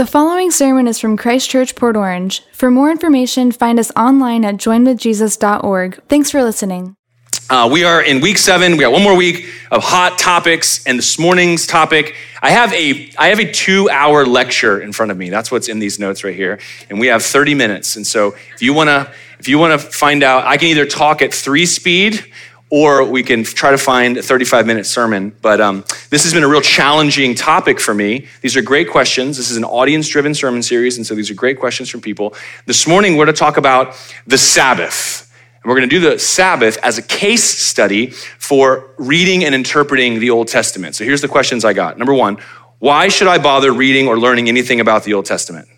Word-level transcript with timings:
The 0.00 0.06
following 0.06 0.50
sermon 0.50 0.86
is 0.86 0.98
from 0.98 1.18
Christ 1.18 1.50
Church, 1.50 1.76
Port 1.76 1.94
Orange. 1.94 2.42
For 2.54 2.70
more 2.70 2.90
information, 2.90 3.52
find 3.52 3.78
us 3.78 3.90
online 3.94 4.46
at 4.46 4.54
joinwithjesus.org. 4.54 6.02
Thanks 6.08 6.30
for 6.30 6.42
listening. 6.42 6.96
Uh, 7.50 7.68
we 7.70 7.84
are 7.84 8.00
in 8.00 8.22
week 8.22 8.38
seven. 8.38 8.72
We 8.72 8.78
got 8.78 8.92
one 8.92 9.02
more 9.02 9.14
week 9.14 9.52
of 9.70 9.82
hot 9.82 10.18
topics, 10.18 10.86
and 10.86 10.96
this 10.96 11.18
morning's 11.18 11.66
topic. 11.66 12.14
I 12.40 12.50
have 12.50 12.72
a 12.72 13.12
I 13.18 13.28
have 13.28 13.40
a 13.40 13.52
two-hour 13.52 14.24
lecture 14.24 14.80
in 14.80 14.94
front 14.94 15.12
of 15.12 15.18
me. 15.18 15.28
That's 15.28 15.52
what's 15.52 15.68
in 15.68 15.80
these 15.80 15.98
notes 15.98 16.24
right 16.24 16.34
here, 16.34 16.60
and 16.88 16.98
we 16.98 17.08
have 17.08 17.22
30 17.22 17.54
minutes. 17.54 17.96
And 17.96 18.06
so, 18.06 18.34
if 18.54 18.62
you 18.62 18.72
wanna 18.72 19.12
if 19.38 19.48
you 19.48 19.58
wanna 19.58 19.76
find 19.76 20.22
out, 20.22 20.46
I 20.46 20.56
can 20.56 20.68
either 20.68 20.86
talk 20.86 21.20
at 21.20 21.34
three 21.34 21.66
speed 21.66 22.24
or 22.70 23.04
we 23.04 23.22
can 23.24 23.42
try 23.42 23.72
to 23.72 23.78
find 23.78 24.16
a 24.16 24.22
35 24.22 24.66
minute 24.66 24.86
sermon. 24.86 25.34
But 25.42 25.60
um, 25.60 25.84
this 26.08 26.22
has 26.22 26.32
been 26.32 26.44
a 26.44 26.48
real 26.48 26.60
challenging 26.60 27.34
topic 27.34 27.80
for 27.80 27.92
me. 27.92 28.26
These 28.42 28.56
are 28.56 28.62
great 28.62 28.88
questions. 28.88 29.36
This 29.36 29.50
is 29.50 29.56
an 29.56 29.64
audience 29.64 30.08
driven 30.08 30.34
sermon 30.34 30.62
series, 30.62 30.96
and 30.96 31.06
so 31.06 31.14
these 31.14 31.30
are 31.30 31.34
great 31.34 31.58
questions 31.58 31.90
from 31.90 32.00
people. 32.00 32.34
This 32.66 32.86
morning, 32.86 33.16
we're 33.16 33.26
to 33.26 33.32
talk 33.32 33.56
about 33.56 33.96
the 34.26 34.38
Sabbath. 34.38 35.26
And 35.62 35.68
we're 35.68 35.76
going 35.76 35.90
to 35.90 35.94
do 36.00 36.10
the 36.10 36.18
Sabbath 36.18 36.78
as 36.82 36.96
a 36.96 37.02
case 37.02 37.44
study 37.44 38.06
for 38.06 38.94
reading 38.96 39.44
and 39.44 39.54
interpreting 39.54 40.18
the 40.18 40.30
Old 40.30 40.48
Testament. 40.48 40.94
So 40.94 41.04
here's 41.04 41.20
the 41.20 41.28
questions 41.28 41.66
I 41.66 41.74
got. 41.74 41.98
Number 41.98 42.14
one, 42.14 42.38
why 42.78 43.08
should 43.08 43.28
I 43.28 43.36
bother 43.36 43.72
reading 43.72 44.08
or 44.08 44.18
learning 44.18 44.48
anything 44.48 44.80
about 44.80 45.04
the 45.04 45.12
Old 45.12 45.26
Testament? 45.26 45.68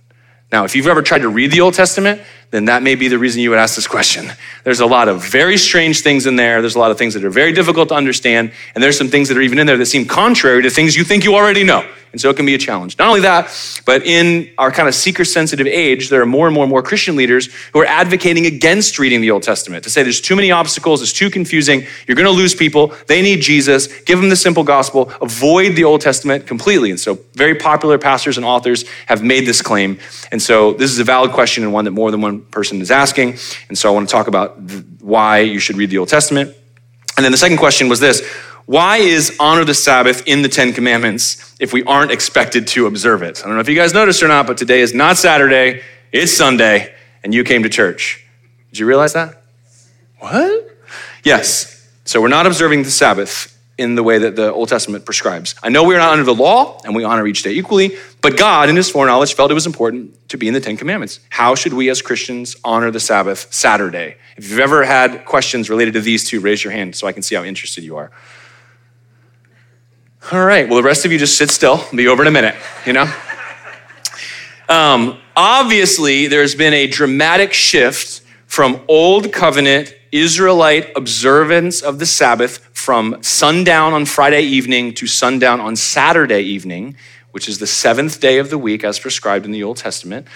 Now, 0.53 0.65
if 0.65 0.77
you've 0.77 0.87
ever 0.87 1.03
tried 1.03 1.23
to 1.23 1.29
read 1.29 1.51
the 1.51 1.63
Old 1.63 1.75
Testament, 1.75 2.21
then 2.53 2.67
that 2.67 2.83
may 2.83 2.95
be 2.95 3.09
the 3.09 3.19
reason 3.19 3.41
you 3.41 3.49
would 3.49 3.59
ask 3.59 3.75
this 3.75 3.87
question. 3.87 4.31
There's 4.63 4.81
a 4.81 4.87
lot 4.87 5.09
of 5.09 5.25
very 5.25 5.57
strange 5.57 6.03
things 6.03 6.27
in 6.27 6.37
there. 6.37 6.61
There's 6.61 6.77
a 6.77 6.79
lot 6.79 6.91
of 6.91 6.99
things 6.99 7.15
that 7.15 7.25
are 7.25 7.31
very 7.31 7.53
difficult 7.53 7.89
to 7.89 7.95
understand. 7.95 8.53
And 8.75 8.85
there's 8.85 8.97
some 8.97 9.09
things 9.09 9.29
that 9.29 9.39
are 9.39 9.41
even 9.41 9.59
in 9.59 9.67
there 9.67 9.79
that 9.79 9.87
seem 9.87 10.05
contrary 10.05 10.63
to 10.63 10.71
things 10.71 10.95
you 10.95 11.03
think 11.03 11.25
you 11.25 11.35
already 11.35 11.65
know. 11.65 11.83
And 12.13 12.21
so 12.21 12.29
it 12.29 12.37
can 12.37 12.45
be 12.45 12.55
a 12.55 12.59
challenge. 12.59 12.99
Not 12.99 13.09
only 13.09 13.21
that, 13.21 13.83
but 13.87 14.05
in 14.05 14.51
our 14.59 14.71
kind 14.71 14.87
of 14.87 14.95
seeker 14.95 15.25
sensitive 15.25 15.67
age, 15.67 16.11
there 16.11 16.21
are 16.21 16.27
more 16.27 16.47
and 16.47 16.55
more 16.55 16.63
and 16.63 16.71
more 16.71 16.83
Christian 16.83 17.17
leaders 17.17 17.49
who 17.73 17.81
are 17.81 17.87
advocating 17.87 18.45
against 18.45 18.99
reading 18.99 19.23
the 19.23 19.31
Old 19.31 19.43
Testament 19.43 19.83
to 19.85 19.91
say 19.91 20.03
there's 20.03 20.21
too 20.21 20.37
many 20.37 20.51
obstacles, 20.51 21.01
it's 21.01 21.15
too 21.15 21.31
confusing, 21.31 21.87
you're 22.07 22.15
going 22.15 22.27
to 22.27 22.31
lose 22.31 22.55
people, 22.55 22.95
they 23.07 23.23
need 23.23 23.41
Jesus, 23.41 23.87
give 24.03 24.21
them 24.21 24.29
the 24.29 24.37
simple 24.37 24.63
gospel, 24.63 25.11
avoid 25.23 25.75
the 25.75 25.85
Old 25.85 26.03
Testament 26.03 26.47
completely. 26.47 26.91
And 26.91 27.01
so 27.01 27.19
very 27.33 27.55
popular 27.55 27.97
pastors 27.97 28.37
and 28.37 28.45
authors 28.45 28.85
have 29.07 29.23
made 29.23 29.47
this 29.47 29.63
claim. 29.63 29.99
And 30.31 30.43
so 30.43 30.75
this 30.75 30.91
is 30.91 30.99
a 30.99 31.05
valid 31.05 31.33
question 31.33 31.65
and 31.65 31.73
one 31.73 31.87
that 31.87 31.93
more 31.93 32.11
than 32.11 32.21
one 32.21 32.42
person 32.51 32.81
is 32.81 32.91
asking. 32.91 33.37
And 33.69 33.77
so 33.77 33.91
I 33.91 33.93
want 33.93 34.09
to 34.09 34.13
talk 34.13 34.27
about 34.27 34.59
why 35.01 35.41
you 35.41 35.59
should 35.59 35.77
read 35.77 35.91
the 35.91 35.99
Old 35.99 36.09
Testament. 36.09 36.55
And 37.17 37.25
then 37.25 37.33
the 37.33 37.39
second 37.39 37.59
question 37.59 37.89
was 37.89 38.01
this 38.01 38.23
why 38.67 38.99
is 38.99 39.37
honor 39.41 39.65
the 39.65 39.75
Sabbath 39.75 40.27
in 40.27 40.43
the 40.43 40.49
Ten 40.49 40.73
Commandments 40.73 41.55
if 41.59 41.73
we 41.73 41.83
aren't 41.85 42.11
expected 42.11 42.67
to 42.69 42.87
observe 42.87 43.23
it? 43.23 43.41
I 43.43 43.47
don't 43.47 43.55
know 43.55 43.61
if 43.61 43.69
you 43.69 43.75
guys 43.75 43.93
noticed 43.93 44.23
or 44.23 44.29
not, 44.29 44.47
but 44.47 44.57
today 44.57 44.81
is 44.81 44.95
not 44.95 45.17
Saturday, 45.17 45.83
it's 46.13 46.33
Sunday, 46.33 46.95
and 47.25 47.35
you 47.35 47.45
came 47.45 47.65
to 47.65 47.69
church. 47.69 48.25
Did 48.71 48.79
you 48.79 48.87
realize 48.87 49.13
that? 49.15 49.43
What? 50.19 50.71
Yes. 51.25 51.91
So 52.05 52.21
we're 52.21 52.29
not 52.29 52.47
observing 52.47 52.85
the 52.85 52.91
Sabbath 52.91 53.52
in 53.79 53.95
the 53.95 54.03
way 54.03 54.19
that 54.19 54.37
the 54.37 54.53
Old 54.53 54.69
Testament 54.69 55.05
prescribes. 55.05 55.55
I 55.63 55.71
know 55.71 55.83
we 55.83 55.95
are 55.95 55.99
not 55.99 56.13
under 56.13 56.25
the 56.25 56.35
law 56.35 56.81
and 56.85 56.95
we 56.95 57.05
honor 57.05 57.27
each 57.27 57.43
day 57.43 57.53
equally, 57.53 57.97
but 58.21 58.37
God, 58.37 58.69
in 58.69 58.77
his 58.77 58.91
foreknowledge, 58.91 59.35
felt 59.35 59.51
it 59.51 59.55
was 59.55 59.67
important 59.67 60.29
to 60.29 60.37
be 60.37 60.47
in 60.47 60.55
the 60.55 60.61
Ten 60.61 60.77
Commandments. 60.77 61.21
How 61.31 61.55
should 61.55 61.73
we 61.73 61.89
as 61.89 62.03
Christians 62.03 62.57
honor 62.65 62.91
the 62.91 63.01
Sabbath 63.01 63.53
Saturday? 63.53 64.17
If 64.37 64.51
you've 64.51 64.61
ever 64.61 64.85
had 64.85 65.25
questions 65.25 65.71
related 65.71 65.95
to 65.95 66.01
these 66.01 66.29
two, 66.29 66.41
raise 66.41 66.63
your 66.63 66.73
hand 66.73 66.95
so 66.95 67.07
I 67.07 67.13
can 67.13 67.23
see 67.23 67.35
how 67.35 67.45
interested 67.45 67.83
you 67.83 67.97
are. 67.97 68.11
All 70.31 70.45
right, 70.45 70.69
well, 70.69 70.77
the 70.77 70.85
rest 70.85 71.05
of 71.05 71.11
you 71.11 71.19
just 71.19 71.37
sit 71.37 71.51
still. 71.51 71.79
I'll 71.79 71.97
be 71.97 72.07
over 72.07 72.23
in 72.23 72.29
a 72.29 72.31
minute, 72.31 72.55
you 72.87 72.93
know? 72.93 73.13
Um, 74.69 75.19
obviously, 75.35 76.29
there's 76.29 76.55
been 76.55 76.73
a 76.73 76.87
dramatic 76.87 77.53
shift 77.53 78.23
from 78.47 78.83
Old 78.87 79.33
Covenant 79.33 79.95
Israelite 80.13 80.95
observance 80.95 81.81
of 81.81 81.99
the 81.99 82.05
Sabbath 82.05 82.59
from 82.75 83.17
sundown 83.23 83.95
on 83.95 84.05
Friday 84.05 84.43
evening 84.43 84.93
to 84.95 85.07
sundown 85.07 85.59
on 85.59 85.75
Saturday 85.75 86.43
evening, 86.43 86.97
which 87.31 87.49
is 87.49 87.59
the 87.59 87.67
seventh 87.67 88.21
day 88.21 88.39
of 88.39 88.51
the 88.51 88.59
week 88.59 88.85
as 88.85 88.99
prescribed 88.99 89.47
in 89.47 89.53
the 89.53 89.65
Old 89.65 89.79
Testament. 89.79 90.29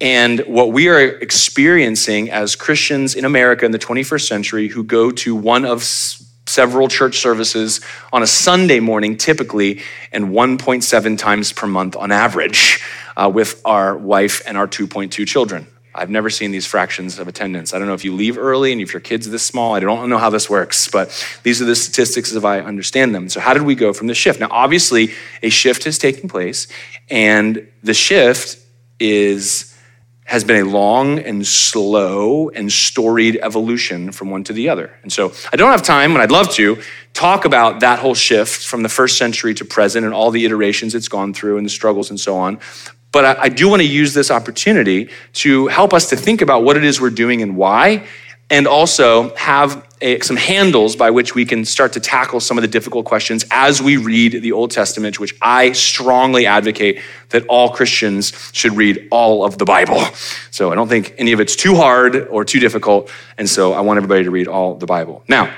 And 0.00 0.40
what 0.46 0.72
we 0.72 0.88
are 0.88 0.98
experiencing 0.98 2.30
as 2.30 2.56
Christians 2.56 3.14
in 3.14 3.26
America 3.26 3.66
in 3.66 3.72
the 3.72 3.78
21st 3.78 4.26
century 4.26 4.68
who 4.68 4.82
go 4.82 5.10
to 5.10 5.36
one 5.36 5.66
of 5.66 5.82
several 5.82 6.88
church 6.88 7.18
services 7.18 7.82
on 8.14 8.22
a 8.22 8.26
Sunday 8.26 8.80
morning, 8.80 9.18
typically, 9.18 9.82
and 10.12 10.30
1.7 10.30 11.18
times 11.18 11.52
per 11.52 11.66
month 11.66 11.94
on 11.94 12.10
average, 12.10 12.82
uh, 13.18 13.30
with 13.32 13.60
our 13.66 13.96
wife 13.98 14.40
and 14.46 14.56
our 14.56 14.66
2.2 14.66 15.26
children. 15.28 15.66
I've 15.94 16.10
never 16.10 16.30
seen 16.30 16.52
these 16.52 16.66
fractions 16.66 17.18
of 17.18 17.26
attendance. 17.26 17.74
I 17.74 17.78
don't 17.78 17.88
know 17.88 17.94
if 17.94 18.04
you 18.04 18.14
leave 18.14 18.38
early 18.38 18.72
and 18.72 18.80
if 18.80 18.92
your 18.92 19.00
kid's 19.00 19.28
this 19.28 19.42
small. 19.44 19.74
I 19.74 19.80
don't 19.80 20.08
know 20.08 20.18
how 20.18 20.30
this 20.30 20.48
works, 20.48 20.88
but 20.88 21.10
these 21.42 21.60
are 21.60 21.64
the 21.64 21.74
statistics 21.74 22.32
as 22.32 22.44
I 22.44 22.60
understand 22.60 23.14
them. 23.14 23.28
So, 23.28 23.40
how 23.40 23.54
did 23.54 23.62
we 23.62 23.74
go 23.74 23.92
from 23.92 24.06
the 24.06 24.14
shift? 24.14 24.40
Now, 24.40 24.48
obviously, 24.50 25.12
a 25.42 25.50
shift 25.50 25.84
has 25.84 25.98
taken 25.98 26.28
place, 26.28 26.68
and 27.08 27.66
the 27.82 27.94
shift 27.94 28.58
is 29.00 29.69
has 30.30 30.44
been 30.44 30.64
a 30.64 30.68
long 30.68 31.18
and 31.18 31.44
slow 31.44 32.50
and 32.50 32.70
storied 32.70 33.36
evolution 33.42 34.12
from 34.12 34.30
one 34.30 34.44
to 34.44 34.52
the 34.52 34.68
other. 34.68 34.96
And 35.02 35.12
so 35.12 35.32
I 35.52 35.56
don't 35.56 35.72
have 35.72 35.82
time, 35.82 36.12
and 36.12 36.22
I'd 36.22 36.30
love 36.30 36.50
to, 36.52 36.80
talk 37.14 37.44
about 37.44 37.80
that 37.80 37.98
whole 37.98 38.14
shift 38.14 38.64
from 38.64 38.84
the 38.84 38.88
first 38.88 39.18
century 39.18 39.54
to 39.54 39.64
present 39.64 40.04
and 40.04 40.14
all 40.14 40.30
the 40.30 40.44
iterations 40.44 40.94
it's 40.94 41.08
gone 41.08 41.34
through 41.34 41.56
and 41.56 41.66
the 41.66 41.70
struggles 41.70 42.10
and 42.10 42.20
so 42.20 42.36
on. 42.36 42.60
But 43.10 43.24
I, 43.24 43.42
I 43.42 43.48
do 43.48 43.68
want 43.68 43.82
to 43.82 43.88
use 43.88 44.14
this 44.14 44.30
opportunity 44.30 45.10
to 45.32 45.66
help 45.66 45.92
us 45.92 46.10
to 46.10 46.16
think 46.16 46.42
about 46.42 46.62
what 46.62 46.76
it 46.76 46.84
is 46.84 47.00
we're 47.00 47.10
doing 47.10 47.42
and 47.42 47.56
why, 47.56 48.06
and 48.50 48.66
also 48.66 49.34
have 49.36 49.86
a, 50.02 50.18
some 50.20 50.36
handles 50.36 50.96
by 50.96 51.10
which 51.10 51.34
we 51.34 51.44
can 51.44 51.64
start 51.64 51.92
to 51.92 52.00
tackle 52.00 52.40
some 52.40 52.58
of 52.58 52.62
the 52.62 52.68
difficult 52.68 53.04
questions 53.06 53.44
as 53.50 53.80
we 53.80 53.96
read 53.96 54.42
the 54.42 54.52
Old 54.52 54.70
Testament, 54.70 55.20
which 55.20 55.34
I 55.40 55.72
strongly 55.72 56.46
advocate 56.46 57.00
that 57.28 57.46
all 57.46 57.70
Christians 57.70 58.32
should 58.52 58.72
read 58.76 59.06
all 59.10 59.44
of 59.44 59.58
the 59.58 59.64
Bible. 59.64 60.02
So 60.50 60.72
I 60.72 60.74
don't 60.74 60.88
think 60.88 61.14
any 61.18 61.32
of 61.32 61.40
it's 61.40 61.54
too 61.54 61.76
hard 61.76 62.28
or 62.28 62.44
too 62.44 62.60
difficult. 62.60 63.10
And 63.38 63.48
so 63.48 63.72
I 63.72 63.80
want 63.80 63.98
everybody 63.98 64.24
to 64.24 64.30
read 64.30 64.48
all 64.48 64.74
the 64.74 64.86
Bible. 64.86 65.22
Now, 65.28 65.54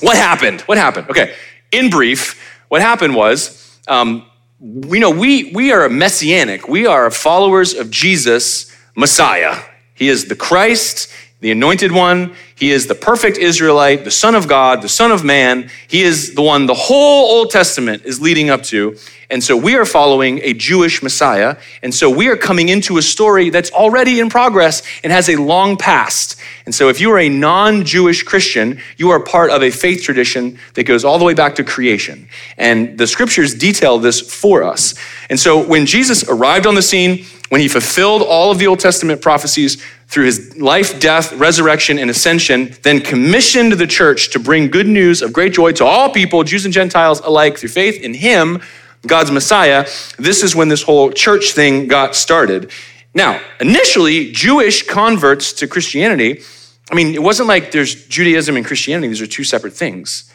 what 0.00 0.16
happened? 0.16 0.60
What 0.62 0.76
happened? 0.78 1.08
Okay, 1.10 1.34
in 1.72 1.88
brief, 1.90 2.60
what 2.68 2.82
happened 2.82 3.14
was, 3.14 3.78
um, 3.88 4.26
we 4.60 4.98
know 4.98 5.10
we, 5.10 5.52
we 5.52 5.72
are 5.72 5.88
messianic. 5.88 6.68
We 6.68 6.86
are 6.86 7.10
followers 7.10 7.74
of 7.74 7.90
Jesus, 7.90 8.74
Messiah. 8.96 9.62
He 9.94 10.08
is 10.08 10.26
the 10.26 10.36
Christ 10.36 11.08
the 11.40 11.50
anointed 11.50 11.92
one. 11.92 12.34
He 12.58 12.72
is 12.72 12.88
the 12.88 12.94
perfect 12.94 13.38
Israelite, 13.38 14.04
the 14.04 14.10
Son 14.10 14.34
of 14.34 14.48
God, 14.48 14.82
the 14.82 14.88
Son 14.88 15.12
of 15.12 15.22
Man. 15.22 15.70
He 15.86 16.02
is 16.02 16.34
the 16.34 16.42
one 16.42 16.66
the 16.66 16.74
whole 16.74 17.30
Old 17.30 17.50
Testament 17.50 18.04
is 18.04 18.20
leading 18.20 18.50
up 18.50 18.64
to. 18.64 18.96
And 19.30 19.44
so 19.44 19.56
we 19.56 19.76
are 19.76 19.84
following 19.84 20.40
a 20.42 20.54
Jewish 20.54 21.02
Messiah. 21.02 21.56
And 21.82 21.94
so 21.94 22.08
we 22.10 22.28
are 22.28 22.36
coming 22.36 22.70
into 22.70 22.96
a 22.96 23.02
story 23.02 23.50
that's 23.50 23.70
already 23.70 24.20
in 24.20 24.30
progress 24.30 24.82
and 25.04 25.12
has 25.12 25.28
a 25.28 25.36
long 25.36 25.76
past. 25.76 26.40
And 26.64 26.74
so 26.74 26.88
if 26.88 27.00
you 27.00 27.12
are 27.12 27.18
a 27.18 27.28
non 27.28 27.84
Jewish 27.84 28.22
Christian, 28.22 28.80
you 28.96 29.10
are 29.10 29.20
part 29.20 29.50
of 29.50 29.62
a 29.62 29.70
faith 29.70 30.02
tradition 30.02 30.58
that 30.74 30.84
goes 30.84 31.04
all 31.04 31.18
the 31.18 31.24
way 31.24 31.34
back 31.34 31.54
to 31.56 31.64
creation. 31.64 32.28
And 32.56 32.98
the 32.98 33.06
scriptures 33.06 33.54
detail 33.54 33.98
this 33.98 34.20
for 34.20 34.64
us. 34.64 34.94
And 35.28 35.38
so 35.38 35.62
when 35.62 35.86
Jesus 35.86 36.24
arrived 36.24 36.66
on 36.66 36.74
the 36.74 36.82
scene, 36.82 37.26
when 37.50 37.60
he 37.60 37.68
fulfilled 37.68 38.22
all 38.22 38.50
of 38.50 38.58
the 38.58 38.66
Old 38.66 38.80
Testament 38.80 39.22
prophecies 39.22 39.82
through 40.06 40.24
his 40.24 40.56
life, 40.58 41.00
death, 41.00 41.32
resurrection, 41.34 41.98
and 41.98 42.10
ascension, 42.10 42.47
then 42.48 43.00
commissioned 43.00 43.72
the 43.72 43.86
church 43.86 44.30
to 44.30 44.38
bring 44.38 44.68
good 44.68 44.88
news 44.88 45.22
of 45.22 45.32
great 45.32 45.52
joy 45.52 45.72
to 45.72 45.84
all 45.84 46.10
people, 46.10 46.42
Jews 46.42 46.64
and 46.64 46.74
Gentiles 46.74 47.20
alike, 47.20 47.58
through 47.58 47.68
faith 47.68 48.02
in 48.02 48.14
him, 48.14 48.60
God's 49.06 49.30
Messiah. 49.30 49.86
This 50.18 50.42
is 50.42 50.56
when 50.56 50.68
this 50.68 50.82
whole 50.82 51.10
church 51.12 51.52
thing 51.52 51.86
got 51.86 52.16
started. 52.16 52.70
Now, 53.14 53.40
initially, 53.60 54.32
Jewish 54.32 54.86
converts 54.86 55.52
to 55.54 55.66
Christianity, 55.66 56.42
I 56.90 56.94
mean, 56.94 57.14
it 57.14 57.22
wasn't 57.22 57.48
like 57.48 57.70
there's 57.70 58.06
Judaism 58.06 58.56
and 58.56 58.66
Christianity, 58.66 59.08
these 59.08 59.22
are 59.22 59.26
two 59.26 59.44
separate 59.44 59.74
things 59.74 60.32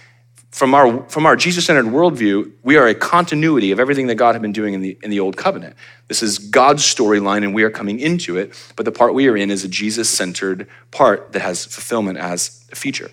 from 0.53 0.75
our, 0.75 1.01
from 1.09 1.25
our 1.25 1.35
Jesus 1.35 1.65
centered 1.65 1.85
worldview, 1.85 2.51
we 2.61 2.77
are 2.77 2.85
a 2.85 2.94
continuity 2.94 3.71
of 3.71 3.79
everything 3.79 4.05
that 4.05 4.15
God 4.15 4.35
had 4.35 4.41
been 4.44 4.51
doing 4.51 4.75
in 4.75 4.81
the, 4.81 4.95
in 5.01 5.09
the 5.09 5.19
Old 5.19 5.35
Covenant. 5.35 5.75
This 6.07 6.21
is 6.21 6.38
God's 6.38 6.83
storyline, 6.83 7.44
and 7.44 7.55
we 7.55 7.63
are 7.63 7.71
coming 7.71 8.00
into 8.00 8.38
it, 8.38 8.53
but 8.75 8.85
the 8.85 8.91
part 8.91 9.15
we 9.15 9.27
are 9.27 9.35
in 9.35 9.50
is 9.50 9.63
a 9.63 9.67
Jesus 9.67 10.07
centered 10.11 10.67
part 10.91 11.31
that 11.31 11.41
has 11.41 11.65
fulfillment 11.65 12.19
as 12.19 12.63
a 12.71 12.75
feature. 12.75 13.09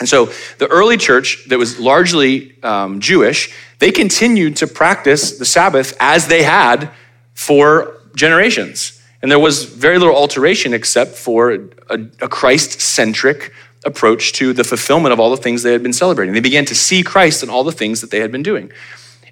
And 0.00 0.08
so 0.08 0.32
the 0.58 0.66
early 0.66 0.96
church 0.96 1.44
that 1.48 1.60
was 1.60 1.78
largely 1.78 2.60
um, 2.64 2.98
Jewish, 2.98 3.54
they 3.78 3.92
continued 3.92 4.56
to 4.56 4.66
practice 4.66 5.38
the 5.38 5.44
Sabbath 5.44 5.96
as 6.00 6.26
they 6.26 6.42
had 6.42 6.90
for 7.34 8.00
generations. 8.16 9.00
And 9.22 9.30
there 9.30 9.38
was 9.38 9.62
very 9.64 10.00
little 10.00 10.16
alteration 10.16 10.74
except 10.74 11.12
for 11.12 11.52
a, 11.88 11.98
a 12.20 12.28
Christ 12.28 12.80
centric 12.80 13.52
approach 13.84 14.32
to 14.34 14.52
the 14.52 14.64
fulfillment 14.64 15.12
of 15.12 15.20
all 15.20 15.30
the 15.30 15.36
things 15.36 15.62
they 15.62 15.72
had 15.72 15.82
been 15.82 15.92
celebrating. 15.92 16.34
They 16.34 16.40
began 16.40 16.64
to 16.66 16.74
see 16.74 17.02
Christ 17.02 17.42
in 17.42 17.50
all 17.50 17.64
the 17.64 17.72
things 17.72 18.00
that 18.00 18.10
they 18.10 18.20
had 18.20 18.32
been 18.32 18.42
doing. 18.42 18.70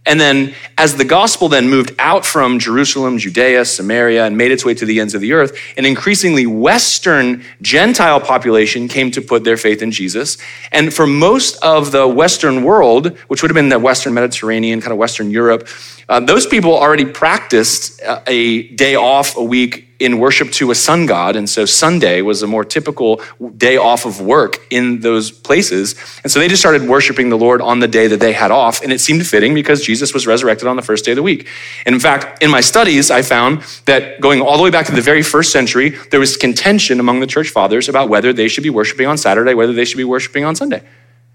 And 0.05 0.19
then, 0.21 0.55
as 0.77 0.97
the 0.97 1.05
gospel 1.05 1.49
then 1.49 1.69
moved 1.69 1.95
out 2.01 2.27
from 2.27 2.59
Jerusalem, 2.59 3.19
Judea, 3.19 3.65
Samaria, 3.65 4.27
and 4.27 4.37
made 4.37 4.51
its 4.51 4.65
way 4.65 4.75
to 4.75 4.85
the 4.85 4.99
ends 4.99 5.15
of 5.15 5.21
the 5.21 5.33
earth, 5.33 5.57
an 5.77 5.85
increasingly 5.85 6.45
Western 6.45 7.45
Gentile 7.63 8.21
population 8.21 8.89
came 8.89 9.13
to 9.13 9.23
put 9.23 9.45
their 9.45 9.57
faith 9.57 9.81
in 9.81 9.93
Jesus. 9.93 10.39
And 10.73 10.93
for 10.93 11.07
most 11.07 11.57
of 11.63 11.93
the 11.93 12.09
Western 12.09 12.65
world, 12.65 13.17
which 13.29 13.43
would 13.43 13.51
have 13.51 13.55
been 13.55 13.69
the 13.69 13.79
Western 13.79 14.13
Mediterranean, 14.13 14.81
kind 14.81 14.91
of 14.91 14.99
Western 14.99 15.31
Europe, 15.31 15.69
uh, 16.09 16.19
those 16.19 16.49
people 16.49 16.77
already 16.77 17.05
practiced 17.05 18.03
uh, 18.03 18.23
a 18.27 18.69
day 18.71 18.97
off 18.97 19.37
a 19.37 19.45
week 19.45 19.92
in 20.03 20.19
worship 20.19 20.51
to 20.53 20.71
a 20.71 20.75
sun 20.75 21.07
god. 21.07 21.37
And 21.37 21.49
so 21.49 21.65
Sunday 21.65 22.23
was 22.23 22.43
a 22.43 22.47
more 22.47 22.65
typical 22.65 23.21
day 23.57 23.77
off 23.77 24.05
of 24.05 24.21
work 24.21 24.67
in 24.71 25.01
those 25.01 25.31
places. 25.31 25.95
And 26.23 26.33
so 26.33 26.39
they 26.39 26.49
just 26.49 26.61
started 26.61 26.89
worshiping 26.89 27.29
the 27.29 27.39
Lord 27.39 27.61
on 27.61 27.81
the 27.81 27.89
day 27.89 28.07
that 28.09 28.21
they 28.21 28.33
had 28.33 28.51
off. 28.51 28.83
And 28.83 28.93
it 28.93 29.01
seemed 29.01 29.27
fitting 29.27 29.55
because 29.55 29.83
Jesus 29.83 30.13
was 30.13 30.27
resurrected 30.27 30.67
on 30.69 30.77
the 30.77 30.83
first 30.83 31.05
day 31.05 31.13
of 31.13 31.17
the 31.17 31.23
week. 31.23 31.49
And 31.87 31.95
in 31.95 32.01
fact, 32.01 32.43
in 32.43 32.51
my 32.51 32.61
studies, 32.61 33.11
I 33.11 33.23
found 33.23 33.63
that 33.85 34.21
going 34.21 34.41
all 34.41 34.57
the 34.57 34.63
way 34.63 34.71
back 34.71 34.87
to 34.87 34.93
the 34.93 35.01
very 35.01 35.23
first 35.23 35.53
century, 35.53 35.91
there 36.11 36.21
was 36.21 36.37
contention 36.37 37.01
among 37.01 37.21
the 37.21 37.27
church 37.27 37.51
fathers 37.51 37.89
about 37.89 38.09
whether 38.09 38.33
they 38.33 38.49
should 38.49 38.65
be 38.65 38.71
worshiping 38.71 39.07
on 39.07 39.17
Saturday, 39.17 39.55
whether 39.55 39.73
they 39.73 39.85
should 39.85 39.99
be 39.99 40.05
worshiping 40.05 40.45
on 40.45 40.57
Sunday. 40.57 40.83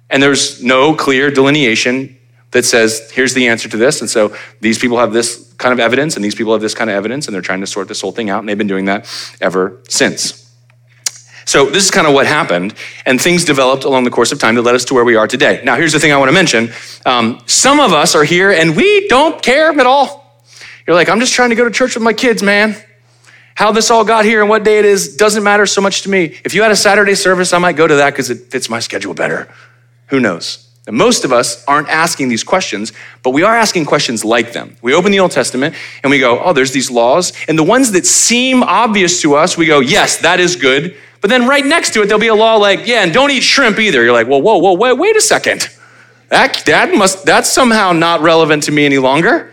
And 0.09 0.21
there's 0.23 0.63
no 0.63 0.93
clear 0.93 1.31
delineation 1.31 2.17
that 2.51 2.65
says, 2.65 3.11
here's 3.11 3.33
the 3.33 3.47
answer 3.47 3.67
to 3.69 3.77
this. 3.77 4.01
And 4.01 4.09
so 4.09 4.35
these 4.61 4.79
people 4.79 4.97
have 4.97 5.13
this 5.13 5.53
kind 5.57 5.73
of 5.73 5.79
evidence, 5.79 6.15
and 6.15 6.23
these 6.23 6.35
people 6.35 6.53
have 6.53 6.61
this 6.61 6.73
kind 6.73 6.89
of 6.89 6.95
evidence, 6.95 7.27
and 7.27 7.35
they're 7.35 7.41
trying 7.41 7.61
to 7.61 7.67
sort 7.67 7.87
this 7.87 8.01
whole 8.01 8.11
thing 8.11 8.29
out, 8.29 8.39
and 8.39 8.49
they've 8.49 8.57
been 8.57 8.67
doing 8.67 8.85
that 8.85 9.07
ever 9.41 9.81
since. 9.89 10.43
So 11.45 11.65
this 11.65 11.85
is 11.85 11.91
kind 11.91 12.05
of 12.05 12.13
what 12.13 12.27
happened, 12.27 12.73
and 13.05 13.21
things 13.21 13.45
developed 13.45 13.85
along 13.85 14.03
the 14.03 14.09
course 14.11 14.31
of 14.31 14.39
time 14.39 14.55
that 14.55 14.63
led 14.63 14.75
us 14.75 14.85
to 14.85 14.93
where 14.93 15.05
we 15.05 15.15
are 15.15 15.27
today. 15.27 15.61
Now, 15.63 15.75
here's 15.75 15.93
the 15.93 15.99
thing 15.99 16.11
I 16.11 16.17
want 16.17 16.29
to 16.29 16.33
mention. 16.33 16.71
Um, 17.05 17.41
some 17.45 17.79
of 17.79 17.93
us 17.93 18.15
are 18.15 18.25
here, 18.25 18.51
and 18.51 18.75
we 18.75 19.07
don't 19.07 19.41
care 19.41 19.71
at 19.71 19.85
all. 19.85 20.43
You're 20.85 20.95
like, 20.95 21.09
I'm 21.09 21.19
just 21.19 21.33
trying 21.33 21.49
to 21.49 21.55
go 21.55 21.63
to 21.63 21.71
church 21.71 21.95
with 21.95 22.03
my 22.03 22.13
kids, 22.13 22.43
man. 22.43 22.75
How 23.55 23.71
this 23.71 23.89
all 23.89 24.05
got 24.05 24.23
here 24.23 24.41
and 24.41 24.49
what 24.49 24.63
day 24.63 24.77
it 24.77 24.85
is 24.85 25.15
doesn't 25.15 25.43
matter 25.43 25.65
so 25.65 25.81
much 25.81 26.03
to 26.03 26.09
me. 26.09 26.37
If 26.43 26.53
you 26.53 26.61
had 26.61 26.71
a 26.71 26.75
Saturday 26.75 27.15
service, 27.15 27.53
I 27.53 27.57
might 27.57 27.75
go 27.75 27.87
to 27.87 27.95
that 27.95 28.11
because 28.11 28.29
it 28.29 28.51
fits 28.51 28.69
my 28.69 28.79
schedule 28.79 29.15
better. 29.15 29.51
Who 30.07 30.19
knows? 30.19 30.66
Most 30.89 31.25
of 31.25 31.33
us 31.33 31.63
aren't 31.65 31.89
asking 31.89 32.29
these 32.29 32.43
questions, 32.43 32.93
but 33.23 33.31
we 33.31 33.43
are 33.43 33.55
asking 33.55 33.85
questions 33.85 34.23
like 34.23 34.53
them. 34.53 34.77
We 34.81 34.93
open 34.93 35.11
the 35.11 35.19
Old 35.19 35.31
Testament 35.31 35.75
and 36.03 36.09
we 36.09 36.19
go, 36.19 36.39
oh, 36.39 36.53
there's 36.53 36.71
these 36.71 36.89
laws. 36.89 37.33
And 37.47 37.59
the 37.59 37.63
ones 37.63 37.91
that 37.91 38.05
seem 38.05 38.63
obvious 38.63 39.21
to 39.21 39.35
us, 39.35 39.57
we 39.57 39.65
go, 39.65 39.79
yes, 39.79 40.17
that 40.17 40.39
is 40.39 40.55
good. 40.55 40.95
But 41.19 41.29
then 41.29 41.47
right 41.47 41.65
next 41.65 41.93
to 41.93 42.01
it, 42.01 42.05
there'll 42.05 42.21
be 42.21 42.27
a 42.27 42.35
law 42.35 42.55
like, 42.55 42.87
yeah, 42.87 43.03
and 43.03 43.13
don't 43.13 43.31
eat 43.31 43.43
shrimp 43.43 43.79
either. 43.79 44.03
You're 44.03 44.13
like, 44.13 44.27
whoa, 44.27 44.37
whoa, 44.37 44.57
whoa, 44.57 44.73
wait, 44.73 44.97
wait 44.97 45.15
a 45.17 45.21
second. 45.21 45.69
That, 46.29 46.63
that 46.65 46.93
must, 46.93 47.25
that's 47.25 47.49
somehow 47.49 47.91
not 47.91 48.21
relevant 48.21 48.63
to 48.63 48.71
me 48.71 48.85
any 48.85 48.97
longer. 48.97 49.51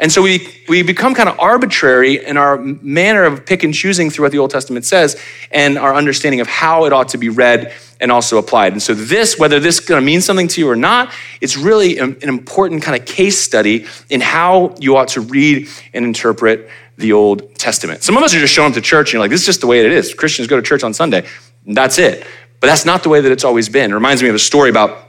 And 0.00 0.12
so 0.12 0.22
we, 0.22 0.46
we 0.68 0.82
become 0.82 1.12
kind 1.14 1.28
of 1.28 1.38
arbitrary 1.40 2.24
in 2.24 2.36
our 2.36 2.56
manner 2.58 3.24
of 3.24 3.44
pick 3.44 3.64
and 3.64 3.74
choosing 3.74 4.10
through 4.10 4.26
what 4.26 4.32
the 4.32 4.38
Old 4.38 4.50
Testament 4.50 4.84
says 4.84 5.20
and 5.50 5.76
our 5.76 5.94
understanding 5.94 6.40
of 6.40 6.46
how 6.46 6.84
it 6.84 6.92
ought 6.92 7.08
to 7.08 7.18
be 7.18 7.28
read 7.28 7.72
and 8.00 8.12
also 8.12 8.38
applied. 8.38 8.72
And 8.72 8.80
so 8.80 8.94
this, 8.94 9.38
whether 9.38 9.58
this 9.58 9.80
is 9.80 9.86
going 9.86 10.00
to 10.00 10.06
mean 10.06 10.20
something 10.20 10.46
to 10.48 10.60
you 10.60 10.70
or 10.70 10.76
not, 10.76 11.12
it's 11.40 11.56
really 11.56 11.98
an 11.98 12.16
important 12.22 12.82
kind 12.82 13.00
of 13.00 13.08
case 13.08 13.38
study 13.38 13.86
in 14.08 14.20
how 14.20 14.76
you 14.78 14.96
ought 14.96 15.08
to 15.08 15.20
read 15.20 15.68
and 15.92 16.04
interpret 16.04 16.68
the 16.96 17.12
Old 17.12 17.56
Testament. 17.56 18.04
Some 18.04 18.16
of 18.16 18.22
us 18.22 18.34
are 18.34 18.40
just 18.40 18.54
showing 18.54 18.68
up 18.68 18.74
to 18.74 18.80
church 18.80 19.08
and 19.08 19.14
you're 19.14 19.22
like, 19.22 19.30
this 19.30 19.40
is 19.40 19.46
just 19.46 19.60
the 19.60 19.66
way 19.66 19.84
it 19.84 19.90
is. 19.90 20.14
Christians 20.14 20.46
go 20.46 20.54
to 20.54 20.62
church 20.62 20.84
on 20.84 20.94
Sunday. 20.94 21.26
That's 21.66 21.98
it. 21.98 22.24
But 22.60 22.68
that's 22.68 22.84
not 22.84 23.02
the 23.02 23.08
way 23.08 23.20
that 23.20 23.32
it's 23.32 23.44
always 23.44 23.68
been. 23.68 23.90
It 23.90 23.94
reminds 23.94 24.22
me 24.22 24.28
of 24.28 24.34
a 24.34 24.40
story 24.40 24.70
about 24.70 25.08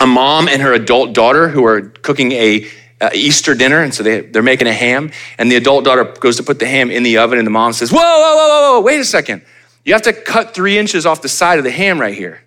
a 0.00 0.06
mom 0.06 0.48
and 0.48 0.60
her 0.60 0.72
adult 0.72 1.12
daughter 1.12 1.48
who 1.48 1.64
are 1.64 1.82
cooking 1.82 2.32
a 2.32 2.68
uh, 3.04 3.10
Easter 3.12 3.54
dinner, 3.54 3.82
and 3.82 3.92
so 3.92 4.02
they, 4.02 4.20
they're 4.20 4.42
making 4.42 4.66
a 4.66 4.72
ham, 4.72 5.10
and 5.38 5.50
the 5.50 5.56
adult 5.56 5.84
daughter 5.84 6.04
goes 6.04 6.36
to 6.36 6.42
put 6.42 6.58
the 6.58 6.66
ham 6.66 6.90
in 6.90 7.02
the 7.02 7.18
oven, 7.18 7.38
and 7.38 7.46
the 7.46 7.50
mom 7.50 7.72
says, 7.72 7.92
Whoa, 7.92 7.98
whoa, 7.98 8.36
whoa, 8.36 8.72
whoa, 8.72 8.80
wait 8.80 8.98
a 8.98 9.04
second. 9.04 9.42
You 9.84 9.92
have 9.92 10.02
to 10.02 10.12
cut 10.12 10.54
three 10.54 10.78
inches 10.78 11.04
off 11.04 11.20
the 11.20 11.28
side 11.28 11.58
of 11.58 11.64
the 11.64 11.70
ham 11.70 12.00
right 12.00 12.14
here. 12.14 12.40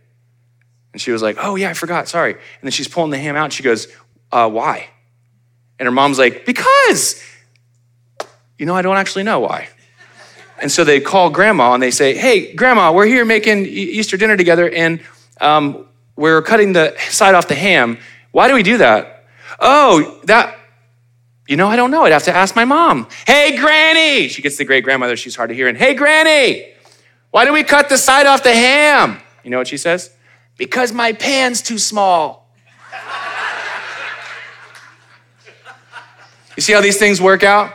And 0.94 1.02
she 1.02 1.12
was 1.12 1.22
like, 1.22 1.38
Oh, 1.40 1.56
yeah, 1.56 1.70
I 1.70 1.74
forgot, 1.74 2.08
sorry. 2.08 2.34
And 2.34 2.42
then 2.64 2.72
she's 2.72 2.88
pulling 2.88 3.12
the 3.12 3.20
ham 3.20 3.36
out, 3.36 3.46
and 3.46 3.54
she 3.54 3.62
goes, 3.62 3.88
uh, 4.32 4.50
Why? 4.50 4.90
And 5.78 5.86
her 5.86 5.92
mom's 5.92 6.18
like, 6.18 6.46
Because, 6.46 7.24
you 8.58 8.66
know, 8.66 8.74
I 8.74 8.82
don't 8.82 8.98
actually 8.98 9.24
know 9.24 9.40
why. 9.40 9.70
And 10.60 10.72
so 10.72 10.84
they 10.84 11.00
call 11.00 11.30
grandma 11.30 11.76
and 11.76 11.84
they 11.84 11.92
say, 11.92 12.16
Hey, 12.16 12.56
grandma, 12.56 12.92
we're 12.92 13.06
here 13.06 13.26
making 13.26 13.68
Easter 13.68 14.18
dinner 14.18 14.36
together, 14.36 14.68
and 14.70 15.02
um, 15.40 15.86
we're 16.16 16.42
cutting 16.42 16.74
the 16.74 16.96
side 17.10 17.36
off 17.36 17.48
the 17.48 17.56
ham. 17.56 18.00
Why 18.32 18.48
do 18.48 18.56
we 18.56 18.64
do 18.64 18.80
that? 18.80 19.17
Oh, 19.60 20.20
that, 20.26 20.58
you 21.48 21.56
know, 21.56 21.68
I 21.68 21.76
don't 21.76 21.92
know. 21.92 22.04
I'd 22.04 22.12
have 22.12 22.24
to 22.24 22.36
ask 22.36 22.56
my 22.56 22.66
mom. 22.66 23.08
Hey, 23.26 23.58
Granny. 23.58 24.28
She 24.28 24.42
gets 24.42 24.58
the 24.58 24.66
great 24.66 24.84
grandmother. 24.84 25.16
She's 25.16 25.36
hard 25.36 25.50
to 25.50 25.56
hear. 25.56 25.68
And 25.68 25.78
hey, 25.78 25.94
Granny, 25.94 26.74
why 27.32 27.46
do 27.46 27.54
we 27.54 27.64
cut 27.64 27.90
the 27.90 27.98
side 27.98 28.26
off 28.26 28.44
the 28.44 28.54
ham? 28.54 29.20
You 29.44 29.50
know 29.52 29.58
what 29.58 29.68
she 29.68 29.78
says? 29.78 30.12
Because 30.58 30.92
my 30.92 31.14
pan's 31.14 31.62
too 31.62 31.78
small. 31.78 32.50
you 36.56 36.62
see 36.62 36.74
how 36.74 36.82
these 36.82 36.98
things 36.98 37.22
work 37.22 37.44
out? 37.44 37.74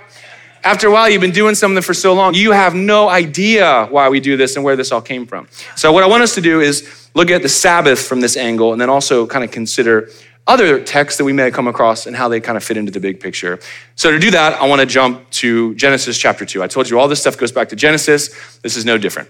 After 0.65 0.87
a 0.87 0.93
while, 0.93 1.09
you've 1.09 1.21
been 1.21 1.33
doing 1.33 1.57
something 1.57 1.83
for 1.83 1.95
so 1.95 2.13
long, 2.13 2.35
you 2.35 2.53
have 2.53 2.75
no 2.75 3.09
idea 3.09 3.89
why 3.91 4.09
we 4.09 4.21
do 4.21 4.37
this 4.37 4.55
and 4.55 4.65
where 4.65 4.77
this 4.77 4.93
all 4.93 5.03
came 5.03 5.27
from. 5.27 5.49
So, 5.75 5.93
what 5.93 6.05
I 6.05 6.07
want 6.07 6.23
us 6.23 6.37
to 6.37 6.41
do 6.41 6.61
is 6.61 7.09
look 7.15 7.31
at 7.31 7.43
the 7.43 7.49
Sabbath 7.49 8.07
from 8.07 8.21
this 8.21 8.37
angle 8.37 8.73
and 8.73 8.81
then 8.81 8.89
also 8.89 9.27
kind 9.27 9.45
of 9.45 9.51
consider 9.51 10.09
other 10.47 10.83
texts 10.83 11.19
that 11.19 11.25
we 11.25 11.33
may 11.33 11.51
come 11.51 11.69
across 11.69 12.07
and 12.07 12.17
how 12.17 12.29
they 12.29 12.41
kind 12.41 12.57
of 12.57 12.65
fit 12.65 12.77
into 12.77 12.91
the 12.91 13.01
big 13.01 13.21
picture. 13.21 13.61
So, 13.95 14.11
to 14.11 14.19
do 14.19 14.31
that, 14.33 14.61
I 14.61 14.67
want 14.67 14.81
to 14.81 14.87
jump 14.87 15.29
to 15.31 15.75
Genesis 15.77 16.19
chapter 16.19 16.45
2. 16.45 16.63
I 16.63 16.67
told 16.67 16.91
you 16.91 16.99
all 16.99 17.09
this 17.09 17.21
stuff 17.21 17.37
goes 17.37 17.53
back 17.53 17.69
to 17.69 17.77
Genesis. 17.77 18.59
This 18.61 18.77
is 18.77 18.85
no 18.85 18.99
different. 18.99 19.29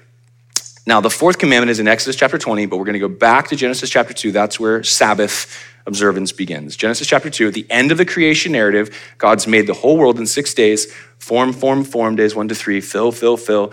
Now, 0.86 1.00
the 1.00 1.10
fourth 1.10 1.38
commandment 1.38 1.70
is 1.70 1.78
in 1.78 1.86
Exodus 1.86 2.16
chapter 2.16 2.38
20, 2.38 2.66
but 2.66 2.76
we're 2.76 2.84
going 2.84 2.94
to 2.94 2.98
go 2.98 3.08
back 3.08 3.48
to 3.48 3.56
Genesis 3.56 3.88
chapter 3.88 4.12
2. 4.12 4.32
That's 4.32 4.58
where 4.58 4.82
Sabbath 4.82 5.64
observance 5.86 6.32
begins. 6.32 6.76
Genesis 6.76 7.06
chapter 7.06 7.30
2, 7.30 7.48
at 7.48 7.54
the 7.54 7.66
end 7.70 7.92
of 7.92 7.98
the 7.98 8.04
creation 8.04 8.52
narrative, 8.52 9.14
God's 9.18 9.46
made 9.46 9.66
the 9.66 9.74
whole 9.74 9.96
world 9.96 10.18
in 10.18 10.26
six 10.26 10.54
days 10.54 10.92
form, 11.18 11.52
form, 11.52 11.84
form, 11.84 12.16
days 12.16 12.34
one 12.34 12.48
to 12.48 12.54
three, 12.54 12.80
fill, 12.80 13.12
fill, 13.12 13.36
fill 13.36 13.72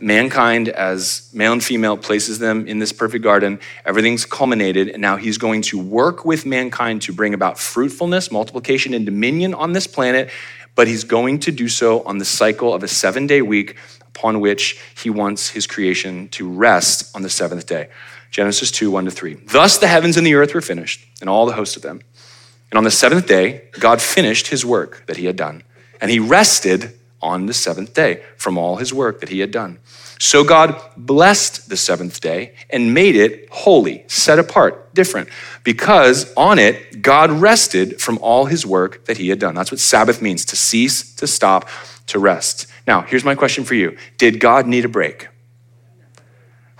mankind 0.00 0.68
as 0.68 1.28
male 1.34 1.52
and 1.52 1.62
female 1.62 1.96
places 1.96 2.38
them 2.38 2.66
in 2.66 2.78
this 2.78 2.92
perfect 2.92 3.22
garden. 3.22 3.60
Everything's 3.84 4.24
culminated 4.24 4.88
and 4.88 5.02
now 5.02 5.16
he's 5.16 5.36
going 5.36 5.62
to 5.62 5.78
work 5.78 6.24
with 6.24 6.46
mankind 6.46 7.02
to 7.02 7.12
bring 7.12 7.34
about 7.34 7.58
fruitfulness 7.58 8.30
multiplication 8.30 8.94
and 8.94 9.04
dominion 9.04 9.52
on 9.52 9.72
this 9.72 9.86
planet. 9.86 10.30
But 10.74 10.88
he's 10.88 11.04
going 11.04 11.40
to 11.40 11.52
do 11.52 11.68
so 11.68 12.02
on 12.04 12.16
the 12.16 12.24
cycle 12.24 12.72
of 12.72 12.82
a 12.82 12.88
seven 12.88 13.26
day 13.26 13.42
week 13.42 13.76
upon 14.08 14.40
which 14.40 14.80
he 14.96 15.10
wants 15.10 15.50
his 15.50 15.66
creation 15.66 16.28
to 16.28 16.48
rest 16.48 17.14
on 17.14 17.22
the 17.22 17.30
seventh 17.30 17.66
day. 17.66 17.90
Genesis 18.30 18.70
2 18.70 18.90
1 18.90 19.04
to 19.04 19.10
3 19.10 19.34
thus 19.48 19.76
the 19.76 19.86
heavens 19.86 20.16
and 20.16 20.26
the 20.26 20.34
earth 20.34 20.54
were 20.54 20.62
finished 20.62 21.06
and 21.20 21.28
all 21.28 21.44
the 21.44 21.52
host 21.52 21.76
of 21.76 21.82
them. 21.82 22.00
And 22.70 22.78
on 22.78 22.84
the 22.84 22.90
seventh 22.90 23.26
day 23.26 23.68
god 23.72 24.00
finished 24.00 24.46
his 24.46 24.64
work 24.64 25.04
that 25.06 25.18
he 25.18 25.26
had 25.26 25.36
done. 25.36 25.62
And 26.00 26.10
he 26.10 26.18
rested 26.18 26.98
on 27.22 27.46
the 27.46 27.54
seventh 27.54 27.94
day 27.94 28.22
from 28.36 28.58
all 28.58 28.76
his 28.76 28.92
work 28.92 29.20
that 29.20 29.28
he 29.28 29.40
had 29.40 29.50
done. 29.50 29.78
So 30.18 30.44
God 30.44 30.80
blessed 30.96 31.68
the 31.68 31.76
seventh 31.76 32.20
day 32.20 32.54
and 32.70 32.94
made 32.94 33.16
it 33.16 33.48
holy, 33.50 34.04
set 34.06 34.38
apart, 34.38 34.94
different, 34.94 35.28
because 35.64 36.32
on 36.34 36.58
it 36.58 37.02
God 37.02 37.30
rested 37.30 38.00
from 38.00 38.18
all 38.18 38.44
his 38.44 38.64
work 38.64 39.06
that 39.06 39.18
he 39.18 39.30
had 39.30 39.38
done. 39.38 39.54
That's 39.54 39.72
what 39.72 39.80
Sabbath 39.80 40.22
means 40.22 40.44
to 40.44 40.56
cease, 40.56 41.14
to 41.16 41.26
stop, 41.26 41.68
to 42.06 42.18
rest. 42.18 42.66
Now, 42.86 43.02
here's 43.02 43.24
my 43.24 43.34
question 43.34 43.64
for 43.64 43.74
you 43.74 43.96
Did 44.18 44.38
God 44.38 44.66
need 44.66 44.84
a 44.84 44.88
break? 44.88 45.28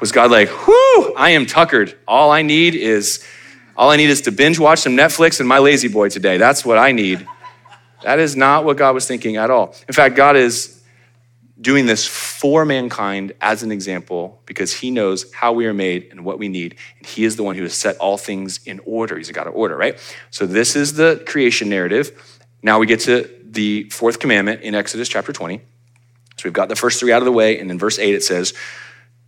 Was 0.01 0.13
God 0.13 0.31
like, 0.31 0.49
whoo, 0.67 1.15
I 1.15 1.31
am 1.31 1.47
tuckered. 1.47 1.97
All 2.07 2.31
I 2.31 2.43
need 2.43 2.75
is. 2.75 3.25
All 3.75 3.91
I 3.91 3.97
need 3.97 4.11
is 4.11 4.21
to 4.23 4.31
binge 4.31 4.59
watch 4.59 4.81
some 4.81 4.95
Netflix 4.95 5.41
and 5.41 5.49
my 5.49 5.57
La-Z-Boy 5.57 6.11
today. 6.11 6.37
That's 6.37 6.63
what 6.63 6.77
I 6.77 6.93
need. 6.93 7.27
That 8.03 8.19
is 8.19 8.37
not 8.37 8.65
what 8.65 8.77
God 8.77 8.95
was 8.95 9.07
thinking 9.07 9.37
at 9.37 9.51
all. 9.51 9.75
In 9.89 9.95
fact, 9.95 10.17
God 10.17 10.37
is 10.37 10.83
doing 11.61 11.87
this 11.87 12.07
for 12.07 12.65
mankind 12.65 13.33
as 13.41 13.63
an 13.63 13.71
example 13.71 14.43
because 14.47 14.73
he 14.73 14.91
knows 14.91 15.33
how 15.33 15.53
we 15.53 15.67
are 15.67 15.73
made 15.73 16.09
and 16.11 16.25
what 16.25 16.39
we 16.39 16.49
need. 16.49 16.75
And 16.99 17.07
he 17.07 17.25
is 17.25 17.37
the 17.37 17.45
one 17.45 17.55
who 17.55 17.63
has 17.63 17.75
set 17.75 17.97
all 17.99 18.19
things 18.19 18.61
in 18.67 18.81
order. 18.85 19.17
He's 19.17 19.29
a 19.29 19.33
God 19.33 19.47
of 19.47 19.55
order, 19.55 19.77
right? 19.77 19.99
So 20.31 20.45
this 20.45 20.75
is 20.75 20.95
the 20.95 21.23
creation 21.27 21.69
narrative. 21.69 22.41
Now 22.63 22.81
we 22.81 22.87
get 22.87 23.01
to 23.01 23.31
the 23.45 23.85
fourth 23.91 24.19
commandment 24.19 24.63
in 24.63 24.75
Exodus 24.75 25.09
chapter 25.09 25.33
20. 25.33 25.59
So 25.59 25.65
we've 26.45 26.53
got 26.53 26.69
the 26.69 26.77
first 26.77 26.99
three 26.99 27.13
out 27.13 27.23
of 27.23 27.27
the 27.27 27.33
way. 27.33 27.61
And 27.61 27.71
in 27.71 27.79
verse 27.79 27.99
8, 27.99 28.13
it 28.15 28.25
says, 28.25 28.55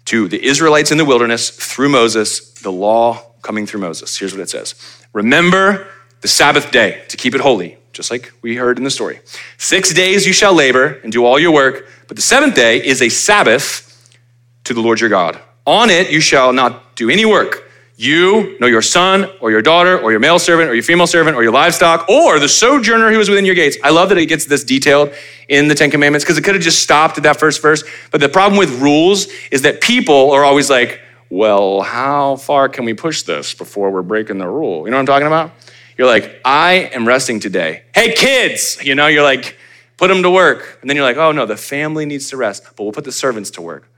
To 0.07 0.26
the 0.26 0.45
Israelites 0.45 0.90
in 0.90 0.99
the 0.99 1.04
wilderness 1.04 1.50
through 1.50 1.90
Moses, 1.90 2.52
the 2.54 2.73
law 2.73 3.23
coming 3.43 3.66
through 3.66 3.81
Moses. 3.81 4.16
Here's 4.16 4.33
what 4.33 4.40
it 4.40 4.50
says 4.50 4.75
Remember 5.12 5.87
the 6.23 6.28
Sabbath 6.28 6.73
day 6.73 7.04
to 7.09 7.16
keep 7.16 7.35
it 7.35 7.40
holy 7.40 7.78
just 7.94 8.10
like 8.10 8.32
we 8.42 8.56
heard 8.56 8.76
in 8.76 8.84
the 8.84 8.90
story. 8.90 9.20
Six 9.56 9.94
days 9.94 10.26
you 10.26 10.32
shall 10.32 10.52
labor 10.52 11.00
and 11.02 11.10
do 11.12 11.24
all 11.24 11.38
your 11.38 11.52
work, 11.52 11.88
but 12.08 12.16
the 12.16 12.22
seventh 12.22 12.54
day 12.54 12.84
is 12.84 13.00
a 13.00 13.08
Sabbath 13.08 14.18
to 14.64 14.74
the 14.74 14.80
Lord 14.80 15.00
your 15.00 15.10
God. 15.10 15.40
On 15.66 15.88
it 15.88 16.10
you 16.10 16.20
shall 16.20 16.52
not 16.52 16.96
do 16.96 17.08
any 17.08 17.24
work, 17.24 17.62
You, 17.96 18.58
know 18.58 18.66
your 18.66 18.82
son 18.82 19.30
or 19.40 19.52
your 19.52 19.62
daughter 19.62 19.96
or 19.98 20.10
your 20.10 20.18
male 20.18 20.40
servant 20.40 20.68
or 20.68 20.74
your 20.74 20.82
female 20.82 21.06
servant 21.06 21.36
or 21.36 21.44
your 21.44 21.52
livestock 21.52 22.08
or 22.08 22.40
the 22.40 22.48
sojourner 22.48 23.12
who 23.12 23.20
is 23.20 23.28
within 23.28 23.44
your 23.44 23.54
gates. 23.54 23.76
I 23.84 23.90
love 23.90 24.08
that 24.08 24.18
it 24.18 24.26
gets 24.26 24.46
this 24.46 24.64
detailed 24.64 25.12
in 25.48 25.68
the 25.68 25.76
Ten 25.76 25.92
Commandments 25.92 26.24
because 26.24 26.36
it 26.36 26.42
could 26.42 26.56
have 26.56 26.64
just 26.64 26.82
stopped 26.82 27.16
at 27.18 27.22
that 27.22 27.38
first 27.38 27.62
verse. 27.62 27.84
But 28.10 28.20
the 28.20 28.28
problem 28.28 28.58
with 28.58 28.70
rules 28.80 29.28
is 29.52 29.62
that 29.62 29.80
people 29.80 30.32
are 30.32 30.44
always 30.44 30.68
like, 30.68 31.00
well, 31.30 31.82
how 31.82 32.36
far 32.36 32.68
can 32.68 32.84
we 32.84 32.94
push 32.94 33.22
this 33.22 33.54
before 33.54 33.90
we're 33.90 34.02
breaking 34.02 34.38
the 34.38 34.48
rule? 34.48 34.84
You 34.84 34.90
know 34.90 34.96
what 34.96 35.00
I'm 35.00 35.06
talking 35.06 35.26
about? 35.28 35.52
You're 35.96 36.08
like, 36.08 36.40
I 36.44 36.90
am 36.92 37.06
resting 37.06 37.40
today. 37.40 37.84
Hey, 37.94 38.14
kids, 38.14 38.82
you 38.82 38.94
know, 38.94 39.06
you're 39.06 39.22
like, 39.22 39.56
put 39.96 40.08
them 40.08 40.22
to 40.22 40.30
work. 40.30 40.78
And 40.80 40.90
then 40.90 40.96
you're 40.96 41.04
like, 41.04 41.16
oh 41.16 41.32
no, 41.32 41.46
the 41.46 41.56
family 41.56 42.06
needs 42.06 42.28
to 42.30 42.36
rest, 42.36 42.64
but 42.76 42.82
we'll 42.82 42.92
put 42.92 43.04
the 43.04 43.12
servants 43.12 43.50
to 43.52 43.62
work. 43.62 43.88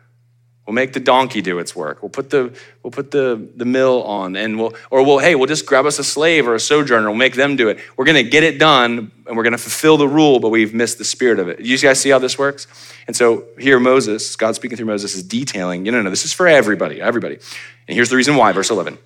We'll 0.66 0.74
make 0.74 0.92
the 0.92 1.00
donkey 1.00 1.42
do 1.42 1.60
its 1.60 1.76
work. 1.76 2.02
We'll 2.02 2.10
put 2.10 2.30
the 2.30 2.52
we'll 2.82 2.90
put 2.90 3.12
the, 3.12 3.48
the 3.54 3.64
mill 3.64 4.02
on 4.02 4.34
and 4.34 4.58
we'll 4.58 4.74
or 4.90 5.04
we'll 5.04 5.20
hey, 5.20 5.36
we'll 5.36 5.46
just 5.46 5.64
grab 5.64 5.86
us 5.86 6.00
a 6.00 6.04
slave 6.04 6.48
or 6.48 6.56
a 6.56 6.60
sojourner, 6.60 7.08
we'll 7.08 7.16
make 7.16 7.34
them 7.36 7.54
do 7.54 7.68
it. 7.68 7.78
We're 7.96 8.04
gonna 8.04 8.24
get 8.24 8.42
it 8.42 8.58
done 8.58 9.12
and 9.28 9.36
we're 9.36 9.44
gonna 9.44 9.58
fulfill 9.58 9.96
the 9.96 10.08
rule, 10.08 10.40
but 10.40 10.48
we've 10.48 10.74
missed 10.74 10.98
the 10.98 11.04
spirit 11.04 11.38
of 11.38 11.46
it. 11.48 11.60
You 11.60 11.78
guys 11.78 12.00
see 12.00 12.10
how 12.10 12.18
this 12.18 12.36
works? 12.36 12.66
And 13.06 13.14
so 13.14 13.44
here 13.60 13.78
Moses, 13.78 14.34
God 14.34 14.56
speaking 14.56 14.76
through 14.76 14.86
Moses, 14.86 15.14
is 15.14 15.22
detailing, 15.22 15.86
you 15.86 15.92
know, 15.92 16.02
no, 16.02 16.10
this 16.10 16.24
is 16.24 16.32
for 16.32 16.48
everybody, 16.48 17.00
everybody. 17.00 17.38
And 17.86 17.94
here's 17.94 18.10
the 18.10 18.16
reason 18.16 18.34
why, 18.34 18.50
verse 18.50 18.70
11. 18.70 18.98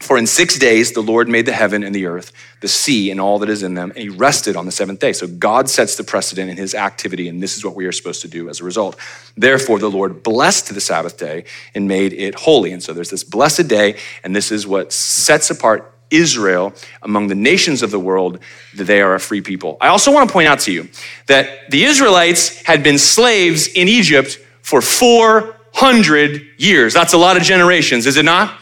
For 0.00 0.16
in 0.16 0.26
six 0.26 0.58
days 0.58 0.92
the 0.92 1.02
Lord 1.02 1.28
made 1.28 1.44
the 1.44 1.52
heaven 1.52 1.84
and 1.84 1.94
the 1.94 2.06
earth, 2.06 2.32
the 2.60 2.68
sea 2.68 3.10
and 3.10 3.20
all 3.20 3.38
that 3.40 3.50
is 3.50 3.62
in 3.62 3.74
them, 3.74 3.90
and 3.90 3.98
he 3.98 4.08
rested 4.08 4.56
on 4.56 4.64
the 4.64 4.72
seventh 4.72 4.98
day. 4.98 5.12
So 5.12 5.26
God 5.26 5.68
sets 5.68 5.96
the 5.96 6.04
precedent 6.04 6.50
in 6.50 6.56
his 6.56 6.74
activity, 6.74 7.28
and 7.28 7.42
this 7.42 7.56
is 7.56 7.64
what 7.64 7.74
we 7.76 7.84
are 7.84 7.92
supposed 7.92 8.22
to 8.22 8.28
do 8.28 8.48
as 8.48 8.60
a 8.60 8.64
result. 8.64 8.96
Therefore, 9.36 9.78
the 9.78 9.90
Lord 9.90 10.22
blessed 10.22 10.72
the 10.72 10.80
Sabbath 10.80 11.18
day 11.18 11.44
and 11.74 11.86
made 11.86 12.14
it 12.14 12.34
holy. 12.34 12.72
And 12.72 12.82
so 12.82 12.94
there's 12.94 13.10
this 13.10 13.24
blessed 13.24 13.68
day, 13.68 13.98
and 14.24 14.34
this 14.34 14.50
is 14.50 14.66
what 14.66 14.90
sets 14.90 15.50
apart 15.50 15.94
Israel 16.10 16.72
among 17.02 17.28
the 17.28 17.34
nations 17.34 17.82
of 17.82 17.90
the 17.90 18.00
world 18.00 18.40
that 18.74 18.84
they 18.84 19.02
are 19.02 19.14
a 19.14 19.20
free 19.20 19.42
people. 19.42 19.76
I 19.80 19.88
also 19.88 20.12
want 20.12 20.28
to 20.28 20.32
point 20.32 20.48
out 20.48 20.60
to 20.60 20.72
you 20.72 20.88
that 21.26 21.70
the 21.70 21.84
Israelites 21.84 22.62
had 22.62 22.82
been 22.82 22.98
slaves 22.98 23.68
in 23.68 23.86
Egypt 23.86 24.38
for 24.62 24.80
400 24.80 26.42
years. 26.56 26.94
That's 26.94 27.12
a 27.12 27.18
lot 27.18 27.36
of 27.36 27.42
generations, 27.42 28.06
is 28.06 28.16
it 28.16 28.24
not? 28.24 28.59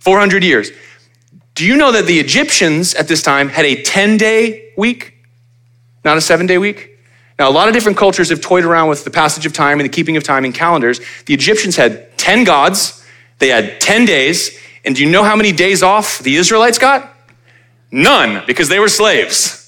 400 0.00 0.42
years. 0.42 0.70
Do 1.54 1.64
you 1.64 1.76
know 1.76 1.92
that 1.92 2.06
the 2.06 2.18
Egyptians 2.18 2.94
at 2.94 3.08
this 3.08 3.22
time 3.22 3.48
had 3.48 3.64
a 3.64 3.82
10 3.82 4.16
day 4.16 4.72
week, 4.76 5.14
not 6.04 6.16
a 6.16 6.20
seven 6.20 6.46
day 6.46 6.58
week? 6.58 6.98
Now, 7.38 7.48
a 7.48 7.52
lot 7.52 7.68
of 7.68 7.74
different 7.74 7.96
cultures 7.96 8.28
have 8.28 8.40
toyed 8.40 8.64
around 8.64 8.88
with 8.88 9.04
the 9.04 9.10
passage 9.10 9.46
of 9.46 9.52
time 9.52 9.80
and 9.80 9.88
the 9.88 9.92
keeping 9.92 10.16
of 10.16 10.22
time 10.22 10.44
in 10.44 10.52
calendars. 10.52 11.00
The 11.24 11.32
Egyptians 11.32 11.76
had 11.76 12.16
10 12.18 12.44
gods, 12.44 13.02
they 13.38 13.48
had 13.48 13.80
10 13.80 14.04
days, 14.04 14.58
and 14.84 14.94
do 14.94 15.02
you 15.02 15.10
know 15.10 15.22
how 15.22 15.36
many 15.36 15.52
days 15.52 15.82
off 15.82 16.18
the 16.18 16.36
Israelites 16.36 16.78
got? 16.78 17.14
None, 17.90 18.44
because 18.46 18.68
they 18.68 18.78
were 18.78 18.88
slaves. 18.88 19.59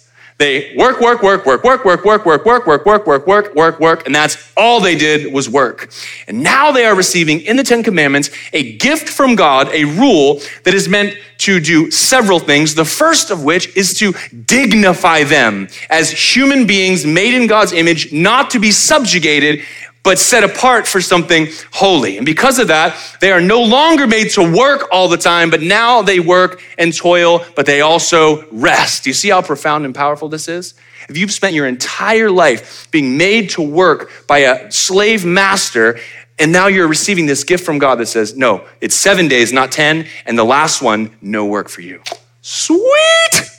They 0.43 0.75
work, 0.77 1.01
work, 1.01 1.23
work, 1.23 1.47
work, 1.47 1.63
work, 1.63 1.85
work, 1.85 2.05
work, 2.05 2.25
work, 2.27 2.45
work, 2.45 2.67
work, 2.67 2.85
work, 2.85 3.07
work, 3.07 3.27
work, 3.29 3.55
work, 3.55 3.79
work, 3.79 4.07
and 4.07 4.13
that's 4.13 4.53
all 4.57 4.81
they 4.81 4.97
did 4.97 5.33
was 5.33 5.49
work. 5.49 5.89
And 6.27 6.43
now 6.43 6.73
they 6.73 6.85
are 6.85 6.97
receiving 6.97 7.43
in 7.43 7.55
the 7.55 7.63
Ten 7.63 7.85
Commandments 7.85 8.29
a 8.53 8.77
gift 8.77 9.09
from 9.09 9.37
God, 9.37 9.69
a 9.69 9.85
rule 9.85 10.41
that 10.65 10.75
is 10.75 10.89
meant 10.89 11.17
to 11.39 11.61
do 11.61 11.93
several 11.93 12.41
things. 12.41 12.75
The 12.75 12.85
first 12.85 13.31
of 13.31 13.45
which 13.45 13.77
is 13.77 13.95
to 14.01 14.15
dignify 14.47 15.23
them 15.23 15.69
as 15.89 16.11
human 16.11 16.67
beings 16.67 17.07
made 17.07 17.35
in 17.35 17.47
God's 17.47 17.73
image, 17.73 18.13
not 18.13 18.51
to 18.51 18.59
be 18.59 18.73
subjugated 18.73 19.63
but 20.03 20.19
set 20.19 20.43
apart 20.43 20.87
for 20.87 21.01
something 21.01 21.49
holy. 21.73 22.17
And 22.17 22.27
because 22.27 22.59
of 22.59 22.69
that, 22.69 22.97
they 23.21 23.31
are 23.31 23.41
no 23.41 23.63
longer 23.63 24.07
made 24.07 24.31
to 24.31 24.43
work 24.43 24.89
all 24.91 25.09
the 25.09 25.17
time, 25.17 25.51
but 25.51 25.63
now 25.63 26.03
they 26.03 26.19
work 26.19 26.61
and 26.77 26.95
toil, 26.95 27.45
but 27.55 27.67
they 27.67 27.81
also 27.81 28.47
rest. 28.51 29.05
Do 29.05 29.11
you 29.11 29.15
see 29.15 29.31
how 29.31 29.43
profound 29.43 29.85
and 29.85 29.95
powerful 29.95 30.29
this 30.29 30.49
is? 30.49 30.75
If 31.09 31.17
you've 31.17 31.33
spent 31.33 31.55
your 31.55 31.67
entire 31.67 32.31
life 32.31 32.89
being 32.91 33.17
made 33.17 33.51
to 33.51 33.63
work 33.63 34.11
by 34.27 34.39
a 34.39 34.71
slave 34.71 35.25
master, 35.25 35.99
and 36.39 36.51
now 36.51 36.67
you're 36.67 36.89
receiving 36.89 37.27
this 37.27 37.45
gift 37.45 37.65
from 37.65 37.79
God 37.79 37.97
that 37.97 38.07
says, 38.07 38.37
no, 38.37 38.67
it's 38.81 38.95
seven 38.95 39.29
days, 39.29 39.53
not 39.53 39.71
10, 39.71 40.07
and 40.27 40.39
the 40.39 40.45
last 40.45 40.83
one, 40.83 41.17
no 41.21 41.47
work 41.47 41.69
for 41.69 41.83
you. 41.83 42.03
Sweet! 42.41 43.51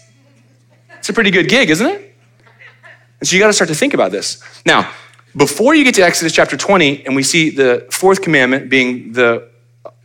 It's 0.97 1.09
a 1.09 1.13
pretty 1.13 1.31
good 1.31 1.47
gig, 1.47 1.69
isn't 1.69 1.85
it? 1.85 2.15
And 3.19 3.27
so 3.27 3.35
you 3.35 3.41
got 3.41 3.47
to 3.47 3.53
start 3.53 3.69
to 3.69 3.75
think 3.75 3.93
about 3.93 4.12
this. 4.12 4.41
Now, 4.65 4.91
before 5.35 5.75
you 5.75 5.83
get 5.83 5.95
to 5.95 6.03
Exodus 6.03 6.33
chapter 6.33 6.57
20, 6.57 7.05
and 7.05 7.15
we 7.15 7.23
see 7.23 7.49
the 7.49 7.87
fourth 7.91 8.21
commandment 8.21 8.69
being 8.69 9.13
the 9.13 9.49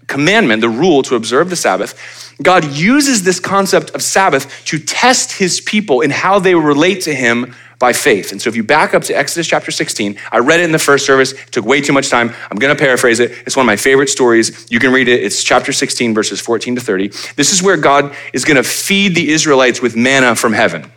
commandment, 0.07 0.63
the 0.63 0.69
rule 0.69 1.03
to 1.03 1.15
observe 1.15 1.51
the 1.51 1.57
Sabbath, 1.57 2.35
God 2.43 2.65
uses 2.65 3.23
this 3.23 3.39
concept 3.39 3.91
of 3.91 4.03
Sabbath 4.03 4.65
to 4.67 4.79
test 4.79 5.33
his 5.33 5.61
people 5.61 6.01
in 6.01 6.11
how 6.11 6.39
they 6.39 6.55
relate 6.55 7.03
to 7.03 7.15
him 7.15 7.55
by 7.79 7.93
faith. 7.93 8.33
And 8.33 8.43
so 8.43 8.49
if 8.49 8.57
you 8.57 8.65
back 8.65 8.93
up 8.93 9.05
to 9.05 9.17
Exodus 9.17 9.47
chapter 9.47 9.71
16, 9.71 10.19
I 10.33 10.39
read 10.39 10.61
it 10.61 10.65
in 10.65 10.73
the 10.73 10.79
first 10.79 11.07
service, 11.07 11.33
it 11.33 11.53
took 11.53 11.65
way 11.65 11.81
too 11.81 11.93
much 11.93 12.09
time. 12.09 12.35
I'm 12.51 12.59
going 12.59 12.75
to 12.75 12.81
paraphrase 12.81 13.21
it. 13.21 13.31
It's 13.47 13.57
one 13.57 13.65
of 13.65 13.69
my 13.69 13.77
favorite 13.77 14.09
stories. 14.09 14.67
You 14.71 14.81
can 14.81 14.93
read 14.93 15.07
it. 15.07 15.23
It's 15.23 15.45
chapter 15.45 15.73
16, 15.73 16.13
verses 16.13 16.41
14 16.41 16.75
to 16.75 16.81
30. 16.81 17.09
This 17.37 17.53
is 17.53 17.63
where 17.63 17.77
God 17.77 18.15
is 18.33 18.45
going 18.45 18.57
to 18.57 18.65
feed 18.65 19.15
the 19.15 19.31
Israelites 19.31 19.81
with 19.81 19.95
manna 19.95 20.35
from 20.35 20.55
heaven. 20.55 20.91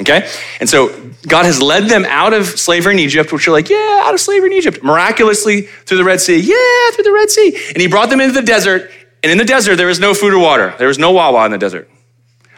Okay? 0.00 0.30
And 0.60 0.68
so 0.68 0.88
God 1.26 1.44
has 1.44 1.60
led 1.60 1.84
them 1.84 2.04
out 2.04 2.32
of 2.32 2.46
slavery 2.46 2.94
in 2.94 2.98
Egypt, 3.00 3.32
which 3.32 3.48
are 3.48 3.50
like, 3.50 3.68
yeah, 3.68 4.02
out 4.04 4.14
of 4.14 4.20
slavery 4.20 4.50
in 4.50 4.56
Egypt, 4.56 4.82
miraculously 4.82 5.62
through 5.62 5.96
the 5.98 6.04
Red 6.04 6.20
Sea. 6.20 6.38
Yeah, 6.38 6.94
through 6.94 7.04
the 7.04 7.12
Red 7.12 7.30
Sea. 7.30 7.56
And 7.68 7.78
he 7.80 7.88
brought 7.88 8.10
them 8.10 8.20
into 8.20 8.32
the 8.32 8.46
desert. 8.46 8.90
And 9.22 9.32
in 9.32 9.38
the 9.38 9.44
desert, 9.44 9.76
there 9.76 9.88
was 9.88 9.98
no 9.98 10.14
food 10.14 10.32
or 10.32 10.38
water. 10.38 10.74
There 10.78 10.88
was 10.88 10.98
no 10.98 11.10
Wawa 11.10 11.44
in 11.46 11.52
the 11.52 11.58
desert. 11.58 11.90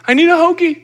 I 0.05 0.13
need 0.13 0.29
a 0.29 0.33
hoagie. 0.33 0.83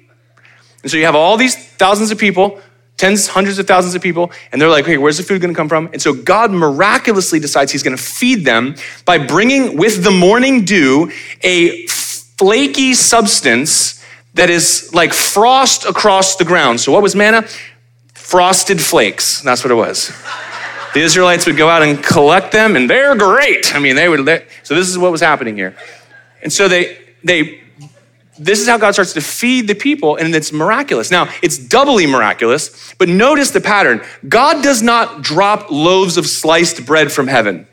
And 0.81 0.91
so 0.91 0.97
you 0.97 1.05
have 1.05 1.15
all 1.15 1.37
these 1.37 1.55
thousands 1.55 2.11
of 2.11 2.17
people, 2.17 2.59
tens, 2.97 3.27
hundreds 3.27 3.59
of 3.59 3.67
thousands 3.67 3.93
of 3.93 4.01
people, 4.01 4.31
and 4.51 4.59
they're 4.61 4.69
like, 4.69 4.85
hey, 4.85 4.97
where's 4.97 5.17
the 5.17 5.23
food 5.23 5.41
going 5.41 5.53
to 5.53 5.57
come 5.57 5.69
from? 5.69 5.89
And 5.93 6.01
so 6.01 6.13
God 6.13 6.51
miraculously 6.51 7.39
decides 7.39 7.71
he's 7.71 7.83
going 7.83 7.95
to 7.95 8.01
feed 8.01 8.45
them 8.45 8.75
by 9.05 9.17
bringing 9.19 9.77
with 9.77 10.03
the 10.03 10.11
morning 10.11 10.65
dew 10.65 11.11
a 11.41 11.85
flaky 11.87 12.93
substance 12.93 13.96
that 14.37 14.49
is 14.49 14.91
like 14.93 15.13
frost 15.13 15.85
across 15.85 16.35
the 16.37 16.45
ground. 16.45 16.79
So, 16.79 16.91
what 16.91 17.03
was 17.03 17.15
manna? 17.15 17.47
Frosted 18.13 18.81
flakes. 18.81 19.41
That's 19.41 19.63
what 19.63 19.71
it 19.71 19.75
was. 19.75 20.11
The 20.93 21.01
Israelites 21.01 21.45
would 21.45 21.57
go 21.57 21.69
out 21.69 21.83
and 21.83 22.01
collect 22.01 22.51
them, 22.51 22.75
and 22.75 22.89
they're 22.89 23.15
great. 23.15 23.75
I 23.75 23.79
mean, 23.79 23.95
they 23.95 24.07
would. 24.07 24.25
So, 24.63 24.75
this 24.75 24.87
is 24.87 24.97
what 24.97 25.11
was 25.11 25.21
happening 25.21 25.55
here. 25.55 25.75
And 26.41 26.53
so, 26.53 26.67
they, 26.67 26.97
they, 27.23 27.61
this 28.37 28.59
is 28.59 28.67
how 28.67 28.77
God 28.77 28.91
starts 28.91 29.13
to 29.13 29.21
feed 29.21 29.67
the 29.67 29.75
people, 29.75 30.15
and 30.15 30.33
it's 30.35 30.51
miraculous. 30.51 31.09
Now, 31.09 31.31
it's 31.41 31.57
doubly 31.57 32.05
miraculous, 32.05 32.93
but 32.97 33.09
notice 33.09 33.51
the 33.51 33.61
pattern. 33.61 34.03
God 34.27 34.63
does 34.63 34.81
not 34.81 35.21
drop 35.23 35.71
loaves 35.71 36.17
of 36.17 36.27
sliced 36.27 36.85
bread 36.85 37.11
from 37.11 37.27
heaven. 37.27 37.67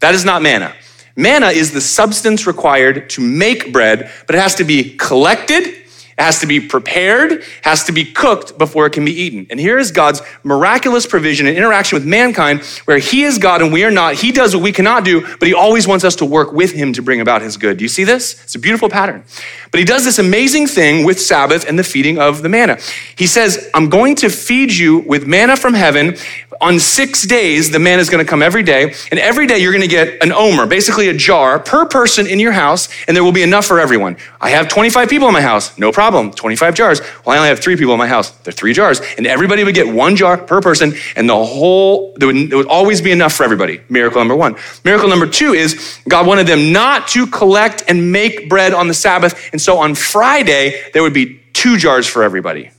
That 0.00 0.14
is 0.14 0.24
not 0.24 0.42
manna. 0.42 0.74
Manna 1.16 1.46
is 1.46 1.72
the 1.72 1.80
substance 1.80 2.46
required 2.46 3.08
to 3.10 3.22
make 3.22 3.72
bread, 3.72 4.10
but 4.26 4.34
it 4.34 4.38
has 4.38 4.54
to 4.56 4.64
be 4.64 4.96
collected 4.96 5.85
it 6.18 6.22
has 6.22 6.40
to 6.40 6.46
be 6.46 6.60
prepared, 6.60 7.44
has 7.60 7.84
to 7.84 7.92
be 7.92 8.04
cooked 8.04 8.56
before 8.56 8.86
it 8.86 8.94
can 8.94 9.04
be 9.04 9.12
eaten. 9.12 9.46
And 9.50 9.60
here 9.60 9.78
is 9.78 9.90
God's 9.90 10.22
miraculous 10.42 11.06
provision 11.06 11.46
and 11.46 11.54
interaction 11.54 11.96
with 11.96 12.06
mankind 12.06 12.62
where 12.86 12.96
He 12.96 13.22
is 13.24 13.36
God 13.36 13.60
and 13.60 13.70
we 13.70 13.84
are 13.84 13.90
not. 13.90 14.14
He 14.14 14.32
does 14.32 14.56
what 14.56 14.62
we 14.62 14.72
cannot 14.72 15.04
do, 15.04 15.20
but 15.20 15.46
He 15.46 15.52
always 15.52 15.86
wants 15.86 16.04
us 16.04 16.16
to 16.16 16.24
work 16.24 16.52
with 16.52 16.72
Him 16.72 16.94
to 16.94 17.02
bring 17.02 17.20
about 17.20 17.42
His 17.42 17.58
good. 17.58 17.76
Do 17.76 17.84
you 17.84 17.90
see 17.90 18.04
this? 18.04 18.42
It's 18.44 18.54
a 18.54 18.58
beautiful 18.58 18.88
pattern. 18.88 19.24
But 19.70 19.78
He 19.78 19.84
does 19.84 20.06
this 20.06 20.18
amazing 20.18 20.68
thing 20.68 21.04
with 21.04 21.20
Sabbath 21.20 21.68
and 21.68 21.78
the 21.78 21.84
feeding 21.84 22.18
of 22.18 22.42
the 22.42 22.48
manna. 22.48 22.78
He 23.14 23.26
says, 23.26 23.68
I'm 23.74 23.90
going 23.90 24.14
to 24.16 24.30
feed 24.30 24.72
you 24.72 25.00
with 25.00 25.26
manna 25.26 25.54
from 25.54 25.74
heaven. 25.74 26.16
On 26.62 26.80
six 26.80 27.26
days, 27.26 27.70
the 27.70 27.78
manna 27.78 28.00
is 28.00 28.08
going 28.08 28.24
to 28.24 28.28
come 28.28 28.40
every 28.40 28.62
day. 28.62 28.94
And 29.10 29.20
every 29.20 29.46
day, 29.46 29.58
you're 29.58 29.72
going 29.72 29.82
to 29.82 29.88
get 29.88 30.22
an 30.22 30.32
omer, 30.32 30.64
basically 30.64 31.08
a 31.08 31.14
jar 31.14 31.58
per 31.58 31.84
person 31.84 32.26
in 32.26 32.40
your 32.40 32.52
house, 32.52 32.88
and 33.06 33.14
there 33.14 33.22
will 33.22 33.32
be 33.32 33.42
enough 33.42 33.66
for 33.66 33.78
everyone. 33.78 34.16
I 34.40 34.48
have 34.50 34.68
25 34.68 35.10
people 35.10 35.28
in 35.28 35.34
my 35.34 35.42
house, 35.42 35.76
no 35.76 35.92
problem 35.92 36.05
problem 36.10 36.32
25 36.32 36.74
jars. 36.74 37.00
Well, 37.00 37.34
I 37.34 37.38
only 37.38 37.48
have 37.48 37.58
three 37.58 37.76
people 37.76 37.92
in 37.92 37.98
my 37.98 38.06
house. 38.06 38.30
There 38.30 38.52
are 38.52 38.56
three 38.56 38.72
jars. 38.72 39.00
And 39.16 39.26
everybody 39.26 39.64
would 39.64 39.74
get 39.74 39.88
one 39.92 40.14
jar 40.14 40.38
per 40.38 40.60
person, 40.60 40.94
and 41.16 41.28
the 41.28 41.44
whole, 41.44 42.14
there 42.16 42.28
would, 42.28 42.50
there 42.50 42.58
would 42.58 42.68
always 42.68 43.00
be 43.00 43.10
enough 43.10 43.32
for 43.32 43.42
everybody. 43.42 43.80
Miracle 43.88 44.20
number 44.20 44.36
one. 44.36 44.56
Miracle 44.84 45.08
number 45.08 45.26
two 45.26 45.52
is 45.52 45.98
God 46.08 46.26
wanted 46.26 46.46
them 46.46 46.72
not 46.72 47.08
to 47.08 47.26
collect 47.26 47.82
and 47.88 48.12
make 48.12 48.48
bread 48.48 48.72
on 48.72 48.86
the 48.86 48.94
Sabbath. 48.94 49.50
And 49.52 49.60
so 49.60 49.78
on 49.78 49.96
Friday, 49.96 50.80
there 50.92 51.02
would 51.02 51.14
be 51.14 51.40
two 51.52 51.76
jars 51.76 52.06
for 52.06 52.22
everybody. 52.22 52.70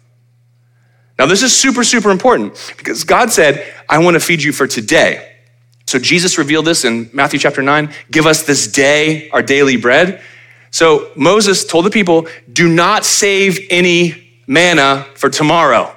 Now, 1.19 1.25
this 1.25 1.43
is 1.43 1.53
super, 1.53 1.83
super 1.83 2.11
important 2.11 2.73
because 2.77 3.03
God 3.03 3.31
said, 3.31 3.65
I 3.89 3.97
want 3.97 4.13
to 4.13 4.21
feed 4.21 4.41
you 4.41 4.53
for 4.53 4.67
today. 4.67 5.35
So 5.85 5.99
Jesus 5.99 6.37
revealed 6.37 6.65
this 6.65 6.85
in 6.85 7.09
Matthew 7.11 7.39
chapter 7.39 7.61
9 7.61 7.91
give 8.09 8.25
us 8.25 8.43
this 8.43 8.67
day 8.67 9.29
our 9.31 9.41
daily 9.41 9.75
bread. 9.75 10.21
So 10.71 11.11
Moses 11.15 11.65
told 11.65 11.85
the 11.85 11.89
people, 11.89 12.27
do 12.51 12.67
not 12.67 13.05
save 13.05 13.59
any 13.69 14.41
manna 14.47 15.05
for 15.15 15.29
tomorrow. 15.29 15.93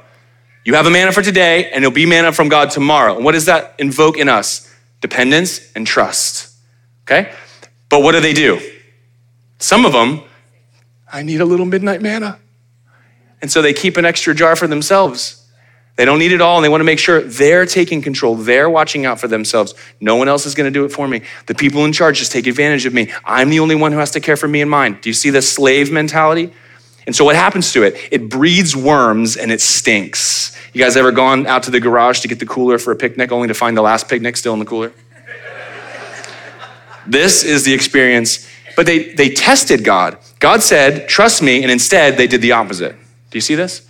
You 0.64 0.74
have 0.74 0.86
a 0.86 0.90
manna 0.90 1.12
for 1.12 1.22
today, 1.22 1.70
and 1.70 1.84
it'll 1.84 1.94
be 1.94 2.06
manna 2.06 2.32
from 2.32 2.48
God 2.48 2.70
tomorrow. 2.70 3.16
And 3.16 3.24
what 3.24 3.32
does 3.32 3.46
that 3.46 3.74
invoke 3.78 4.18
in 4.18 4.28
us? 4.28 4.72
Dependence 5.00 5.72
and 5.74 5.86
trust. 5.86 6.54
Okay? 7.04 7.32
But 7.88 8.02
what 8.02 8.12
do 8.12 8.20
they 8.20 8.32
do? 8.32 8.60
Some 9.58 9.84
of 9.84 9.92
them, 9.92 10.22
I 11.12 11.22
need 11.22 11.40
a 11.40 11.44
little 11.44 11.66
midnight 11.66 12.02
manna. 12.02 12.38
And 13.42 13.50
so 13.50 13.62
they 13.62 13.72
keep 13.72 13.96
an 13.96 14.04
extra 14.04 14.34
jar 14.34 14.54
for 14.54 14.66
themselves. 14.66 15.39
They 16.00 16.06
don't 16.06 16.18
need 16.18 16.32
it 16.32 16.40
all, 16.40 16.56
and 16.56 16.64
they 16.64 16.70
want 16.70 16.80
to 16.80 16.86
make 16.86 16.98
sure 16.98 17.20
they're 17.20 17.66
taking 17.66 18.00
control. 18.00 18.34
They're 18.34 18.70
watching 18.70 19.04
out 19.04 19.20
for 19.20 19.28
themselves. 19.28 19.74
No 20.00 20.16
one 20.16 20.28
else 20.28 20.46
is 20.46 20.54
going 20.54 20.64
to 20.64 20.70
do 20.70 20.86
it 20.86 20.88
for 20.88 21.06
me. 21.06 21.20
The 21.44 21.54
people 21.54 21.84
in 21.84 21.92
charge 21.92 22.20
just 22.20 22.32
take 22.32 22.46
advantage 22.46 22.86
of 22.86 22.94
me. 22.94 23.12
I'm 23.22 23.50
the 23.50 23.60
only 23.60 23.74
one 23.74 23.92
who 23.92 23.98
has 23.98 24.10
to 24.12 24.20
care 24.20 24.38
for 24.38 24.48
me 24.48 24.62
and 24.62 24.70
mine. 24.70 24.96
Do 25.02 25.10
you 25.10 25.12
see 25.12 25.28
the 25.28 25.42
slave 25.42 25.92
mentality? 25.92 26.54
And 27.06 27.14
so 27.14 27.22
what 27.22 27.36
happens 27.36 27.74
to 27.74 27.82
it? 27.82 27.96
It 28.10 28.30
breeds 28.30 28.74
worms 28.74 29.36
and 29.36 29.52
it 29.52 29.60
stinks. 29.60 30.56
You 30.72 30.82
guys 30.82 30.96
ever 30.96 31.12
gone 31.12 31.46
out 31.46 31.64
to 31.64 31.70
the 31.70 31.80
garage 31.80 32.20
to 32.20 32.28
get 32.28 32.38
the 32.38 32.46
cooler 32.46 32.78
for 32.78 32.92
a 32.92 32.96
picnic 32.96 33.30
only 33.30 33.48
to 33.48 33.54
find 33.54 33.76
the 33.76 33.82
last 33.82 34.08
picnic 34.08 34.38
still 34.38 34.54
in 34.54 34.58
the 34.58 34.64
cooler? 34.64 34.94
this 37.06 37.44
is 37.44 37.66
the 37.66 37.74
experience. 37.74 38.48
But 38.74 38.86
they, 38.86 39.12
they 39.12 39.28
tested 39.28 39.84
God. 39.84 40.16
God 40.38 40.62
said, 40.62 41.10
trust 41.10 41.42
me, 41.42 41.62
and 41.62 41.70
instead 41.70 42.16
they 42.16 42.26
did 42.26 42.40
the 42.40 42.52
opposite. 42.52 42.92
Do 42.92 43.36
you 43.36 43.42
see 43.42 43.54
this? 43.54 43.86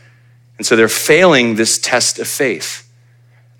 And 0.60 0.66
so 0.66 0.76
they're 0.76 0.90
failing 0.90 1.54
this 1.54 1.78
test 1.78 2.18
of 2.18 2.28
faith. 2.28 2.86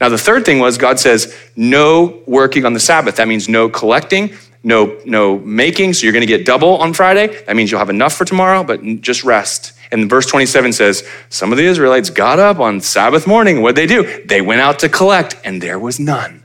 Now, 0.02 0.10
the 0.10 0.18
third 0.18 0.44
thing 0.44 0.58
was 0.58 0.76
God 0.76 1.00
says, 1.00 1.34
no 1.56 2.20
working 2.26 2.66
on 2.66 2.74
the 2.74 2.78
Sabbath. 2.78 3.16
That 3.16 3.26
means 3.26 3.48
no 3.48 3.70
collecting, 3.70 4.34
no, 4.62 5.00
no 5.06 5.38
making. 5.38 5.94
So 5.94 6.04
you're 6.04 6.12
going 6.12 6.20
to 6.20 6.26
get 6.26 6.44
double 6.44 6.76
on 6.76 6.92
Friday. 6.92 7.42
That 7.46 7.56
means 7.56 7.70
you'll 7.70 7.78
have 7.78 7.88
enough 7.88 8.12
for 8.12 8.26
tomorrow, 8.26 8.62
but 8.64 8.82
just 9.00 9.24
rest. 9.24 9.72
And 9.90 10.10
verse 10.10 10.26
27 10.26 10.74
says, 10.74 11.08
Some 11.30 11.52
of 11.52 11.56
the 11.56 11.64
Israelites 11.64 12.10
got 12.10 12.38
up 12.38 12.58
on 12.58 12.82
Sabbath 12.82 13.26
morning. 13.26 13.62
What'd 13.62 13.76
they 13.76 13.86
do? 13.86 14.22
They 14.26 14.42
went 14.42 14.60
out 14.60 14.78
to 14.80 14.90
collect, 14.90 15.36
and 15.42 15.62
there 15.62 15.78
was 15.78 15.98
none. 15.98 16.44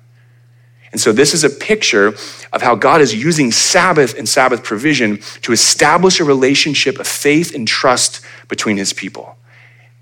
And 0.94 1.02
so 1.02 1.12
this 1.12 1.34
is 1.34 1.44
a 1.44 1.50
picture 1.50 2.16
of 2.54 2.62
how 2.62 2.76
God 2.76 3.02
is 3.02 3.14
using 3.14 3.52
Sabbath 3.52 4.18
and 4.18 4.30
Sabbath 4.30 4.64
provision 4.64 5.20
to 5.42 5.52
establish 5.52 6.22
a 6.22 6.24
relationship 6.24 6.98
of 6.98 7.08
faith 7.08 7.54
and 7.54 7.68
trust 7.68 8.22
between 8.48 8.78
his 8.78 8.94
people. 8.94 9.36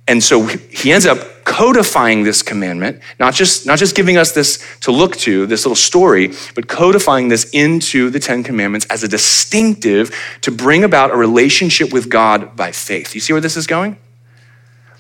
And 0.08 0.22
so 0.22 0.46
he 0.46 0.92
ends 0.92 1.06
up 1.06 1.46
codifying 1.46 2.24
this 2.24 2.42
commandment, 2.42 3.02
not 3.20 3.34
just, 3.34 3.66
not 3.66 3.78
just 3.78 3.96
giving 3.96 4.18
us 4.18 4.32
this 4.32 4.64
to 4.82 4.92
look 4.92 5.16
to, 5.18 5.46
this 5.46 5.66
little 5.66 5.76
story, 5.76 6.32
but 6.56 6.68
codifying 6.68 7.28
this 7.30 7.50
into 7.52 8.10
the 8.10 8.20
Ten 8.20 8.44
Commandments 8.44 8.86
as 8.90 9.04
a 9.04 9.08
distinctive 9.08 10.16
to 10.42 10.52
bring 10.52 10.84
about 10.84 11.12
a 11.12 11.16
relationship 11.16 11.94
with 11.94 12.10
God 12.10 12.56
by 12.56 12.72
faith. 12.72 13.16
You 13.16 13.22
see 13.22 13.34
where 13.34 13.42
this 13.42 13.58
is 13.58 13.68
going? 13.68 13.98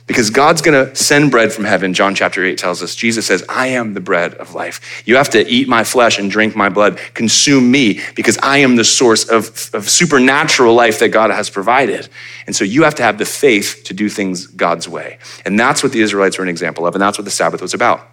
Because 0.05 0.29
God's 0.29 0.61
going 0.61 0.87
to 0.87 0.93
send 0.95 1.31
bread 1.31 1.53
from 1.53 1.63
heaven. 1.63 1.93
John 1.93 2.13
chapter 2.13 2.43
8 2.43 2.57
tells 2.57 2.83
us. 2.83 2.93
Jesus 2.93 3.25
says, 3.25 3.43
I 3.47 3.67
am 3.67 3.93
the 3.93 4.01
bread 4.01 4.33
of 4.35 4.53
life. 4.53 5.03
You 5.05 5.15
have 5.15 5.29
to 5.29 5.47
eat 5.47 5.69
my 5.69 5.85
flesh 5.85 6.19
and 6.19 6.29
drink 6.29 6.55
my 6.55 6.67
blood, 6.67 6.99
consume 7.13 7.71
me, 7.71 8.01
because 8.15 8.37
I 8.43 8.57
am 8.57 8.75
the 8.75 8.83
source 8.83 9.29
of, 9.29 9.69
of 9.73 9.89
supernatural 9.89 10.73
life 10.73 10.99
that 10.99 11.09
God 11.09 11.31
has 11.31 11.49
provided. 11.49 12.09
And 12.47 12.55
so 12.55 12.65
you 12.65 12.83
have 12.83 12.95
to 12.95 13.03
have 13.03 13.17
the 13.17 13.25
faith 13.25 13.83
to 13.85 13.93
do 13.93 14.09
things 14.09 14.45
God's 14.45 14.89
way. 14.89 15.19
And 15.45 15.57
that's 15.57 15.83
what 15.83 15.93
the 15.93 16.01
Israelites 16.01 16.37
were 16.37 16.43
an 16.43 16.49
example 16.49 16.85
of, 16.85 16.95
and 16.95 17.01
that's 17.01 17.17
what 17.17 17.25
the 17.25 17.31
Sabbath 17.31 17.61
was 17.61 17.73
about. 17.73 18.09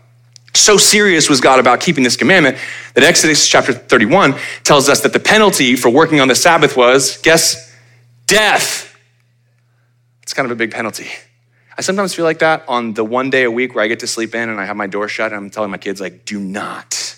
So 0.54 0.76
serious 0.76 1.28
was 1.28 1.40
God 1.40 1.60
about 1.60 1.80
keeping 1.80 2.04
this 2.04 2.16
commandment 2.16 2.58
that 2.94 3.04
Exodus 3.04 3.48
chapter 3.48 3.72
31 3.72 4.34
tells 4.64 4.88
us 4.88 5.00
that 5.00 5.12
the 5.12 5.20
penalty 5.20 5.76
for 5.76 5.90
working 5.90 6.20
on 6.20 6.28
the 6.28 6.34
Sabbath 6.34 6.76
was, 6.76 7.18
guess, 7.18 7.72
death. 8.26 8.96
It's 10.22 10.34
kind 10.34 10.46
of 10.46 10.52
a 10.52 10.56
big 10.56 10.70
penalty. 10.70 11.08
I 11.80 11.82
sometimes 11.82 12.14
feel 12.14 12.26
like 12.26 12.40
that 12.40 12.62
on 12.68 12.92
the 12.92 13.06
one 13.06 13.30
day 13.30 13.44
a 13.44 13.50
week 13.50 13.74
where 13.74 13.82
I 13.82 13.88
get 13.88 14.00
to 14.00 14.06
sleep 14.06 14.34
in 14.34 14.50
and 14.50 14.60
I 14.60 14.66
have 14.66 14.76
my 14.76 14.86
door 14.86 15.08
shut 15.08 15.32
and 15.32 15.36
I'm 15.36 15.48
telling 15.48 15.70
my 15.70 15.78
kids, 15.78 15.98
like, 15.98 16.26
do 16.26 16.38
not 16.38 17.16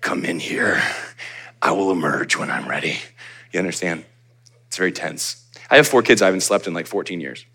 come 0.00 0.24
in 0.24 0.38
here. 0.38 0.80
I 1.60 1.72
will 1.72 1.90
emerge 1.90 2.36
when 2.36 2.52
I'm 2.52 2.68
ready. 2.68 3.00
You 3.50 3.58
understand? 3.58 4.04
It's 4.68 4.76
very 4.76 4.92
tense. 4.92 5.44
I 5.68 5.74
have 5.74 5.88
four 5.88 6.02
kids 6.02 6.22
I 6.22 6.26
haven't 6.26 6.42
slept 6.42 6.68
in 6.68 6.72
like 6.72 6.86
14 6.86 7.20
years. 7.20 7.46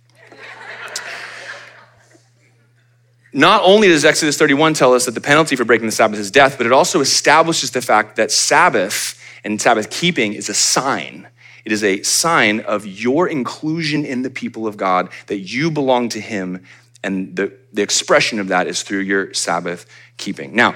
Not 3.31 3.62
only 3.63 3.88
does 3.88 4.03
Exodus 4.03 4.38
31 4.38 4.74
tell 4.74 4.93
us 4.93 5.05
that 5.05 5.12
the 5.12 5.22
penalty 5.22 5.55
for 5.55 5.63
breaking 5.63 5.86
the 5.86 5.93
Sabbath 5.93 6.19
is 6.19 6.31
death, 6.31 6.57
but 6.57 6.65
it 6.65 6.74
also 6.74 7.00
establishes 7.00 7.72
the 7.72 7.81
fact 7.81 8.17
that 8.17 8.29
Sabbath 8.29 9.18
and 9.46 9.61
Sabbath 9.61 9.89
keeping 9.89 10.33
is 10.33 10.50
a 10.50 10.53
sign 10.53 11.29
it 11.65 11.71
is 11.71 11.83
a 11.83 12.01
sign 12.03 12.59
of 12.61 12.85
your 12.85 13.27
inclusion 13.27 14.05
in 14.05 14.21
the 14.21 14.29
people 14.29 14.67
of 14.67 14.77
God, 14.77 15.09
that 15.27 15.39
you 15.39 15.71
belong 15.71 16.09
to 16.09 16.19
Him, 16.19 16.63
and 17.03 17.35
the, 17.35 17.53
the 17.71 17.81
expression 17.81 18.39
of 18.39 18.49
that 18.49 18.67
is 18.67 18.83
through 18.83 18.99
your 18.99 19.33
Sabbath 19.33 19.85
keeping. 20.17 20.55
Now, 20.55 20.75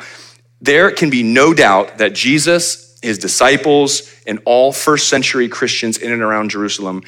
there 0.61 0.91
can 0.91 1.09
be 1.09 1.23
no 1.23 1.53
doubt 1.53 1.99
that 1.99 2.13
Jesus, 2.13 2.97
his 3.01 3.17
disciples, 3.17 4.13
and 4.25 4.39
all 4.45 4.71
first 4.71 5.07
century 5.07 5.47
Christians 5.47 5.97
in 5.97 6.11
and 6.11 6.21
around 6.21 6.49
Jerusalem 6.49 7.03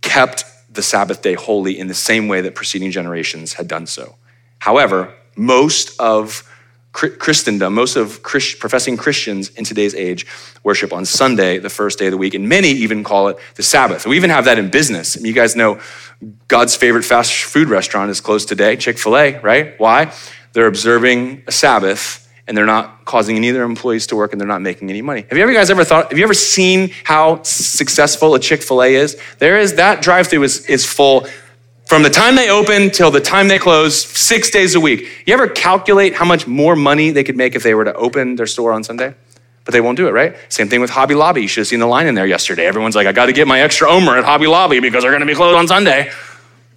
kept 0.00 0.44
the 0.72 0.82
Sabbath 0.82 1.22
day 1.22 1.34
holy 1.34 1.78
in 1.78 1.88
the 1.88 1.94
same 1.94 2.28
way 2.28 2.40
that 2.42 2.54
preceding 2.54 2.90
generations 2.90 3.54
had 3.54 3.68
done 3.68 3.86
so. 3.86 4.16
However, 4.58 5.12
most 5.36 6.00
of 6.00 6.48
Christendom, 6.92 7.74
most 7.74 7.96
of 7.96 8.22
Christ, 8.22 8.58
professing 8.58 8.96
Christians 8.96 9.48
in 9.50 9.64
today's 9.64 9.94
age 9.94 10.26
worship 10.62 10.92
on 10.92 11.04
Sunday, 11.06 11.58
the 11.58 11.70
first 11.70 11.98
day 11.98 12.06
of 12.06 12.10
the 12.10 12.18
week, 12.18 12.34
and 12.34 12.48
many 12.48 12.68
even 12.68 13.02
call 13.02 13.28
it 13.28 13.38
the 13.54 13.62
Sabbath. 13.62 14.06
We 14.06 14.16
even 14.16 14.30
have 14.30 14.44
that 14.44 14.58
in 14.58 14.70
business. 14.70 15.16
you 15.16 15.32
guys 15.32 15.56
know 15.56 15.80
God's 16.48 16.76
favorite 16.76 17.04
fast 17.04 17.32
food 17.44 17.68
restaurant 17.68 18.10
is 18.10 18.20
closed 18.20 18.48
today, 18.48 18.76
Chick 18.76 18.98
fil 18.98 19.16
A, 19.16 19.40
right? 19.40 19.74
Why? 19.80 20.12
They're 20.52 20.66
observing 20.66 21.44
a 21.46 21.52
Sabbath 21.52 22.30
and 22.46 22.56
they're 22.56 22.66
not 22.66 23.04
causing 23.06 23.36
any 23.36 23.48
of 23.48 23.54
their 23.54 23.64
employees 23.64 24.06
to 24.08 24.16
work 24.16 24.32
and 24.32 24.40
they're 24.40 24.48
not 24.48 24.60
making 24.60 24.90
any 24.90 25.00
money. 25.00 25.24
Have 25.28 25.38
you 25.38 25.42
ever 25.44 25.52
guys 25.52 25.70
ever 25.70 25.84
thought, 25.84 26.10
have 26.10 26.18
you 26.18 26.24
ever 26.24 26.34
seen 26.34 26.90
how 27.04 27.42
successful 27.42 28.34
a 28.34 28.38
Chick 28.38 28.62
fil 28.62 28.82
A 28.82 28.94
is? 28.94 29.18
There 29.38 29.58
is, 29.58 29.74
that 29.76 30.02
drive 30.02 30.26
through 30.26 30.42
is, 30.42 30.66
is 30.66 30.84
full 30.84 31.26
from 31.92 32.02
the 32.02 32.08
time 32.08 32.36
they 32.36 32.48
open 32.48 32.90
till 32.90 33.10
the 33.10 33.20
time 33.20 33.48
they 33.48 33.58
close, 33.58 34.02
six 34.02 34.48
days 34.48 34.74
a 34.74 34.80
week. 34.80 35.06
You 35.26 35.34
ever 35.34 35.46
calculate 35.46 36.14
how 36.14 36.24
much 36.24 36.46
more 36.46 36.74
money 36.74 37.10
they 37.10 37.22
could 37.22 37.36
make 37.36 37.54
if 37.54 37.62
they 37.62 37.74
were 37.74 37.84
to 37.84 37.92
open 37.92 38.36
their 38.36 38.46
store 38.46 38.72
on 38.72 38.82
Sunday? 38.82 39.14
But 39.66 39.72
they 39.72 39.82
won't 39.82 39.98
do 39.98 40.08
it, 40.08 40.12
right? 40.12 40.34
Same 40.48 40.70
thing 40.70 40.80
with 40.80 40.88
Hobby 40.88 41.14
Lobby. 41.14 41.42
You 41.42 41.48
should 41.48 41.60
have 41.60 41.66
seen 41.66 41.80
the 41.80 41.86
line 41.86 42.06
in 42.06 42.14
there 42.14 42.26
yesterday. 42.26 42.64
Everyone's 42.64 42.96
like, 42.96 43.06
I 43.06 43.12
got 43.12 43.26
to 43.26 43.34
get 43.34 43.46
my 43.46 43.60
extra 43.60 43.90
Omer 43.90 44.16
at 44.16 44.24
Hobby 44.24 44.46
Lobby 44.46 44.80
because 44.80 45.02
they're 45.02 45.10
going 45.10 45.20
to 45.20 45.26
be 45.26 45.34
closed 45.34 45.54
on 45.54 45.68
Sunday. 45.68 46.10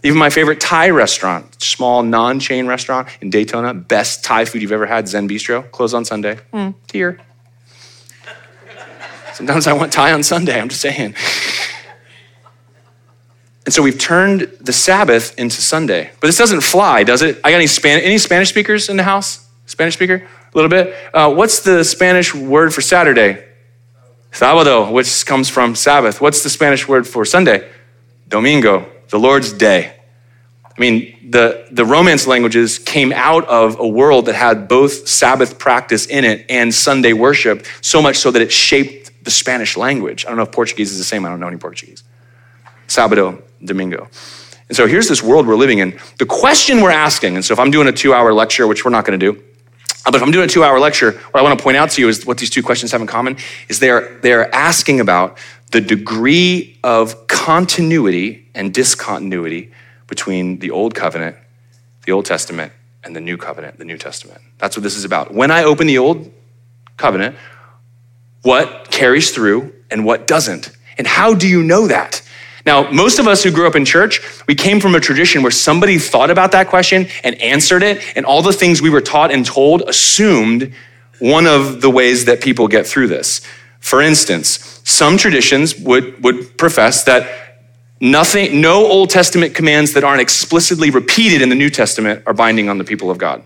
Even 0.04 0.19
my 0.19 0.30
favorite 0.30 0.60
Thai 0.60 0.89
restaurant, 0.89 1.63
small 1.63 2.04
non 2.04 2.41
chain 2.41 2.67
restaurant 2.67 3.08
in 3.21 3.30
Daytona, 3.30 3.73
best 3.73 4.21
Thai 4.25 4.43
food 4.43 4.62
you've 4.62 4.73
ever 4.73 4.86
had, 4.86 5.08
Zen 5.08 5.30
Bistro, 5.30 5.71
closed 5.71 5.95
on 5.95 6.04
Sunday. 6.04 6.39
Mm, 6.51 6.75
tear. 6.88 7.21
Sometimes 9.34 9.65
I 9.65 9.71
want 9.71 9.93
Thai 9.93 10.12
on 10.12 10.23
Sunday, 10.23 10.60
I'm 10.60 10.67
just 10.67 10.82
saying. 10.82 11.15
And 13.65 13.73
so 13.73 13.82
we've 13.82 13.97
turned 13.97 14.41
the 14.62 14.73
Sabbath 14.73 15.38
into 15.39 15.62
Sunday. 15.62 16.12
But 16.19 16.28
this 16.28 16.38
doesn't 16.38 16.62
fly, 16.62 17.04
does 17.04 17.23
it? 17.23 17.39
I 17.43 17.49
got 17.49 17.58
any, 17.58 17.67
Span- 17.67 18.01
any 18.01 18.19
Spanish 18.19 18.49
speakers 18.49 18.89
in 18.89 18.97
the 18.97 19.04
house? 19.04 19.47
Spanish 19.65 19.95
speaker? 19.95 20.15
A 20.15 20.56
little 20.56 20.69
bit? 20.69 20.95
Uh, 21.13 21.34
what's 21.34 21.62
the 21.62 21.84
Spanish 21.84 22.34
word 22.36 22.73
for 22.73 22.82
Saturday? 22.82 23.43
Sábado, 24.32 24.91
which 24.91 25.25
comes 25.25 25.49
from 25.49 25.75
Sabbath. 25.75 26.21
What's 26.21 26.43
the 26.43 26.49
Spanish 26.49 26.88
word 26.88 27.08
for 27.08 27.25
Sunday? 27.25 27.67
Domingo, 28.28 28.86
the 29.10 29.17
Lord's 29.17 29.51
day. 29.51 29.95
I 30.65 30.82
mean, 30.82 31.32
the, 31.32 31.67
the 31.71 31.86
Romance 31.86 32.28
languages 32.28 32.78
came 32.78 33.13
out 33.13 33.47
of 33.47 33.80
a 33.80 33.88
world 33.88 34.25
that 34.25 34.36
had 34.36 34.67
both 34.67 35.08
Sabbath 35.08 35.58
practice 35.58 36.06
in 36.06 36.25
it 36.25 36.45
and 36.49 36.73
Sunday 36.73 37.13
worship, 37.13 37.65
so 37.82 38.01
much 38.01 38.17
so 38.17 38.30
that 38.32 38.41
it 38.41 38.51
shaped 38.51 39.23
the 39.23 39.32
Spanish 39.32 39.78
language. 39.78 40.25
I 40.25 40.30
don't 40.30 40.38
know 40.38 40.43
if 40.43 40.51
Portuguese 40.51 40.91
is 40.91 40.97
the 40.97 41.06
same, 41.06 41.25
I 41.25 41.30
don't 41.30 41.39
know 41.39 41.47
any 41.47 41.58
Portuguese. 41.58 42.04
Sabado, 42.88 43.41
Domingo. 43.63 44.10
And 44.67 44.76
so 44.76 44.88
here's 44.88 45.08
this 45.08 45.21
world 45.21 45.48
we're 45.48 45.56
living 45.56 45.80
in. 45.80 46.00
The 46.17 46.26
question 46.26 46.82
we're 46.82 46.91
asking, 46.91 47.36
and 47.36 47.45
so 47.45 47.54
if 47.54 47.60
I'm 47.60 47.71
doing 47.71 47.88
a 47.88 47.91
two 47.91 48.13
hour 48.13 48.34
lecture, 48.34 48.67
which 48.67 48.84
we're 48.84 48.91
not 48.91 49.06
going 49.06 49.19
to 49.19 49.34
do, 49.34 49.43
uh, 50.06 50.12
but 50.12 50.15
if 50.15 50.24
I'm 50.24 50.32
doing 50.32 50.45
a 50.45 50.48
two 50.48 50.63
hour 50.63 50.80
lecture, 50.80 51.12
what 51.12 51.39
I 51.39 51.43
want 51.43 51.58
to 51.58 51.63
point 51.63 51.78
out 51.78 51.91
to 51.91 52.02
you 52.02 52.08
is 52.10 52.26
what 52.26 52.38
these 52.38 52.50
two 52.50 52.63
questions 52.63 52.91
have 52.91 53.02
in 53.02 53.08
common 53.08 53.38
is 53.69 53.80
they're, 53.80 54.17
they're 54.19 54.54
asking 54.54 55.00
about 55.00 55.38
the 55.71 55.82
degree 55.82 56.78
of 56.84 57.28
continuity 57.28 58.48
and 58.56 58.74
discontinuity 58.74 59.71
between 60.08 60.60
the 60.60 60.71
Old 60.71 60.95
Covenant, 60.95 61.36
the 62.06 62.12
Old 62.12 62.26
Testament, 62.26 62.71
and 63.04 63.15
the 63.15 63.21
New 63.21 63.38
Covenant, 63.38 63.78
the 63.78 63.86
New 63.86 63.98
Testament. 63.98 64.41
That's 64.58 64.76
what 64.76 64.84
this 64.84 64.95
is 64.95 65.06
about. 65.06 65.34
When 65.34 65.52
I 65.52 65.63
open 65.63 65.88
the 65.88 65.98
Old 65.98 66.32
Covenant, 66.98 67.36
what 68.41 68.89
carries 68.91 69.32
through 69.32 69.74
and 69.89 70.06
what 70.06 70.28
doesn't? 70.28 70.71
And 70.98 71.08
how 71.08 71.34
do 71.34 71.48
you 71.48 71.63
know 71.63 71.88
that? 71.88 72.21
Now, 72.65 72.89
most 72.89 73.19
of 73.19 73.28
us 73.28 73.43
who 73.43 73.51
grew 73.51 73.67
up 73.67 73.75
in 73.75 73.86
church, 73.86 74.21
we 74.47 74.56
came 74.56 74.80
from 74.80 74.95
a 74.95 74.99
tradition 74.99 75.43
where 75.43 75.51
somebody 75.51 75.99
thought 75.99 76.32
about 76.32 76.51
that 76.54 76.67
question 76.67 77.08
and 77.23 77.39
answered 77.39 77.84
it, 77.84 78.01
and 78.15 78.25
all 78.25 78.41
the 78.41 78.54
things 78.54 78.82
we 78.82 78.89
were 78.89 79.01
taught 79.01 79.32
and 79.32 79.45
told 79.45 79.84
assumed 79.84 80.73
one 81.19 81.45
of 81.45 81.82
the 81.82 81.89
ways 81.89 82.25
that 82.25 82.41
people 82.41 82.67
get 82.67 82.88
through 82.88 83.08
this. 83.08 83.41
For 83.80 84.01
instance, 84.01 84.82
some 84.84 85.15
traditions 85.15 85.78
would, 85.78 86.23
would 86.23 86.58
profess 86.58 87.04
that 87.04 87.62
nothing, 88.01 88.60
no 88.62 88.86
Old 88.86 89.12
Testament 89.12 89.54
commands 89.54 89.93
that 89.93 90.04
aren't 90.04 90.21
explicitly 90.21 90.89
repeated 90.89 91.43
in 91.43 91.49
the 91.49 91.56
New 91.56 91.69
Testament 91.69 92.23
are 92.25 92.34
binding 92.34 92.67
on 92.67 92.80
the 92.80 92.84
people 92.84 93.12
of 93.12 93.19
God. 93.19 93.43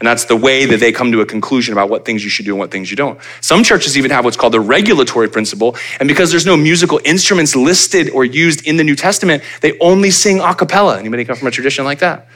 And 0.00 0.06
that's 0.06 0.26
the 0.26 0.36
way 0.36 0.64
that 0.64 0.78
they 0.78 0.92
come 0.92 1.10
to 1.10 1.20
a 1.22 1.26
conclusion 1.26 1.72
about 1.72 1.90
what 1.90 2.04
things 2.04 2.22
you 2.22 2.30
should 2.30 2.44
do 2.44 2.52
and 2.52 2.60
what 2.60 2.70
things 2.70 2.88
you 2.88 2.96
don't. 2.96 3.18
Some 3.40 3.64
churches 3.64 3.98
even 3.98 4.12
have 4.12 4.24
what's 4.24 4.36
called 4.36 4.54
the 4.54 4.60
regulatory 4.60 5.28
principle. 5.28 5.76
And 5.98 6.08
because 6.08 6.30
there's 6.30 6.46
no 6.46 6.56
musical 6.56 7.00
instruments 7.04 7.56
listed 7.56 8.10
or 8.10 8.24
used 8.24 8.64
in 8.64 8.76
the 8.76 8.84
New 8.84 8.94
Testament, 8.94 9.42
they 9.60 9.76
only 9.80 10.10
sing 10.10 10.38
a 10.38 10.54
cappella. 10.54 11.00
Anybody 11.00 11.24
come 11.24 11.36
from 11.36 11.48
a 11.48 11.50
tradition 11.50 11.84
like 11.84 11.98
that? 11.98 12.28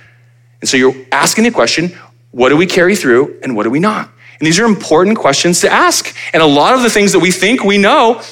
And 0.61 0.68
so 0.68 0.77
you're 0.77 0.94
asking 1.12 1.44
the 1.44 1.53
question, 1.53 1.96
what 2.33 2.48
do 2.48 2.57
we 2.57 2.66
carry 2.66 2.96
through 2.96 3.38
and 3.44 3.55
what 3.55 3.62
do 3.62 3.70
we 3.70 3.79
not? 3.79 4.11
And 4.40 4.46
these 4.46 4.59
are 4.59 4.64
important 4.64 5.18
questions 5.18 5.61
to 5.61 5.70
ask. 5.70 6.16
And 6.33 6.42
a 6.42 6.46
lot 6.46 6.75
of 6.75 6.83
the 6.83 6.90
things 6.90 7.12
that 7.12 7.20
we 7.20 7.31
think 7.31 7.62
we 7.62 7.79
know 7.79 8.22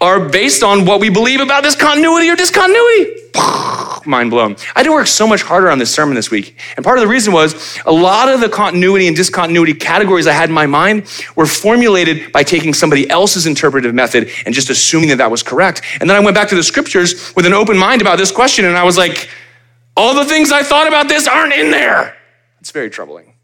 are 0.00 0.28
based 0.28 0.62
on 0.62 0.86
what 0.86 1.00
we 1.00 1.10
believe 1.10 1.40
about 1.40 1.62
this 1.62 1.76
continuity 1.76 2.30
or 2.30 2.36
discontinuity. 2.36 3.20
Mind 4.06 4.30
blown. 4.30 4.56
I 4.74 4.80
had 4.80 4.82
to 4.84 4.92
work 4.92 5.06
so 5.06 5.26
much 5.26 5.42
harder 5.42 5.70
on 5.70 5.78
this 5.78 5.94
sermon 5.94 6.14
this 6.14 6.30
week. 6.30 6.58
And 6.76 6.84
part 6.84 6.98
of 6.98 7.02
the 7.02 7.08
reason 7.08 7.32
was 7.32 7.78
a 7.86 7.92
lot 7.92 8.28
of 8.28 8.40
the 8.40 8.48
continuity 8.48 9.06
and 9.06 9.16
discontinuity 9.16 9.74
categories 9.74 10.26
I 10.26 10.32
had 10.32 10.48
in 10.48 10.54
my 10.54 10.66
mind 10.66 11.06
were 11.36 11.46
formulated 11.46 12.32
by 12.32 12.42
taking 12.42 12.74
somebody 12.74 13.08
else's 13.08 13.46
interpretive 13.46 13.94
method 13.94 14.30
and 14.44 14.54
just 14.54 14.70
assuming 14.70 15.08
that 15.08 15.18
that 15.18 15.30
was 15.30 15.42
correct. 15.42 15.82
And 16.00 16.08
then 16.08 16.16
I 16.16 16.20
went 16.20 16.34
back 16.34 16.48
to 16.48 16.54
the 16.54 16.62
scriptures 16.62 17.34
with 17.34 17.46
an 17.46 17.52
open 17.52 17.78
mind 17.78 18.02
about 18.02 18.18
this 18.18 18.30
question 18.30 18.64
and 18.64 18.76
I 18.76 18.84
was 18.84 18.98
like, 18.98 19.28
all 19.96 20.14
the 20.14 20.24
things 20.24 20.50
I 20.50 20.62
thought 20.62 20.88
about 20.88 21.08
this 21.08 21.26
aren't 21.28 21.52
in 21.52 21.70
there. 21.70 22.16
It's 22.60 22.70
very 22.70 22.90
troubling. 22.90 23.34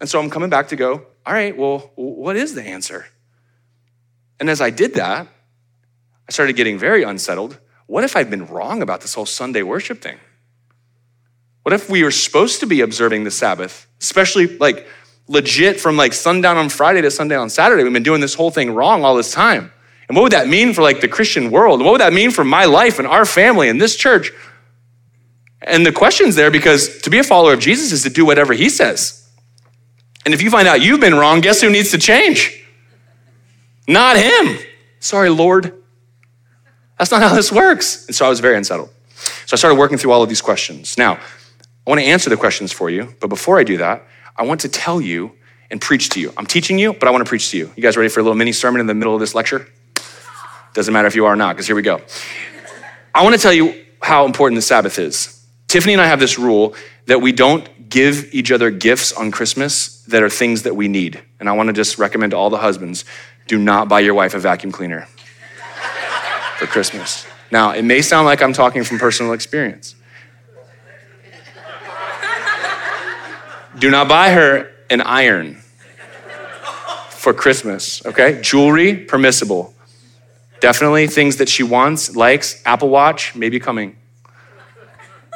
And 0.00 0.08
so 0.08 0.20
I'm 0.20 0.30
coming 0.30 0.50
back 0.50 0.68
to 0.68 0.76
go, 0.76 1.06
all 1.24 1.32
right, 1.32 1.56
well, 1.56 1.90
what 1.96 2.36
is 2.36 2.54
the 2.54 2.62
answer? 2.62 3.06
And 4.38 4.50
as 4.50 4.60
I 4.60 4.70
did 4.70 4.94
that, 4.94 5.26
I 6.28 6.32
started 6.32 6.56
getting 6.56 6.78
very 6.78 7.02
unsettled. 7.02 7.58
What 7.86 8.04
if 8.04 8.16
I've 8.16 8.30
been 8.30 8.46
wrong 8.46 8.82
about 8.82 9.00
this 9.00 9.14
whole 9.14 9.26
Sunday 9.26 9.62
worship 9.62 10.02
thing? 10.02 10.18
What 11.62 11.72
if 11.72 11.90
we 11.90 12.02
are 12.02 12.10
supposed 12.10 12.60
to 12.60 12.66
be 12.66 12.80
observing 12.80 13.24
the 13.24 13.30
Sabbath, 13.30 13.86
especially 14.00 14.56
like 14.58 14.86
legit 15.28 15.80
from 15.80 15.96
like 15.96 16.12
sundown 16.12 16.56
on 16.56 16.68
Friday 16.68 17.00
to 17.02 17.10
sundown 17.10 17.40
on 17.40 17.50
Saturday? 17.50 17.82
We've 17.82 17.92
been 17.92 18.02
doing 18.02 18.20
this 18.20 18.34
whole 18.34 18.50
thing 18.50 18.72
wrong 18.72 19.04
all 19.04 19.16
this 19.16 19.32
time. 19.32 19.72
And 20.08 20.16
what 20.16 20.22
would 20.22 20.32
that 20.32 20.48
mean 20.48 20.72
for 20.72 20.82
like 20.82 21.00
the 21.00 21.08
Christian 21.08 21.50
world? 21.50 21.80
What 21.80 21.92
would 21.92 22.00
that 22.00 22.12
mean 22.12 22.30
for 22.30 22.44
my 22.44 22.64
life 22.64 22.98
and 22.98 23.08
our 23.08 23.24
family 23.24 23.68
and 23.68 23.80
this 23.80 23.96
church? 23.96 24.30
And 25.62 25.84
the 25.84 25.92
question's 25.92 26.36
there 26.36 26.50
because 26.50 26.98
to 26.98 27.10
be 27.10 27.18
a 27.18 27.24
follower 27.24 27.52
of 27.52 27.60
Jesus 27.60 27.90
is 27.90 28.02
to 28.04 28.10
do 28.10 28.24
whatever 28.24 28.52
he 28.52 28.68
says. 28.68 29.28
And 30.24 30.34
if 30.34 30.42
you 30.42 30.50
find 30.50 30.68
out 30.68 30.80
you've 30.80 31.00
been 31.00 31.14
wrong, 31.14 31.40
guess 31.40 31.60
who 31.60 31.70
needs 31.70 31.90
to 31.92 31.98
change? 31.98 32.64
Not 33.88 34.16
him. 34.16 34.58
Sorry, 35.00 35.30
Lord. 35.30 35.82
That's 36.98 37.10
not 37.10 37.22
how 37.22 37.34
this 37.34 37.52
works. 37.52 38.06
And 38.06 38.14
so 38.14 38.26
I 38.26 38.28
was 38.28 38.40
very 38.40 38.56
unsettled. 38.56 38.90
So 39.46 39.54
I 39.54 39.56
started 39.56 39.78
working 39.78 39.98
through 39.98 40.12
all 40.12 40.22
of 40.22 40.28
these 40.28 40.40
questions. 40.40 40.96
Now, 40.98 41.14
I 41.86 41.90
want 41.90 42.00
to 42.00 42.06
answer 42.06 42.30
the 42.30 42.36
questions 42.36 42.72
for 42.72 42.90
you, 42.90 43.14
but 43.20 43.28
before 43.28 43.58
I 43.58 43.64
do 43.64 43.76
that, 43.78 44.02
I 44.36 44.44
want 44.44 44.60
to 44.62 44.68
tell 44.68 45.00
you 45.00 45.32
and 45.70 45.80
preach 45.80 46.08
to 46.10 46.20
you. 46.20 46.32
I'm 46.36 46.46
teaching 46.46 46.78
you, 46.78 46.92
but 46.92 47.08
I 47.08 47.10
want 47.10 47.24
to 47.24 47.28
preach 47.28 47.50
to 47.50 47.58
you. 47.58 47.72
You 47.76 47.82
guys 47.82 47.96
ready 47.96 48.08
for 48.08 48.20
a 48.20 48.22
little 48.22 48.36
mini 48.36 48.52
sermon 48.52 48.80
in 48.80 48.86
the 48.86 48.94
middle 48.94 49.14
of 49.14 49.20
this 49.20 49.34
lecture? 49.34 49.66
Doesn't 50.74 50.92
matter 50.92 51.08
if 51.08 51.14
you 51.14 51.26
are 51.26 51.32
or 51.32 51.36
not, 51.36 51.54
because 51.54 51.66
here 51.66 51.76
we 51.76 51.82
go. 51.82 52.00
I 53.14 53.22
want 53.22 53.34
to 53.34 53.40
tell 53.40 53.52
you 53.52 53.84
how 54.02 54.26
important 54.26 54.58
the 54.58 54.62
Sabbath 54.62 54.98
is. 54.98 55.44
Tiffany 55.68 55.94
and 55.94 56.02
I 56.02 56.06
have 56.06 56.20
this 56.20 56.38
rule 56.38 56.74
that 57.06 57.20
we 57.20 57.32
don't 57.32 57.88
give 57.88 58.32
each 58.34 58.52
other 58.52 58.70
gifts 58.70 59.12
on 59.12 59.30
Christmas 59.30 60.02
that 60.04 60.22
are 60.22 60.28
things 60.28 60.62
that 60.64 60.76
we 60.76 60.88
need. 60.88 61.22
And 61.40 61.48
I 61.48 61.52
want 61.52 61.68
to 61.68 61.72
just 61.72 61.98
recommend 61.98 62.32
to 62.32 62.36
all 62.36 62.50
the 62.50 62.58
husbands 62.58 63.04
do 63.46 63.58
not 63.58 63.88
buy 63.88 64.00
your 64.00 64.14
wife 64.14 64.34
a 64.34 64.38
vacuum 64.38 64.72
cleaner 64.72 65.08
for 66.58 66.66
Christmas. 66.66 67.26
Now, 67.50 67.72
it 67.72 67.82
may 67.82 68.02
sound 68.02 68.26
like 68.26 68.42
I'm 68.42 68.52
talking 68.52 68.84
from 68.84 68.98
personal 68.98 69.32
experience. 69.32 69.94
Do 73.78 73.90
not 73.90 74.08
buy 74.08 74.30
her 74.30 74.70
an 74.88 75.02
iron 75.02 75.56
for 77.10 77.34
Christmas, 77.34 78.04
okay? 78.06 78.40
Jewelry, 78.40 78.96
permissible. 78.96 79.74
Definitely 80.60 81.06
things 81.08 81.36
that 81.36 81.48
she 81.48 81.62
wants, 81.62 82.16
likes, 82.16 82.62
Apple 82.64 82.88
Watch, 82.88 83.34
maybe 83.34 83.60
coming. 83.60 83.96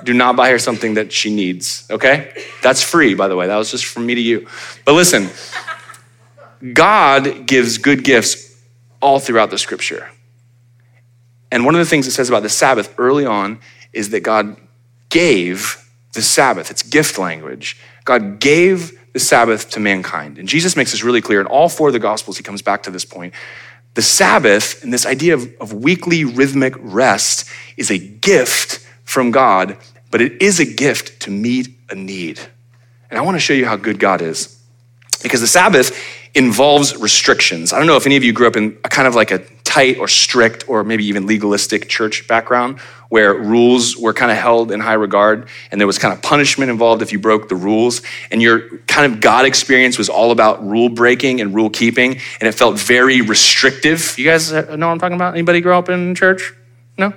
Do 0.04 0.14
not 0.14 0.36
buy 0.36 0.50
her 0.50 0.58
something 0.58 0.94
that 0.94 1.12
she 1.12 1.34
needs, 1.34 1.86
okay? 1.90 2.32
That's 2.62 2.82
free, 2.82 3.14
by 3.14 3.28
the 3.28 3.36
way. 3.36 3.46
That 3.46 3.56
was 3.56 3.70
just 3.70 3.84
from 3.84 4.06
me 4.06 4.14
to 4.14 4.20
you. 4.20 4.46
But 4.86 4.94
listen, 4.94 5.28
God 6.72 7.46
gives 7.46 7.76
good 7.76 8.04
gifts 8.04 8.58
all 9.02 9.18
throughout 9.18 9.50
the 9.50 9.58
scripture. 9.58 10.10
And 11.52 11.64
one 11.64 11.74
of 11.74 11.78
the 11.78 11.84
things 11.86 12.06
it 12.06 12.12
says 12.12 12.28
about 12.28 12.42
the 12.42 12.48
Sabbath 12.48 12.94
early 12.98 13.26
on 13.26 13.60
is 13.92 14.10
that 14.10 14.20
God 14.20 14.56
gave 15.08 15.88
the 16.12 16.22
Sabbath. 16.22 16.70
It's 16.70 16.82
gift 16.82 17.18
language. 17.18 17.76
God 18.04 18.40
gave 18.40 18.98
the 19.12 19.20
Sabbath 19.20 19.70
to 19.70 19.80
mankind. 19.80 20.38
And 20.38 20.48
Jesus 20.48 20.76
makes 20.76 20.92
this 20.92 21.02
really 21.02 21.20
clear 21.20 21.40
in 21.40 21.46
all 21.46 21.68
four 21.68 21.88
of 21.88 21.92
the 21.92 21.98
Gospels. 21.98 22.36
He 22.36 22.42
comes 22.42 22.62
back 22.62 22.82
to 22.84 22.90
this 22.90 23.04
point. 23.04 23.34
The 23.94 24.02
Sabbath 24.02 24.82
and 24.84 24.92
this 24.92 25.04
idea 25.04 25.34
of, 25.34 25.52
of 25.60 25.72
weekly 25.72 26.24
rhythmic 26.24 26.74
rest 26.78 27.48
is 27.76 27.90
a 27.90 27.98
gift 27.98 28.86
from 29.04 29.32
God, 29.32 29.76
but 30.10 30.20
it 30.20 30.40
is 30.40 30.60
a 30.60 30.64
gift 30.64 31.20
to 31.22 31.30
meet 31.30 31.76
a 31.90 31.96
need. 31.96 32.38
And 33.10 33.18
I 33.18 33.22
want 33.22 33.34
to 33.34 33.40
show 33.40 33.52
you 33.52 33.66
how 33.66 33.76
good 33.76 33.98
God 33.98 34.22
is. 34.22 34.56
Because 35.22 35.40
the 35.40 35.48
Sabbath 35.48 35.98
involves 36.34 36.96
restrictions. 36.96 37.72
I 37.72 37.78
don't 37.78 37.88
know 37.88 37.96
if 37.96 38.06
any 38.06 38.16
of 38.16 38.22
you 38.22 38.32
grew 38.32 38.46
up 38.46 38.56
in 38.56 38.78
a 38.84 38.88
kind 38.88 39.08
of 39.08 39.16
like 39.16 39.32
a 39.32 39.40
tight 39.70 39.98
or 39.98 40.08
strict 40.08 40.68
or 40.68 40.82
maybe 40.82 41.04
even 41.04 41.26
legalistic 41.26 41.88
church 41.88 42.26
background 42.26 42.80
where 43.08 43.34
rules 43.34 43.96
were 43.96 44.12
kind 44.12 44.32
of 44.32 44.36
held 44.36 44.72
in 44.72 44.80
high 44.80 44.94
regard 44.94 45.48
and 45.70 45.80
there 45.80 45.86
was 45.86 45.96
kind 45.96 46.12
of 46.12 46.20
punishment 46.22 46.72
involved 46.72 47.02
if 47.02 47.12
you 47.12 47.20
broke 47.20 47.48
the 47.48 47.54
rules. 47.54 48.02
And 48.32 48.42
your 48.42 48.78
kind 48.88 49.12
of 49.12 49.20
God 49.20 49.44
experience 49.44 49.96
was 49.96 50.08
all 50.08 50.32
about 50.32 50.66
rule 50.66 50.88
breaking 50.88 51.40
and 51.40 51.54
rule 51.54 51.70
keeping 51.70 52.18
and 52.40 52.48
it 52.48 52.52
felt 52.52 52.80
very 52.80 53.20
restrictive. 53.20 54.18
You 54.18 54.24
guys 54.24 54.50
know 54.50 54.60
what 54.60 54.82
I'm 54.82 54.98
talking 54.98 55.14
about? 55.14 55.34
Anybody 55.34 55.60
grow 55.60 55.78
up 55.78 55.88
in 55.88 56.16
church? 56.16 56.52
No? 56.98 57.12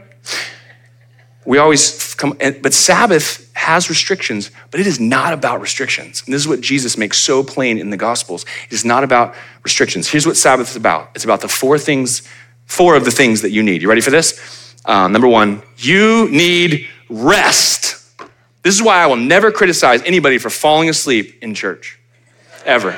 We 1.46 1.58
always 1.58 2.14
come, 2.14 2.38
but 2.62 2.74
Sabbath 2.74 3.52
has 3.54 3.90
restrictions, 3.90 4.52
but 4.72 4.80
it 4.80 4.88
is 4.88 5.00
not 5.00 5.34
about 5.34 5.62
restrictions. 5.62 6.24
And 6.26 6.34
this 6.34 6.42
is 6.42 6.48
what 6.48 6.62
Jesus 6.62 6.98
makes 6.98 7.18
so 7.18 7.44
plain 7.44 7.78
in 7.78 7.90
the 7.90 7.98
Gospels. 7.98 8.46
It 8.68 8.74
is 8.74 8.86
not 8.86 9.04
about 9.04 9.36
restrictions. 9.64 10.10
Here's 10.10 10.26
what 10.26 10.38
Sabbath 10.38 10.72
is 10.72 10.76
about 10.76 11.12
it's 11.16 11.24
about 11.24 11.42
the 11.42 11.48
four 11.48 11.78
things, 11.78 12.24
four 12.66 12.96
of 12.96 13.06
the 13.06 13.12
things 13.12 13.42
that 13.42 13.52
you 13.52 13.64
need. 13.64 13.82
You 13.82 13.90
ready 13.90 14.02
for 14.02 14.12
this? 14.12 14.76
Uh, 14.86 15.08
number 15.08 15.28
one, 15.28 15.62
you 15.78 16.30
need 16.30 16.88
rest. 17.10 18.04
This 18.64 18.76
is 18.76 18.82
why 18.82 19.04
I 19.04 19.08
will 19.08 19.18
never 19.18 19.52
criticize 19.52 20.02
anybody 20.04 20.38
for 20.38 20.50
falling 20.50 20.90
asleep 20.90 21.38
in 21.42 21.54
church, 21.54 22.00
ever. 22.66 22.98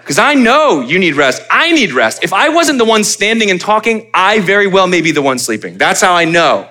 Because 0.00 0.18
I 0.18 0.34
know 0.34 0.80
you 0.80 0.98
need 0.98 1.14
rest. 1.14 1.42
I 1.50 1.70
need 1.72 1.92
rest. 1.92 2.24
If 2.24 2.32
I 2.32 2.48
wasn't 2.48 2.78
the 2.78 2.84
one 2.84 3.04
standing 3.04 3.50
and 3.50 3.60
talking, 3.60 4.10
I 4.12 4.40
very 4.40 4.66
well 4.66 4.86
may 4.86 5.00
be 5.00 5.12
the 5.12 5.22
one 5.22 5.38
sleeping. 5.38 5.78
That's 5.78 6.00
how 6.00 6.14
I 6.14 6.24
know 6.24 6.68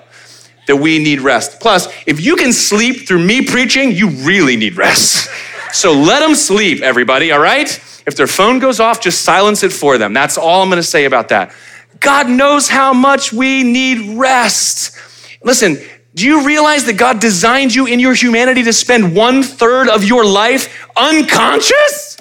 that 0.66 0.76
we 0.76 0.98
need 0.98 1.20
rest. 1.20 1.60
Plus, 1.60 1.88
if 2.06 2.20
you 2.20 2.36
can 2.36 2.52
sleep 2.52 3.08
through 3.08 3.20
me 3.20 3.44
preaching, 3.44 3.92
you 3.92 4.08
really 4.08 4.56
need 4.56 4.76
rest. 4.76 5.28
So 5.72 5.92
let 5.92 6.20
them 6.20 6.34
sleep, 6.34 6.82
everybody, 6.82 7.32
all 7.32 7.40
right? 7.40 7.68
If 8.06 8.16
their 8.16 8.26
phone 8.26 8.58
goes 8.58 8.80
off, 8.80 9.00
just 9.00 9.22
silence 9.22 9.62
it 9.62 9.72
for 9.72 9.96
them. 9.96 10.12
That's 10.12 10.36
all 10.36 10.62
I'm 10.62 10.68
gonna 10.68 10.82
say 10.82 11.06
about 11.06 11.28
that. 11.30 11.54
God 12.00 12.28
knows 12.28 12.68
how 12.68 12.92
much 12.92 13.32
we 13.32 13.62
need 13.62 14.18
rest. 14.18 14.96
Listen, 15.42 15.78
do 16.14 16.26
you 16.26 16.46
realize 16.46 16.84
that 16.86 16.94
God 16.94 17.20
designed 17.20 17.74
you 17.74 17.86
in 17.86 17.98
your 17.98 18.14
humanity 18.14 18.62
to 18.64 18.72
spend 18.72 19.16
one 19.16 19.42
third 19.42 19.88
of 19.88 20.04
your 20.04 20.24
life 20.24 20.88
unconscious? 20.96 22.18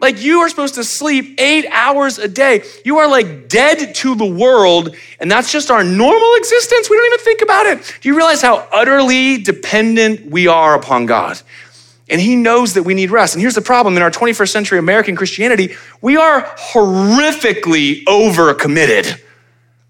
Like 0.00 0.22
you 0.22 0.40
are 0.40 0.48
supposed 0.48 0.74
to 0.76 0.84
sleep 0.84 1.40
eight 1.40 1.66
hours 1.70 2.18
a 2.18 2.28
day. 2.28 2.62
You 2.84 2.98
are 2.98 3.08
like 3.08 3.48
dead 3.48 3.94
to 3.96 4.14
the 4.14 4.26
world, 4.26 4.94
and 5.18 5.30
that's 5.30 5.50
just 5.50 5.70
our 5.70 5.82
normal 5.82 6.34
existence. 6.36 6.88
We 6.88 6.96
don't 6.96 7.06
even 7.06 7.24
think 7.24 7.42
about 7.42 7.66
it. 7.66 7.98
Do 8.00 8.08
you 8.08 8.16
realize 8.16 8.40
how 8.40 8.68
utterly 8.72 9.38
dependent 9.38 10.30
we 10.30 10.46
are 10.46 10.74
upon 10.74 11.06
God? 11.06 11.40
And 12.10 12.20
He 12.20 12.36
knows 12.36 12.74
that 12.74 12.82
we 12.82 12.94
need 12.94 13.10
rest. 13.10 13.34
And 13.34 13.40
here's 13.40 13.54
the 13.54 13.62
problem 13.62 13.96
in 13.96 14.02
our 14.02 14.10
21st 14.10 14.48
century 14.50 14.78
American 14.78 15.16
Christianity, 15.16 15.74
we 16.00 16.16
are 16.16 16.42
horrifically 16.42 18.04
overcommitted. 18.04 19.20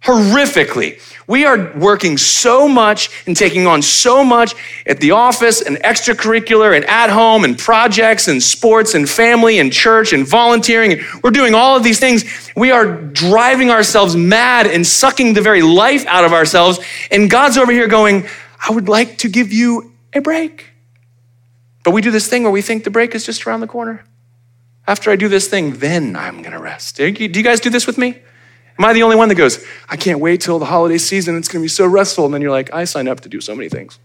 Horrifically. 0.03 1.01
We 1.29 1.45
are 1.45 1.73
working 1.77 2.17
so 2.17 2.67
much 2.67 3.11
and 3.27 3.37
taking 3.37 3.67
on 3.67 3.83
so 3.83 4.25
much 4.25 4.55
at 4.87 4.99
the 5.01 5.11
office 5.11 5.61
and 5.61 5.77
extracurricular 5.77 6.75
and 6.75 6.87
at 6.87 7.11
home 7.11 7.45
and 7.45 7.59
projects 7.59 8.29
and 8.29 8.43
sports 8.43 8.95
and 8.95 9.09
family 9.09 9.59
and 9.59 9.71
church 9.71 10.15
and 10.15 10.27
volunteering. 10.27 11.01
We're 11.23 11.31
doing 11.31 11.55
all 11.55 11.77
of 11.77 11.85
these 11.85 12.01
things. 12.01 12.25
We 12.57 12.71
are 12.71 12.87
driving 12.87 13.71
ourselves 13.71 14.17
mad 14.17 14.67
and 14.67 14.87
sucking 14.87 15.35
the 15.35 15.43
very 15.43 15.61
life 15.61 16.07
out 16.07 16.25
of 16.25 16.33
ourselves. 16.33 16.81
And 17.11 17.29
God's 17.29 17.59
over 17.59 17.73
here 17.73 17.89
going, 17.89 18.27
I 18.67 18.73
would 18.73 18.89
like 18.89 19.19
to 19.19 19.29
give 19.29 19.53
you 19.53 19.93
a 20.15 20.23
break. 20.23 20.68
But 21.89 21.95
we 21.95 22.03
do 22.03 22.11
this 22.11 22.29
thing 22.29 22.43
where 22.43 22.53
we 22.53 22.61
think 22.61 22.85
the 22.85 22.91
break 22.91 23.15
is 23.15 23.25
just 23.25 23.47
around 23.47 23.61
the 23.61 23.67
corner. 23.67 24.05
After 24.87 25.11
I 25.11 25.17
do 25.17 25.27
this 25.27 25.49
thing, 25.49 25.79
then 25.79 26.17
I'm 26.17 26.43
going 26.43 26.53
to 26.53 26.59
rest. 26.59 26.97
Do 26.97 27.07
you 27.07 27.43
guys 27.43 27.61
do 27.61 27.71
this 27.71 27.87
with 27.87 27.97
me? 27.97 28.19
Am 28.79 28.85
I 28.85 28.93
the 28.93 29.03
only 29.03 29.17
one 29.17 29.31
that 29.31 29.37
goes, 29.37 29.65
I 29.89 29.97
can't 29.97 30.21
wait 30.21 30.43
till 30.43 30.59
the 30.59 30.67
holiday 30.67 30.99
season, 30.99 31.35
it's 31.39 31.49
gonna 31.49 31.63
be 31.63 31.69
so 31.69 31.87
restful? 31.87 32.27
And 32.27 32.35
then 32.35 32.43
you're 32.43 32.51
like, 32.51 32.75
I 32.75 32.85
signed 32.85 33.09
up 33.09 33.21
to 33.21 33.31
do 33.31 33.41
so 33.41 33.55
many 33.55 33.71
things. 33.71 33.99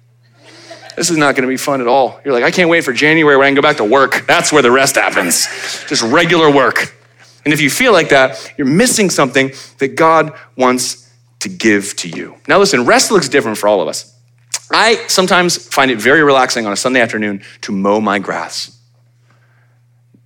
this 0.95 1.09
is 1.09 1.17
not 1.17 1.35
going 1.35 1.41
to 1.41 1.49
be 1.49 1.57
fun 1.57 1.81
at 1.81 1.87
all. 1.87 2.21
You're 2.23 2.33
like, 2.33 2.45
I 2.45 2.51
can't 2.51 2.69
wait 2.69 2.85
for 2.85 2.93
January 2.93 3.35
when 3.35 3.47
I 3.47 3.49
can 3.49 3.55
go 3.55 3.61
back 3.61 3.75
to 3.77 3.83
work. 3.83 4.25
That's 4.27 4.53
where 4.53 4.61
the 4.61 4.71
rest 4.71 4.95
happens. 4.95 5.45
Just 5.89 6.03
regular 6.03 6.49
work. 6.49 6.95
And 7.43 7.53
if 7.53 7.59
you 7.59 7.69
feel 7.69 7.91
like 7.91 8.07
that, 8.09 8.53
you're 8.57 8.65
missing 8.65 9.09
something 9.09 9.51
that 9.79 9.97
God 9.97 10.31
wants 10.55 11.11
to 11.39 11.49
give 11.49 11.97
to 11.97 12.07
you. 12.07 12.37
Now, 12.47 12.59
listen, 12.59 12.85
rest 12.85 13.11
looks 13.11 13.27
different 13.27 13.57
for 13.57 13.67
all 13.67 13.81
of 13.81 13.89
us. 13.89 14.12
I 14.71 15.05
sometimes 15.07 15.57
find 15.57 15.91
it 15.91 15.97
very 15.97 16.23
relaxing 16.23 16.65
on 16.65 16.73
a 16.73 16.75
Sunday 16.75 17.01
afternoon 17.01 17.43
to 17.61 17.71
mow 17.71 17.99
my 17.99 18.19
grass. 18.19 18.79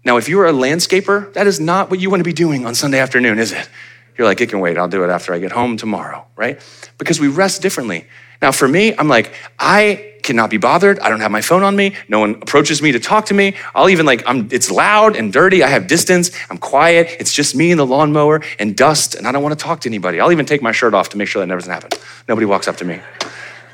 Now, 0.05 0.17
if 0.17 0.29
you're 0.29 0.45
a 0.45 0.53
landscaper, 0.53 1.33
that 1.33 1.47
is 1.47 1.59
not 1.59 1.89
what 1.89 1.99
you 1.99 2.09
want 2.09 2.21
to 2.21 2.23
be 2.23 2.33
doing 2.33 2.65
on 2.65 2.75
Sunday 2.75 2.99
afternoon, 2.99 3.39
is 3.39 3.51
it? 3.51 3.69
You're 4.17 4.25
like, 4.25 4.39
it 4.41 4.49
can 4.49 4.59
wait. 4.59 4.77
I'll 4.77 4.87
do 4.87 5.03
it 5.03 5.09
after 5.09 5.33
I 5.33 5.39
get 5.39 5.51
home 5.51 5.77
tomorrow, 5.77 6.25
right? 6.35 6.59
Because 6.97 7.19
we 7.19 7.27
rest 7.27 7.61
differently. 7.61 8.07
Now, 8.41 8.51
for 8.51 8.67
me, 8.67 8.95
I'm 8.97 9.07
like, 9.07 9.33
I 9.59 10.13
cannot 10.23 10.49
be 10.49 10.57
bothered. 10.57 10.99
I 10.99 11.09
don't 11.09 11.19
have 11.19 11.31
my 11.31 11.41
phone 11.41 11.63
on 11.63 11.75
me. 11.75 11.95
No 12.07 12.19
one 12.19 12.35
approaches 12.35 12.81
me 12.81 12.91
to 12.91 12.99
talk 12.99 13.25
to 13.27 13.33
me. 13.33 13.55
I'll 13.75 13.89
even 13.89 14.05
like, 14.05 14.23
I'm, 14.25 14.47
it's 14.51 14.71
loud 14.71 15.15
and 15.15 15.31
dirty. 15.31 15.63
I 15.63 15.67
have 15.67 15.87
distance. 15.87 16.31
I'm 16.49 16.57
quiet. 16.57 17.15
It's 17.19 17.33
just 17.33 17.55
me 17.55 17.71
and 17.71 17.79
the 17.79 17.85
lawnmower 17.85 18.41
and 18.59 18.75
dust, 18.75 19.15
and 19.15 19.27
I 19.27 19.31
don't 19.31 19.43
want 19.43 19.57
to 19.57 19.63
talk 19.63 19.81
to 19.81 19.89
anybody. 19.89 20.19
I'll 20.19 20.31
even 20.31 20.45
take 20.45 20.61
my 20.61 20.71
shirt 20.71 20.93
off 20.93 21.09
to 21.09 21.17
make 21.17 21.27
sure 21.27 21.41
that 21.41 21.47
never 21.47 21.59
doesn't 21.59 21.73
happen. 21.73 21.99
Nobody 22.27 22.45
walks 22.45 22.67
up 22.67 22.77
to 22.77 22.85
me. 22.85 22.99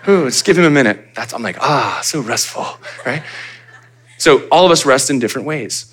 Ooh, 0.07 0.25
just 0.25 0.45
give 0.45 0.57
him 0.57 0.65
a 0.65 0.69
minute. 0.69 1.15
That's, 1.15 1.33
I'm 1.33 1.41
like, 1.41 1.57
ah, 1.59 2.01
so 2.03 2.21
restful, 2.21 2.65
right? 3.05 3.23
So 4.17 4.47
all 4.49 4.65
of 4.65 4.71
us 4.71 4.85
rest 4.85 5.09
in 5.09 5.19
different 5.19 5.47
ways. 5.47 5.89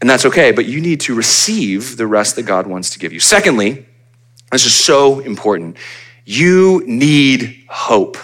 And 0.00 0.08
that's 0.08 0.24
okay, 0.26 0.50
but 0.50 0.66
you 0.66 0.80
need 0.80 1.00
to 1.02 1.14
receive 1.14 1.96
the 1.96 2.06
rest 2.06 2.36
that 2.36 2.44
God 2.44 2.66
wants 2.66 2.90
to 2.90 2.98
give 2.98 3.12
you. 3.12 3.20
Secondly, 3.20 3.86
this 4.50 4.64
is 4.64 4.74
so 4.74 5.20
important. 5.20 5.76
You 6.24 6.82
need 6.86 7.64
hope. 7.68 8.16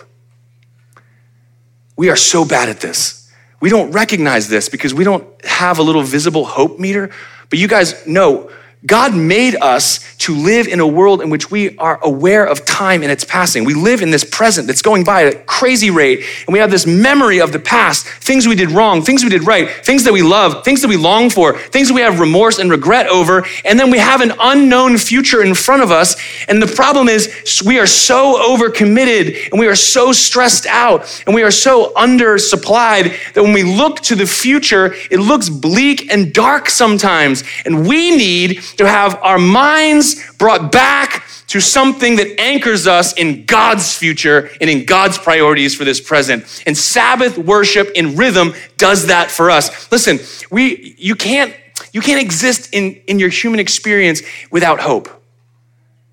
We 1.96 2.10
are 2.10 2.16
so 2.16 2.44
bad 2.44 2.68
at 2.68 2.80
this. 2.80 3.30
We 3.60 3.70
don't 3.70 3.90
recognize 3.90 4.48
this 4.48 4.68
because 4.68 4.92
we 4.92 5.04
don't 5.04 5.26
have 5.44 5.78
a 5.78 5.82
little 5.82 6.02
visible 6.02 6.44
hope 6.44 6.78
meter. 6.78 7.10
But 7.48 7.58
you 7.58 7.68
guys 7.68 8.06
know 8.06 8.50
God 8.86 9.14
made 9.14 9.56
us 9.56 10.00
to 10.18 10.34
live 10.34 10.66
in 10.66 10.80
a 10.80 10.86
world 10.86 11.20
in 11.20 11.30
which 11.30 11.50
we 11.50 11.76
are 11.78 11.98
aware 12.02 12.46
of 12.46 12.64
time 12.64 13.02
and 13.02 13.10
its 13.10 13.24
passing. 13.24 13.64
We 13.64 13.74
live 13.74 14.02
in 14.02 14.10
this 14.10 14.24
present 14.24 14.66
that's 14.66 14.82
going 14.82 15.04
by 15.04 15.26
at 15.26 15.34
a 15.34 15.38
crazy 15.40 15.90
rate, 15.90 16.24
and 16.46 16.52
we 16.52 16.58
have 16.58 16.70
this 16.70 16.86
memory 16.86 17.40
of 17.40 17.52
the 17.52 17.58
past, 17.58 18.06
things 18.06 18.46
we 18.46 18.54
did 18.54 18.70
wrong, 18.70 19.02
things 19.02 19.24
we 19.24 19.30
did 19.30 19.46
right, 19.46 19.68
things 19.84 20.04
that 20.04 20.12
we 20.12 20.22
love, 20.22 20.64
things 20.64 20.82
that 20.82 20.88
we 20.88 20.96
long 20.96 21.30
for, 21.30 21.58
things 21.58 21.88
that 21.88 21.94
we 21.94 22.00
have 22.00 22.20
remorse 22.20 22.58
and 22.58 22.70
regret 22.70 23.06
over, 23.08 23.44
and 23.64 23.78
then 23.78 23.90
we 23.90 23.98
have 23.98 24.20
an 24.20 24.32
unknown 24.40 24.98
future 24.98 25.42
in 25.42 25.54
front 25.54 25.82
of 25.82 25.90
us. 25.90 26.16
And 26.48 26.62
the 26.62 26.66
problem 26.66 27.08
is 27.08 27.62
we 27.64 27.78
are 27.78 27.86
so 27.86 28.36
overcommitted 28.56 29.50
and 29.50 29.60
we 29.60 29.66
are 29.66 29.76
so 29.76 30.12
stressed 30.12 30.66
out 30.66 31.22
and 31.26 31.34
we 31.34 31.42
are 31.42 31.50
so 31.50 31.92
undersupplied 31.94 33.32
that 33.34 33.42
when 33.42 33.52
we 33.52 33.62
look 33.62 34.00
to 34.00 34.14
the 34.14 34.26
future, 34.26 34.94
it 35.10 35.18
looks 35.18 35.48
bleak 35.48 36.12
and 36.12 36.32
dark 36.32 36.68
sometimes. 36.68 37.44
And 37.64 37.86
we 37.86 38.16
need 38.16 38.62
to 38.78 38.86
have 38.86 39.18
our 39.22 39.38
minds 39.38 40.32
brought 40.32 40.72
back 40.72 41.24
to 41.48 41.60
something 41.60 42.16
that 42.16 42.40
anchors 42.40 42.86
us 42.86 43.12
in 43.14 43.44
God's 43.44 43.96
future 43.96 44.50
and 44.60 44.68
in 44.68 44.84
God's 44.84 45.16
priorities 45.18 45.74
for 45.74 45.84
this 45.84 46.00
present. 46.00 46.62
And 46.66 46.76
Sabbath 46.76 47.38
worship 47.38 47.90
in 47.94 48.16
rhythm 48.16 48.54
does 48.76 49.06
that 49.06 49.30
for 49.30 49.50
us. 49.50 49.90
Listen, 49.92 50.18
we 50.50 50.96
you 50.98 51.14
can't 51.14 51.54
you 51.92 52.00
can't 52.00 52.20
exist 52.20 52.70
in, 52.72 52.94
in 53.06 53.18
your 53.18 53.28
human 53.28 53.60
experience 53.60 54.22
without 54.50 54.80
hope. 54.80 55.08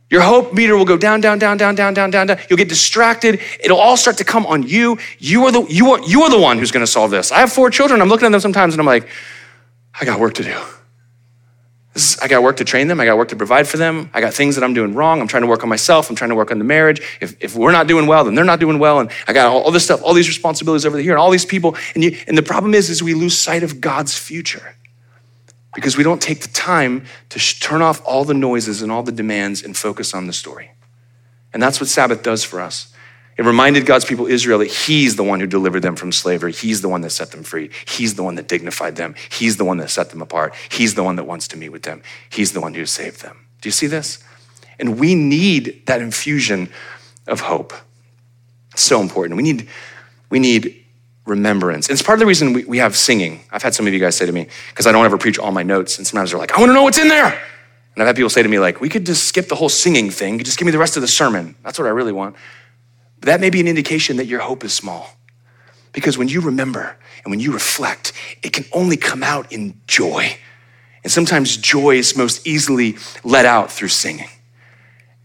Your 0.10 0.21
hope 0.21 0.54
meter 0.54 0.78
will 0.78 0.86
go 0.86 0.95
down, 0.95 1.21
down, 1.21 1.39
down, 1.39 1.58
down, 1.58 1.76
down, 1.76 1.93
down, 1.93 2.12
down, 2.12 2.28
down. 2.28 2.38
You'll 2.47 2.58
get 2.58 2.69
distracted. 2.69 3.41
It'll 3.60 3.80
all 3.80 3.97
start 3.97 4.17
to 4.17 4.23
come 4.23 4.45
on 4.45 4.62
you. 4.62 4.99
You 5.17 5.45
are 5.45 5.52
the 5.52 5.63
you 5.63 5.91
are 5.91 5.99
you 6.04 6.21
are 6.21 6.30
the 6.30 6.39
one 6.39 6.60
who's 6.60 6.71
to 6.86 6.91
solve 6.91 7.10
this. 7.10 7.32
I 7.32 7.39
have 7.39 7.52
four 7.52 7.71
children. 7.71 8.02
I'm 8.02 8.10
looking 8.10 8.28
at 8.28 8.32
them 8.32 8.41
sometimes 8.41 8.76
and 8.76 8.80
I'm 8.80 8.86
like, 8.86 9.10
I 9.99 10.06
got 10.06 10.19
work 10.19 10.36
to 10.36 10.43
do. 10.43 10.62
I 12.21 12.27
got 12.27 12.41
work 12.41 12.58
to 12.58 12.65
train 12.65 12.88
them. 12.88 12.99
I 12.99 13.06
got 13.06 13.17
work 13.17 13.27
to 13.29 13.36
provide 13.36 13.67
for 13.67 13.77
them. 13.77 14.10
I 14.13 14.21
got 14.21 14.34
things 14.34 14.56
that 14.56 14.63
I'm 14.63 14.73
doing 14.73 14.95
wrong. 14.95 15.21
I'm 15.21 15.27
trying 15.27 15.43
to 15.43 15.47
work 15.47 15.62
on 15.62 15.69
myself. 15.69 16.10
I'm 16.10 16.15
trying 16.15 16.32
to 16.32 16.36
work 16.36 16.49
on 16.49 16.58
the 16.58 16.63
marriage. 16.63 17.01
If, 17.21 17.36
if 17.39 17.56
we're 17.56 17.71
not 17.71 17.86
doing 17.86 18.08
well, 18.08 18.23
then 18.23 18.34
they're 18.34 18.43
not 18.43 18.60
doing 18.60 18.79
well. 18.79 18.99
And 18.99 19.12
I 19.27 19.34
got 19.34 19.45
all, 19.45 19.62
all 19.62 19.71
this 19.71 19.84
stuff, 19.84 20.01
all 20.01 20.15
these 20.15 20.27
responsibilities 20.27 20.88
over 20.88 20.97
here, 20.97 21.12
and 21.13 21.19
all 21.19 21.29
these 21.29 21.45
people. 21.45 21.75
And, 21.93 22.03
you, 22.03 22.17
and 22.27 22.36
the 22.36 22.43
problem 22.43 22.73
is, 22.73 22.89
is 22.89 23.03
we 23.03 23.13
lose 23.13 23.38
sight 23.38 23.62
of 23.62 23.79
God's 23.79 24.17
future 24.17 24.75
because 25.75 25.95
we 25.95 26.03
don't 26.03 26.21
take 26.21 26.41
the 26.41 26.47
time 26.47 27.06
to 27.29 27.38
sh- 27.38 27.60
turn 27.60 27.82
off 27.82 28.01
all 28.06 28.25
the 28.25 28.34
noises 28.34 28.82
and 28.82 28.91
all 28.91 29.03
the 29.03 29.12
demands 29.12 29.62
and 29.62 29.77
focus 29.77 30.15
on 30.15 30.25
the 30.25 30.34
story. 30.34 30.71
And 31.53 31.62
that's 31.62 31.79
what 31.79 31.89
Sabbath 31.89 32.23
does 32.23 32.43
for 32.43 32.60
us. 32.60 32.92
It 33.37 33.45
reminded 33.45 33.85
God's 33.85 34.05
people, 34.05 34.27
Israel, 34.27 34.59
that 34.59 34.71
He's 34.71 35.15
the 35.15 35.23
one 35.23 35.39
who 35.39 35.47
delivered 35.47 35.81
them 35.81 35.95
from 35.95 36.11
slavery. 36.11 36.51
He's 36.51 36.81
the 36.81 36.89
one 36.89 37.01
that 37.01 37.09
set 37.09 37.31
them 37.31 37.43
free. 37.43 37.71
He's 37.85 38.15
the 38.15 38.23
one 38.23 38.35
that 38.35 38.47
dignified 38.47 38.95
them. 38.95 39.15
He's 39.31 39.57
the 39.57 39.65
one 39.65 39.77
that 39.77 39.89
set 39.89 40.11
them 40.11 40.21
apart. 40.21 40.53
He's 40.69 40.93
the 40.93 41.03
one 41.03 41.15
that 41.15 41.23
wants 41.23 41.47
to 41.49 41.57
meet 41.57 41.69
with 41.69 41.83
them. 41.83 42.03
He's 42.29 42.53
the 42.53 42.61
one 42.61 42.73
who 42.73 42.85
saved 42.85 43.21
them. 43.21 43.47
Do 43.61 43.67
you 43.67 43.71
see 43.71 43.87
this? 43.87 44.23
And 44.79 44.99
we 44.99 45.15
need 45.15 45.83
that 45.85 46.01
infusion 46.01 46.69
of 47.27 47.41
hope. 47.41 47.73
It's 48.73 48.83
so 48.83 49.01
important. 49.01 49.37
We 49.37 49.43
need, 49.43 49.67
we 50.29 50.39
need 50.39 50.83
remembrance. 51.25 51.87
And 51.87 51.93
it's 51.93 52.01
part 52.01 52.17
of 52.17 52.19
the 52.19 52.25
reason 52.25 52.53
we, 52.53 52.65
we 52.65 52.77
have 52.79 52.95
singing. 52.95 53.41
I've 53.51 53.63
had 53.63 53.73
some 53.73 53.87
of 53.87 53.93
you 53.93 53.99
guys 53.99 54.15
say 54.15 54.25
to 54.25 54.31
me, 54.31 54.47
because 54.69 54.87
I 54.87 54.91
don't 54.91 55.05
ever 55.05 55.17
preach 55.17 55.39
all 55.39 55.51
my 55.51 55.63
notes, 55.63 55.97
and 55.97 56.05
sometimes 56.05 56.31
they're 56.31 56.39
like, 56.39 56.51
I 56.51 56.59
want 56.59 56.69
to 56.69 56.73
know 56.73 56.83
what's 56.83 56.97
in 56.97 57.07
there. 57.07 57.27
And 57.27 58.01
I've 58.01 58.07
had 58.07 58.15
people 58.15 58.29
say 58.29 58.43
to 58.43 58.49
me, 58.49 58.59
like, 58.59 58.81
we 58.81 58.89
could 58.89 59.05
just 59.05 59.25
skip 59.25 59.47
the 59.47 59.55
whole 59.55 59.69
singing 59.69 60.09
thing. 60.09 60.39
Just 60.39 60.57
give 60.57 60.65
me 60.65 60.71
the 60.71 60.79
rest 60.79 60.97
of 60.97 61.01
the 61.01 61.07
sermon. 61.07 61.55
That's 61.63 61.77
what 61.77 61.87
I 61.87 61.91
really 61.91 62.11
want. 62.11 62.35
But 63.23 63.27
that 63.27 63.39
may 63.39 63.49
be 63.49 63.62
an 63.62 63.69
indication 63.69 64.17
that 64.17 64.25
your 64.25 64.41
hope 64.41 64.65
is 64.65 64.73
small. 64.73 65.09
Because 65.93 66.17
when 66.17 66.27
you 66.27 66.41
remember 66.41 66.97
and 67.23 67.31
when 67.31 67.39
you 67.39 67.53
reflect, 67.53 68.12
it 68.41 68.51
can 68.51 68.65
only 68.73 68.97
come 68.97 69.23
out 69.23 69.49
in 69.53 69.79
joy. 69.88 70.36
And 71.05 71.09
sometimes 71.09 71.55
joy 71.55 71.95
is 71.95 72.17
most 72.17 72.45
easily 72.45 72.97
let 73.23 73.45
out 73.45 73.71
through 73.71 73.88
singing. 73.88 74.27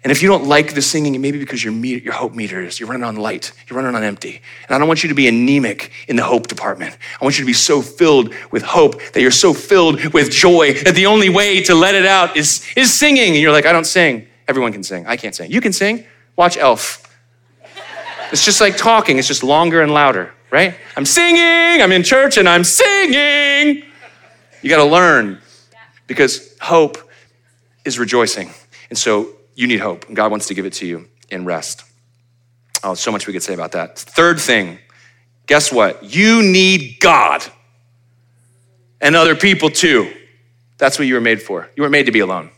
And 0.04 0.12
if 0.12 0.22
you 0.22 0.28
don't 0.28 0.44
like 0.44 0.74
the 0.74 0.80
singing, 0.80 1.16
it 1.16 1.18
may 1.18 1.32
be 1.32 1.40
because 1.40 1.64
your, 1.64 1.72
meter, 1.72 1.98
your 1.98 2.12
hope 2.12 2.36
meter 2.36 2.62
is, 2.62 2.78
you're 2.78 2.88
running 2.88 3.02
on 3.02 3.16
light, 3.16 3.50
you're 3.68 3.76
running 3.76 3.96
on 3.96 4.04
empty. 4.04 4.40
And 4.68 4.76
I 4.76 4.78
don't 4.78 4.86
want 4.86 5.02
you 5.02 5.08
to 5.08 5.14
be 5.16 5.26
anemic 5.26 5.90
in 6.06 6.14
the 6.14 6.22
hope 6.22 6.46
department. 6.46 6.96
I 7.20 7.24
want 7.24 7.36
you 7.36 7.42
to 7.42 7.48
be 7.48 7.52
so 7.52 7.82
filled 7.82 8.32
with 8.52 8.62
hope 8.62 9.02
that 9.12 9.22
you're 9.22 9.32
so 9.32 9.52
filled 9.52 10.14
with 10.14 10.30
joy 10.30 10.74
that 10.84 10.94
the 10.94 11.06
only 11.06 11.30
way 11.30 11.64
to 11.64 11.74
let 11.74 11.96
it 11.96 12.06
out 12.06 12.36
is, 12.36 12.64
is 12.76 12.94
singing. 12.94 13.30
And 13.32 13.38
you're 13.38 13.50
like, 13.50 13.66
I 13.66 13.72
don't 13.72 13.88
sing. 13.88 14.28
Everyone 14.46 14.72
can 14.72 14.84
sing. 14.84 15.04
I 15.08 15.16
can't 15.16 15.34
sing. 15.34 15.50
You 15.50 15.60
can 15.60 15.72
sing. 15.72 16.04
Watch 16.36 16.56
Elf. 16.56 17.07
It's 18.30 18.44
just 18.44 18.60
like 18.60 18.76
talking, 18.76 19.18
it's 19.18 19.28
just 19.28 19.42
longer 19.42 19.80
and 19.82 19.92
louder, 19.92 20.32
right? 20.50 20.74
I'm 20.96 21.06
singing, 21.06 21.82
I'm 21.82 21.92
in 21.92 22.02
church 22.02 22.36
and 22.36 22.48
I'm 22.48 22.64
singing. 22.64 23.84
You 24.62 24.68
got 24.68 24.78
to 24.78 24.90
learn 24.90 25.40
because 26.06 26.56
hope 26.60 26.98
is 27.84 27.98
rejoicing. 27.98 28.50
And 28.90 28.98
so 28.98 29.30
you 29.54 29.66
need 29.66 29.80
hope, 29.80 30.06
and 30.06 30.16
God 30.16 30.30
wants 30.30 30.46
to 30.48 30.54
give 30.54 30.66
it 30.66 30.74
to 30.74 30.86
you 30.86 31.08
in 31.30 31.44
rest. 31.44 31.84
Oh, 32.84 32.94
so 32.94 33.10
much 33.10 33.26
we 33.26 33.32
could 33.32 33.42
say 33.42 33.54
about 33.54 33.72
that. 33.72 33.98
Third 33.98 34.40
thing, 34.40 34.78
guess 35.46 35.72
what? 35.72 36.04
You 36.04 36.42
need 36.42 37.00
God 37.00 37.44
and 39.00 39.16
other 39.16 39.34
people 39.34 39.70
too. 39.70 40.12
That's 40.76 40.98
what 40.98 41.08
you 41.08 41.14
were 41.14 41.20
made 41.20 41.42
for. 41.42 41.68
You 41.76 41.82
were 41.82 41.90
made 41.90 42.06
to 42.06 42.12
be 42.12 42.20
alone. 42.20 42.50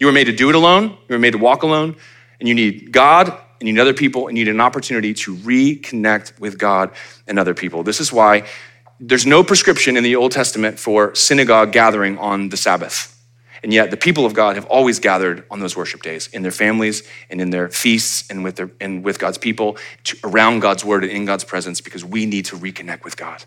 You 0.00 0.06
were 0.06 0.12
made 0.12 0.24
to 0.24 0.32
do 0.32 0.48
it 0.48 0.54
alone, 0.54 0.84
you 0.90 1.14
were 1.14 1.18
made 1.18 1.32
to 1.32 1.38
walk 1.38 1.62
alone, 1.62 1.96
and 2.40 2.48
you 2.48 2.54
need 2.54 2.92
God 2.92 3.38
and 3.62 3.68
you 3.68 3.74
need 3.74 3.80
other 3.80 3.94
people, 3.94 4.26
and 4.26 4.36
you 4.36 4.44
need 4.44 4.50
an 4.50 4.60
opportunity 4.60 5.14
to 5.14 5.36
reconnect 5.36 6.40
with 6.40 6.58
God 6.58 6.90
and 7.28 7.38
other 7.38 7.54
people. 7.54 7.84
This 7.84 8.00
is 8.00 8.12
why 8.12 8.44
there's 8.98 9.24
no 9.24 9.44
prescription 9.44 9.96
in 9.96 10.02
the 10.02 10.16
Old 10.16 10.32
Testament 10.32 10.80
for 10.80 11.14
synagogue 11.14 11.70
gathering 11.70 12.18
on 12.18 12.48
the 12.48 12.56
Sabbath. 12.56 13.16
And 13.62 13.72
yet 13.72 13.92
the 13.92 13.96
people 13.96 14.26
of 14.26 14.34
God 14.34 14.56
have 14.56 14.66
always 14.66 14.98
gathered 14.98 15.44
on 15.48 15.60
those 15.60 15.76
worship 15.76 16.02
days 16.02 16.26
in 16.32 16.42
their 16.42 16.50
families 16.50 17.08
and 17.30 17.40
in 17.40 17.50
their 17.50 17.68
feasts 17.68 18.28
and 18.28 18.42
with, 18.42 18.56
their, 18.56 18.72
and 18.80 19.04
with 19.04 19.20
God's 19.20 19.38
people 19.38 19.76
to, 20.02 20.16
around 20.24 20.58
God's 20.58 20.84
word 20.84 21.04
and 21.04 21.12
in 21.12 21.24
God's 21.24 21.44
presence 21.44 21.80
because 21.80 22.04
we 22.04 22.26
need 22.26 22.46
to 22.46 22.56
reconnect 22.56 23.04
with 23.04 23.16
God. 23.16 23.44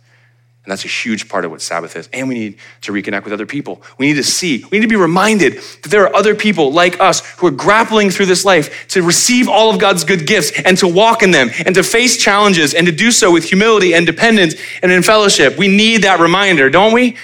And 0.65 0.71
that's 0.71 0.83
a 0.83 0.87
huge 0.87 1.29
part 1.29 1.45
of 1.45 1.51
what 1.51 1.61
Sabbath 1.61 1.95
is. 1.95 2.09
And 2.11 2.27
we 2.27 2.33
need 2.33 2.57
to 2.81 2.91
reconnect 2.91 3.23
with 3.23 3.33
other 3.33 3.45
people. 3.45 3.83
We 3.99 4.07
need 4.07 4.15
to 4.15 4.23
see, 4.23 4.65
we 4.71 4.79
need 4.79 4.81
to 4.81 4.89
be 4.89 4.95
reminded 4.95 5.59
that 5.83 5.89
there 5.89 6.01
are 6.07 6.15
other 6.15 6.33
people 6.33 6.73
like 6.73 6.99
us 6.99 7.21
who 7.35 7.45
are 7.45 7.51
grappling 7.51 8.09
through 8.09 8.25
this 8.25 8.43
life 8.45 8.87
to 8.87 9.03
receive 9.03 9.47
all 9.47 9.69
of 9.69 9.79
God's 9.79 10.03
good 10.03 10.25
gifts 10.25 10.59
and 10.65 10.75
to 10.79 10.87
walk 10.87 11.21
in 11.21 11.29
them 11.29 11.51
and 11.67 11.75
to 11.75 11.83
face 11.83 12.17
challenges 12.17 12.73
and 12.73 12.87
to 12.87 12.91
do 12.91 13.11
so 13.11 13.31
with 13.31 13.43
humility 13.43 13.93
and 13.93 14.07
dependence 14.07 14.55
and 14.81 14.91
in 14.91 15.03
fellowship. 15.03 15.55
We 15.55 15.67
need 15.67 16.01
that 16.01 16.19
reminder, 16.19 16.71
don't 16.71 16.93
we? 16.93 17.15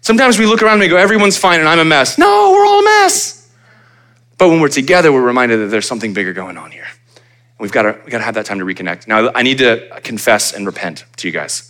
Sometimes 0.00 0.38
we 0.38 0.46
look 0.46 0.62
around 0.62 0.74
and 0.74 0.80
we 0.80 0.88
go, 0.88 0.96
everyone's 0.96 1.36
fine 1.36 1.60
and 1.60 1.68
I'm 1.68 1.80
a 1.80 1.84
mess. 1.84 2.16
No, 2.16 2.52
we're 2.52 2.64
all 2.64 2.80
a 2.80 2.84
mess. 2.84 3.52
But 4.38 4.48
when 4.48 4.60
we're 4.60 4.68
together, 4.68 5.12
we're 5.12 5.20
reminded 5.20 5.58
that 5.58 5.66
there's 5.66 5.86
something 5.86 6.14
bigger 6.14 6.32
going 6.32 6.56
on 6.56 6.70
here. 6.70 6.86
We've 7.60 7.72
got 7.72 7.82
to, 7.82 7.98
we've 8.02 8.10
got 8.10 8.18
to 8.18 8.24
have 8.24 8.36
that 8.36 8.46
time 8.46 8.60
to 8.60 8.64
reconnect. 8.64 9.08
Now, 9.08 9.30
I 9.34 9.42
need 9.42 9.58
to 9.58 10.00
confess 10.04 10.54
and 10.54 10.64
repent 10.64 11.04
to 11.16 11.28
you 11.28 11.32
guys. 11.32 11.67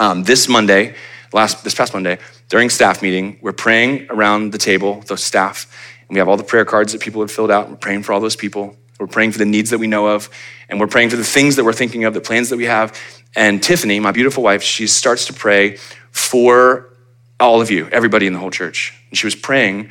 Um, 0.00 0.22
this 0.22 0.48
Monday, 0.48 0.94
last 1.30 1.62
this 1.62 1.74
past 1.74 1.92
Monday, 1.92 2.18
during 2.48 2.70
staff 2.70 3.02
meeting, 3.02 3.38
we're 3.42 3.52
praying 3.52 4.06
around 4.08 4.50
the 4.50 4.56
table, 4.56 5.02
the 5.02 5.18
staff, 5.18 5.70
and 6.08 6.14
we 6.14 6.18
have 6.18 6.26
all 6.26 6.38
the 6.38 6.42
prayer 6.42 6.64
cards 6.64 6.92
that 6.92 7.02
people 7.02 7.20
had 7.20 7.30
filled 7.30 7.50
out. 7.50 7.68
We're 7.68 7.76
praying 7.76 8.04
for 8.04 8.14
all 8.14 8.20
those 8.20 8.34
people. 8.34 8.74
We're 8.98 9.08
praying 9.08 9.32
for 9.32 9.38
the 9.38 9.44
needs 9.44 9.68
that 9.68 9.78
we 9.78 9.86
know 9.86 10.06
of, 10.06 10.30
and 10.70 10.80
we're 10.80 10.86
praying 10.86 11.10
for 11.10 11.16
the 11.16 11.24
things 11.24 11.56
that 11.56 11.64
we're 11.64 11.74
thinking 11.74 12.04
of, 12.04 12.14
the 12.14 12.20
plans 12.22 12.48
that 12.48 12.56
we 12.56 12.64
have. 12.64 12.98
And 13.36 13.62
Tiffany, 13.62 14.00
my 14.00 14.10
beautiful 14.10 14.42
wife, 14.42 14.62
she 14.62 14.86
starts 14.86 15.26
to 15.26 15.34
pray 15.34 15.76
for 16.12 16.96
all 17.38 17.60
of 17.60 17.70
you, 17.70 17.86
everybody 17.92 18.26
in 18.26 18.32
the 18.32 18.38
whole 18.38 18.50
church. 18.50 18.94
And 19.10 19.18
she 19.18 19.26
was 19.26 19.34
praying 19.34 19.90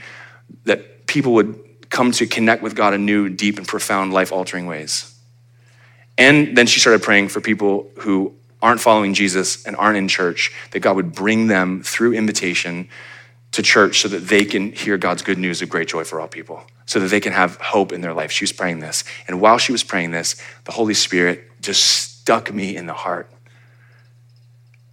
that 0.63 1.05
people 1.05 1.33
would 1.33 1.59
come 1.91 2.11
to 2.13 2.25
connect 2.25 2.63
with 2.63 2.75
God 2.75 2.95
in 2.95 3.05
new, 3.05 3.29
deep, 3.29 3.59
and 3.59 3.67
profound, 3.67 4.11
life 4.11 4.31
altering 4.31 4.65
ways. 4.65 5.15
And 6.17 6.57
then 6.57 6.65
she 6.65 6.79
started 6.79 7.03
praying 7.03 7.27
for 7.27 7.41
people 7.41 7.91
who 7.99 8.33
aren't 8.61 8.81
following 8.81 9.13
Jesus 9.13 9.65
and 9.65 9.75
aren't 9.75 9.97
in 9.97 10.07
church, 10.07 10.51
that 10.71 10.79
God 10.81 10.95
would 10.95 11.13
bring 11.13 11.47
them 11.47 11.81
through 11.83 12.13
invitation 12.13 12.89
to 13.51 13.63
church 13.63 14.01
so 14.01 14.07
that 14.09 14.27
they 14.27 14.45
can 14.45 14.71
hear 14.71 14.97
God's 14.97 15.21
good 15.21 15.37
news 15.37 15.61
of 15.61 15.69
great 15.69 15.87
joy 15.87 16.03
for 16.03 16.21
all 16.21 16.27
people, 16.27 16.63
so 16.85 16.99
that 16.99 17.07
they 17.07 17.19
can 17.19 17.33
have 17.33 17.57
hope 17.57 17.91
in 17.91 18.01
their 18.01 18.13
life. 18.13 18.31
She 18.31 18.43
was 18.43 18.51
praying 18.51 18.79
this. 18.79 19.03
And 19.27 19.41
while 19.41 19.57
she 19.57 19.71
was 19.71 19.83
praying 19.83 20.11
this, 20.11 20.35
the 20.65 20.71
Holy 20.71 20.93
Spirit 20.93 21.49
just 21.61 21.83
stuck 21.83 22.53
me 22.53 22.75
in 22.75 22.85
the 22.85 22.93
heart. 22.93 23.29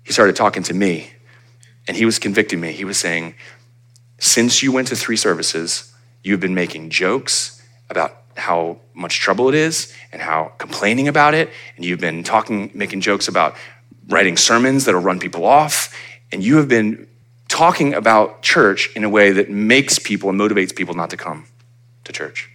He 0.05 0.13
started 0.13 0.37
talking 0.37 0.63
to 0.65 0.75
me 0.75 1.11
and 1.89 1.97
he 1.97 2.05
was 2.05 2.19
convicting 2.19 2.61
me. 2.61 2.73
He 2.73 2.85
was 2.85 2.99
saying, 2.99 3.35
Since 4.19 4.63
you 4.63 4.73
went 4.73 4.89
to 4.89 4.97
three 4.97 5.17
services, 5.17 5.93
you've 6.23 6.41
been 6.41 6.55
making 6.55 6.91
jokes 6.91 7.63
about 7.91 8.26
how 8.37 8.79
much 8.95 9.21
trouble 9.21 9.49
it 9.49 9.55
is 9.55 9.93
and 10.13 10.21
how 10.21 10.53
complaining 10.59 11.09
about 11.09 11.35
it. 11.35 11.51
And 11.77 11.85
you've 11.85 12.01
been 12.01 12.23
talking, 12.23 12.71
making 12.75 13.01
jokes 13.01 13.29
about 13.29 13.57
writing 14.09 14.37
sermons 14.37 14.85
that'll 14.85 15.01
run 15.01 15.19
people 15.19 15.45
off. 15.45 15.95
And 16.33 16.43
you 16.43 16.57
have 16.57 16.69
been 16.69 17.09
talking 17.49 17.95
about 17.95 18.43
church 18.43 18.91
in 18.95 19.05
a 19.05 19.09
way 19.09 19.33
that 19.33 19.51
makes 19.51 19.99
people 19.99 20.31
and 20.31 20.39
motivates 20.39 20.75
people 20.75 20.95
not 20.95 21.11
to 21.11 21.17
come 21.17 21.47
to 22.05 22.13
church. 22.13 22.51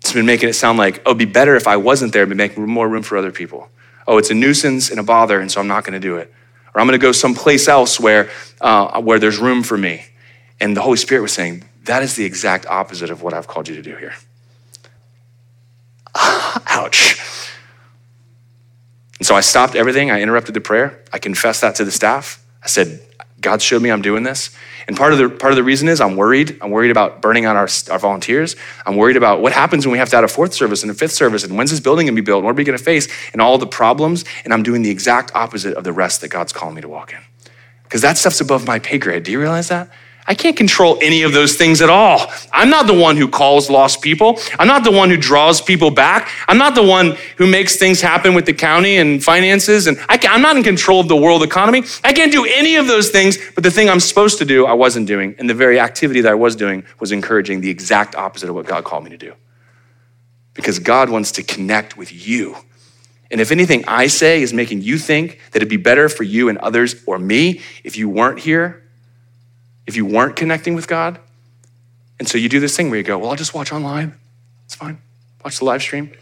It's 0.00 0.12
been 0.12 0.26
making 0.26 0.48
it 0.48 0.54
sound 0.54 0.78
like, 0.78 1.02
oh, 1.04 1.10
it'd 1.10 1.18
be 1.18 1.24
better 1.24 1.56
if 1.56 1.66
I 1.66 1.76
wasn't 1.76 2.12
there, 2.12 2.26
but 2.26 2.36
make 2.36 2.56
more 2.56 2.88
room 2.88 3.02
for 3.02 3.18
other 3.18 3.32
people. 3.32 3.68
Oh, 4.06 4.18
it's 4.18 4.30
a 4.30 4.34
nuisance 4.34 4.88
and 4.88 5.00
a 5.00 5.02
bother, 5.02 5.40
and 5.40 5.50
so 5.50 5.60
I'm 5.60 5.66
not 5.66 5.84
going 5.84 6.00
to 6.00 6.00
do 6.00 6.16
it. 6.16 6.32
Or 6.72 6.80
I'm 6.80 6.86
going 6.86 6.98
to 6.98 7.02
go 7.02 7.10
someplace 7.10 7.66
else 7.66 7.98
where, 7.98 8.30
uh, 8.60 9.00
where 9.00 9.18
there's 9.18 9.38
room 9.38 9.64
for 9.64 9.76
me. 9.76 10.06
And 10.60 10.76
the 10.76 10.82
Holy 10.82 10.96
Spirit 10.96 11.22
was 11.22 11.32
saying, 11.32 11.64
that 11.86 12.02
is 12.02 12.16
the 12.16 12.24
exact 12.24 12.66
opposite 12.66 13.10
of 13.10 13.22
what 13.22 13.34
I've 13.34 13.46
called 13.46 13.68
you 13.68 13.74
to 13.76 13.82
do 13.82 13.96
here. 13.96 14.14
Ouch. 16.14 17.20
And 19.18 19.26
so 19.26 19.34
I 19.34 19.40
stopped 19.40 19.74
everything. 19.74 20.10
I 20.10 20.20
interrupted 20.20 20.54
the 20.54 20.60
prayer. 20.60 21.02
I 21.12 21.18
confessed 21.18 21.62
that 21.62 21.74
to 21.76 21.84
the 21.84 21.90
staff. 21.90 22.44
I 22.62 22.68
said, 22.68 23.00
God 23.40 23.62
showed 23.62 23.82
me 23.82 23.90
I'm 23.90 24.02
doing 24.02 24.22
this. 24.22 24.50
And 24.88 24.96
part 24.96 25.12
of 25.12 25.18
the 25.18 25.28
part 25.28 25.52
of 25.52 25.56
the 25.56 25.64
reason 25.64 25.88
is 25.88 26.00
I'm 26.00 26.16
worried. 26.16 26.58
I'm 26.60 26.70
worried 26.70 26.90
about 26.90 27.20
burning 27.20 27.44
out 27.44 27.56
our, 27.56 27.68
our 27.90 27.98
volunteers. 27.98 28.56
I'm 28.84 28.96
worried 28.96 29.16
about 29.16 29.40
what 29.40 29.52
happens 29.52 29.86
when 29.86 29.92
we 29.92 29.98
have 29.98 30.08
to 30.10 30.16
add 30.16 30.24
a 30.24 30.28
fourth 30.28 30.54
service 30.54 30.82
and 30.82 30.90
a 30.90 30.94
fifth 30.94 31.12
service, 31.12 31.44
and 31.44 31.56
when's 31.56 31.70
this 31.70 31.80
building 31.80 32.06
gonna 32.06 32.14
be 32.14 32.22
built? 32.22 32.38
And 32.38 32.46
what 32.46 32.52
are 32.52 32.54
we 32.54 32.64
gonna 32.64 32.78
face? 32.78 33.08
And 33.32 33.42
all 33.42 33.58
the 33.58 33.66
problems. 33.66 34.24
And 34.44 34.52
I'm 34.52 34.62
doing 34.62 34.82
the 34.82 34.90
exact 34.90 35.32
opposite 35.34 35.74
of 35.74 35.84
the 35.84 35.92
rest 35.92 36.20
that 36.20 36.28
God's 36.28 36.52
calling 36.52 36.74
me 36.74 36.82
to 36.82 36.88
walk 36.88 37.12
in. 37.12 37.18
Because 37.82 38.02
that 38.02 38.16
stuff's 38.16 38.40
above 38.40 38.66
my 38.66 38.78
pay 38.78 38.98
grade. 38.98 39.22
Do 39.22 39.32
you 39.32 39.40
realize 39.40 39.68
that? 39.68 39.90
I 40.28 40.34
can't 40.34 40.56
control 40.56 40.98
any 41.00 41.22
of 41.22 41.32
those 41.32 41.54
things 41.54 41.80
at 41.80 41.88
all. 41.88 42.32
I'm 42.52 42.68
not 42.68 42.86
the 42.86 42.94
one 42.94 43.16
who 43.16 43.28
calls 43.28 43.70
lost 43.70 44.02
people. 44.02 44.38
I'm 44.58 44.66
not 44.66 44.82
the 44.82 44.90
one 44.90 45.08
who 45.08 45.16
draws 45.16 45.60
people 45.60 45.90
back. 45.90 46.28
I'm 46.48 46.58
not 46.58 46.74
the 46.74 46.82
one 46.82 47.16
who 47.36 47.46
makes 47.46 47.76
things 47.76 48.00
happen 48.00 48.34
with 48.34 48.44
the 48.44 48.52
county 48.52 48.96
and 48.96 49.22
finances. 49.22 49.86
And 49.86 49.98
I 50.08 50.18
am 50.24 50.42
not 50.42 50.56
in 50.56 50.64
control 50.64 51.00
of 51.00 51.08
the 51.08 51.16
world 51.16 51.44
economy. 51.44 51.84
I 52.02 52.12
can't 52.12 52.32
do 52.32 52.44
any 52.44 52.74
of 52.74 52.88
those 52.88 53.10
things. 53.10 53.38
But 53.54 53.62
the 53.62 53.70
thing 53.70 53.88
I'm 53.88 54.00
supposed 54.00 54.38
to 54.38 54.44
do, 54.44 54.66
I 54.66 54.72
wasn't 54.72 55.06
doing. 55.06 55.36
And 55.38 55.48
the 55.48 55.54
very 55.54 55.78
activity 55.78 56.20
that 56.22 56.32
I 56.32 56.34
was 56.34 56.56
doing 56.56 56.84
was 56.98 57.12
encouraging 57.12 57.60
the 57.60 57.70
exact 57.70 58.16
opposite 58.16 58.48
of 58.48 58.54
what 58.56 58.66
God 58.66 58.82
called 58.82 59.04
me 59.04 59.10
to 59.10 59.18
do. 59.18 59.34
Because 60.54 60.80
God 60.80 61.08
wants 61.08 61.32
to 61.32 61.42
connect 61.42 61.96
with 61.96 62.12
you. 62.12 62.56
And 63.30 63.40
if 63.40 63.52
anything 63.52 63.84
I 63.86 64.06
say 64.06 64.42
is 64.42 64.52
making 64.52 64.82
you 64.82 64.98
think 64.98 65.40
that 65.52 65.56
it'd 65.56 65.68
be 65.68 65.76
better 65.76 66.08
for 66.08 66.22
you 66.22 66.48
and 66.48 66.58
others 66.58 66.96
or 67.06 67.18
me 67.18 67.60
if 67.84 67.96
you 67.96 68.08
weren't 68.08 68.40
here, 68.40 68.85
if 69.86 69.96
you 69.96 70.04
weren't 70.04 70.36
connecting 70.36 70.74
with 70.74 70.88
God. 70.88 71.18
And 72.18 72.28
so 72.28 72.38
you 72.38 72.48
do 72.48 72.60
this 72.60 72.76
thing 72.76 72.90
where 72.90 72.98
you 72.98 73.04
go, 73.04 73.18
well, 73.18 73.30
I'll 73.30 73.36
just 73.36 73.54
watch 73.54 73.72
online. 73.72 74.14
It's 74.64 74.74
fine. 74.74 74.98
Watch 75.44 75.58
the 75.58 75.64
live 75.64 75.82
stream. 75.82 76.12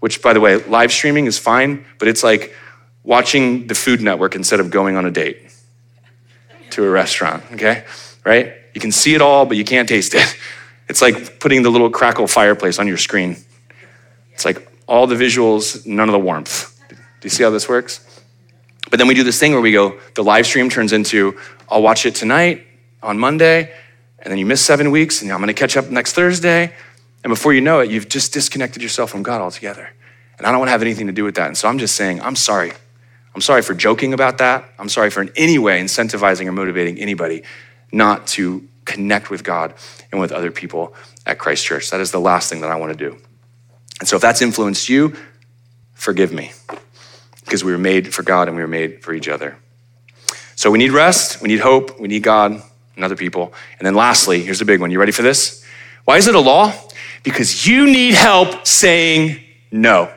Which, 0.00 0.22
by 0.22 0.32
the 0.32 0.40
way, 0.40 0.56
live 0.56 0.92
streaming 0.92 1.26
is 1.26 1.38
fine, 1.38 1.84
but 1.98 2.08
it's 2.08 2.24
like 2.24 2.54
watching 3.04 3.66
the 3.66 3.74
Food 3.74 4.00
Network 4.00 4.34
instead 4.34 4.60
of 4.60 4.70
going 4.70 4.96
on 4.96 5.04
a 5.04 5.10
date 5.10 5.38
to 6.70 6.84
a 6.84 6.90
restaurant, 6.90 7.44
okay? 7.52 7.84
Right? 8.24 8.54
You 8.74 8.80
can 8.80 8.92
see 8.92 9.14
it 9.14 9.20
all, 9.20 9.44
but 9.46 9.56
you 9.56 9.64
can't 9.64 9.88
taste 9.88 10.14
it. 10.14 10.36
It's 10.88 11.00
like 11.00 11.38
putting 11.38 11.62
the 11.62 11.70
little 11.70 11.88
crackle 11.88 12.26
fireplace 12.26 12.80
on 12.80 12.88
your 12.88 12.96
screen. 12.96 13.36
It's 14.32 14.44
like 14.44 14.68
all 14.88 15.06
the 15.06 15.14
visuals, 15.14 15.86
none 15.86 16.08
of 16.08 16.12
the 16.12 16.18
warmth. 16.18 16.76
Do 16.88 16.96
you 17.22 17.30
see 17.30 17.44
how 17.44 17.50
this 17.50 17.68
works? 17.68 18.04
But 18.90 18.98
then 18.98 19.06
we 19.06 19.14
do 19.14 19.22
this 19.22 19.38
thing 19.38 19.52
where 19.52 19.60
we 19.60 19.70
go, 19.70 20.00
the 20.16 20.24
live 20.24 20.46
stream 20.46 20.68
turns 20.68 20.92
into, 20.92 21.38
I'll 21.68 21.80
watch 21.80 22.06
it 22.06 22.16
tonight, 22.16 22.66
on 23.02 23.18
Monday, 23.18 23.72
and 24.18 24.30
then 24.30 24.38
you 24.38 24.46
miss 24.46 24.64
seven 24.64 24.90
weeks, 24.90 25.22
and 25.22 25.32
I'm 25.32 25.40
gonna 25.40 25.54
catch 25.54 25.76
up 25.76 25.90
next 25.90 26.12
Thursday. 26.12 26.72
And 27.22 27.30
before 27.30 27.52
you 27.52 27.60
know 27.60 27.80
it, 27.80 27.90
you've 27.90 28.08
just 28.08 28.32
disconnected 28.32 28.82
yourself 28.82 29.10
from 29.10 29.22
God 29.22 29.40
altogether. 29.40 29.90
And 30.38 30.46
I 30.46 30.50
don't 30.50 30.58
wanna 30.58 30.70
have 30.70 30.82
anything 30.82 31.06
to 31.06 31.12
do 31.12 31.24
with 31.24 31.34
that. 31.36 31.46
And 31.46 31.56
so 31.56 31.68
I'm 31.68 31.78
just 31.78 31.94
saying, 31.94 32.20
I'm 32.22 32.36
sorry. 32.36 32.72
I'm 33.34 33.40
sorry 33.40 33.62
for 33.62 33.74
joking 33.74 34.12
about 34.12 34.38
that. 34.38 34.64
I'm 34.78 34.88
sorry 34.88 35.10
for 35.10 35.22
in 35.22 35.30
any 35.36 35.58
way 35.58 35.80
incentivizing 35.80 36.46
or 36.46 36.52
motivating 36.52 36.98
anybody 36.98 37.42
not 37.92 38.26
to 38.28 38.66
connect 38.84 39.30
with 39.30 39.44
God 39.44 39.74
and 40.10 40.20
with 40.20 40.32
other 40.32 40.50
people 40.50 40.94
at 41.26 41.38
Christ 41.38 41.64
Church. 41.64 41.90
That 41.90 42.00
is 42.00 42.10
the 42.10 42.20
last 42.20 42.50
thing 42.50 42.60
that 42.62 42.70
I 42.70 42.76
wanna 42.76 42.94
do. 42.94 43.18
And 44.00 44.08
so 44.08 44.16
if 44.16 44.22
that's 44.22 44.42
influenced 44.42 44.88
you, 44.88 45.14
forgive 45.94 46.32
me 46.32 46.52
because 47.44 47.62
we 47.64 47.72
were 47.72 47.78
made 47.78 48.14
for 48.14 48.22
God 48.22 48.48
and 48.48 48.56
we 48.56 48.62
were 48.62 48.68
made 48.68 49.02
for 49.02 49.12
each 49.12 49.28
other. 49.28 49.56
So 50.56 50.70
we 50.70 50.78
need 50.78 50.92
rest, 50.92 51.42
we 51.42 51.48
need 51.48 51.60
hope, 51.60 51.98
we 52.00 52.08
need 52.08 52.22
God, 52.22 52.62
and 52.96 53.04
other 53.04 53.16
people. 53.16 53.52
And 53.78 53.86
then 53.86 53.94
lastly, 53.94 54.42
here's 54.42 54.58
the 54.58 54.64
big 54.64 54.80
one. 54.80 54.90
You 54.90 54.98
ready 54.98 55.12
for 55.12 55.22
this? 55.22 55.64
Why 56.04 56.16
is 56.16 56.26
it 56.26 56.34
a 56.34 56.40
law? 56.40 56.72
Because 57.22 57.66
you 57.66 57.86
need 57.86 58.14
help 58.14 58.66
saying 58.66 59.40
no. 59.70 60.12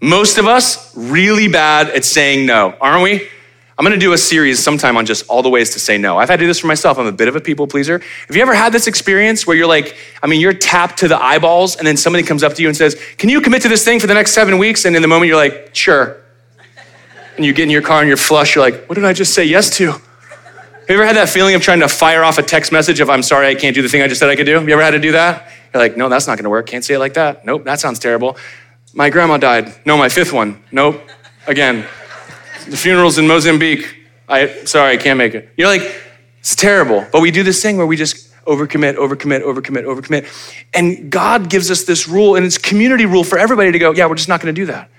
Most 0.00 0.38
of 0.38 0.46
us 0.46 0.96
really 0.96 1.48
bad 1.48 1.88
at 1.90 2.04
saying 2.04 2.46
no, 2.46 2.74
aren't 2.80 3.02
we? 3.02 3.28
I'm 3.78 3.84
gonna 3.84 3.96
do 3.96 4.12
a 4.12 4.18
series 4.18 4.62
sometime 4.62 4.96
on 4.96 5.06
just 5.06 5.26
all 5.28 5.42
the 5.42 5.48
ways 5.48 5.70
to 5.70 5.80
say 5.80 5.96
no. 5.96 6.18
I've 6.18 6.28
had 6.28 6.36
to 6.36 6.42
do 6.42 6.46
this 6.46 6.58
for 6.58 6.66
myself. 6.66 6.98
I'm 6.98 7.06
a 7.06 7.12
bit 7.12 7.28
of 7.28 7.36
a 7.36 7.40
people 7.40 7.66
pleaser. 7.66 8.00
Have 8.26 8.36
you 8.36 8.42
ever 8.42 8.54
had 8.54 8.72
this 8.72 8.86
experience 8.86 9.46
where 9.46 9.56
you're 9.56 9.66
like, 9.66 9.96
I 10.22 10.26
mean, 10.26 10.40
you're 10.40 10.52
tapped 10.52 10.98
to 10.98 11.08
the 11.08 11.20
eyeballs, 11.20 11.76
and 11.76 11.86
then 11.86 11.96
somebody 11.96 12.22
comes 12.22 12.42
up 12.42 12.54
to 12.54 12.62
you 12.62 12.68
and 12.68 12.76
says, 12.76 13.00
Can 13.16 13.28
you 13.28 13.40
commit 13.40 13.62
to 13.62 13.68
this 13.68 13.84
thing 13.84 13.98
for 13.98 14.06
the 14.06 14.14
next 14.14 14.32
seven 14.32 14.58
weeks? 14.58 14.84
And 14.84 14.94
in 14.94 15.02
the 15.02 15.08
moment, 15.08 15.28
you're 15.28 15.36
like, 15.36 15.74
Sure. 15.74 16.16
And 17.36 17.46
you 17.46 17.52
get 17.52 17.64
in 17.64 17.70
your 17.70 17.82
car 17.82 18.00
and 18.00 18.08
you're 18.08 18.16
flush, 18.16 18.54
you're 18.54 18.64
like, 18.64 18.86
What 18.86 18.94
did 18.94 19.04
I 19.04 19.12
just 19.12 19.34
say 19.34 19.44
yes 19.44 19.76
to? 19.78 19.94
Have 20.82 20.90
you 20.90 20.96
ever 20.96 21.06
had 21.06 21.14
that 21.14 21.28
feeling 21.28 21.54
of 21.54 21.62
trying 21.62 21.78
to 21.78 21.88
fire 21.88 22.24
off 22.24 22.38
a 22.38 22.42
text 22.42 22.72
message 22.72 22.98
of, 22.98 23.08
I'm 23.08 23.22
sorry, 23.22 23.46
I 23.46 23.54
can't 23.54 23.72
do 23.72 23.82
the 23.82 23.88
thing 23.88 24.02
I 24.02 24.08
just 24.08 24.18
said 24.18 24.28
I 24.28 24.34
could 24.34 24.46
do? 24.46 24.54
Have 24.54 24.66
you 24.66 24.74
ever 24.74 24.82
had 24.82 24.90
to 24.90 24.98
do 24.98 25.12
that? 25.12 25.48
You're 25.72 25.80
like, 25.80 25.96
no, 25.96 26.08
that's 26.08 26.26
not 26.26 26.38
gonna 26.38 26.50
work. 26.50 26.66
Can't 26.66 26.84
say 26.84 26.94
it 26.94 26.98
like 26.98 27.14
that. 27.14 27.46
Nope, 27.46 27.62
that 27.64 27.78
sounds 27.78 28.00
terrible. 28.00 28.36
My 28.92 29.08
grandma 29.08 29.36
died. 29.36 29.72
No, 29.86 29.96
my 29.96 30.08
fifth 30.08 30.32
one. 30.32 30.60
Nope. 30.72 31.00
Again. 31.46 31.86
The 32.68 32.76
funeral's 32.76 33.16
in 33.16 33.28
Mozambique. 33.28 33.96
I 34.28 34.64
sorry, 34.64 34.94
I 34.94 34.96
can't 34.96 35.18
make 35.18 35.34
it. 35.34 35.50
You're 35.56 35.68
like, 35.68 35.82
it's 36.40 36.56
terrible. 36.56 37.06
But 37.12 37.20
we 37.20 37.30
do 37.30 37.44
this 37.44 37.62
thing 37.62 37.76
where 37.76 37.86
we 37.86 37.96
just 37.96 38.34
overcommit, 38.44 38.96
overcommit, 38.96 39.44
overcommit, 39.44 39.84
overcommit. 39.84 40.26
And 40.74 41.12
God 41.12 41.48
gives 41.48 41.70
us 41.70 41.84
this 41.84 42.08
rule, 42.08 42.34
and 42.34 42.44
it's 42.44 42.58
community 42.58 43.06
rule 43.06 43.22
for 43.22 43.38
everybody 43.38 43.70
to 43.70 43.78
go, 43.78 43.92
yeah, 43.92 44.06
we're 44.06 44.16
just 44.16 44.28
not 44.28 44.40
gonna 44.40 44.52
do 44.52 44.66
that. 44.66 44.90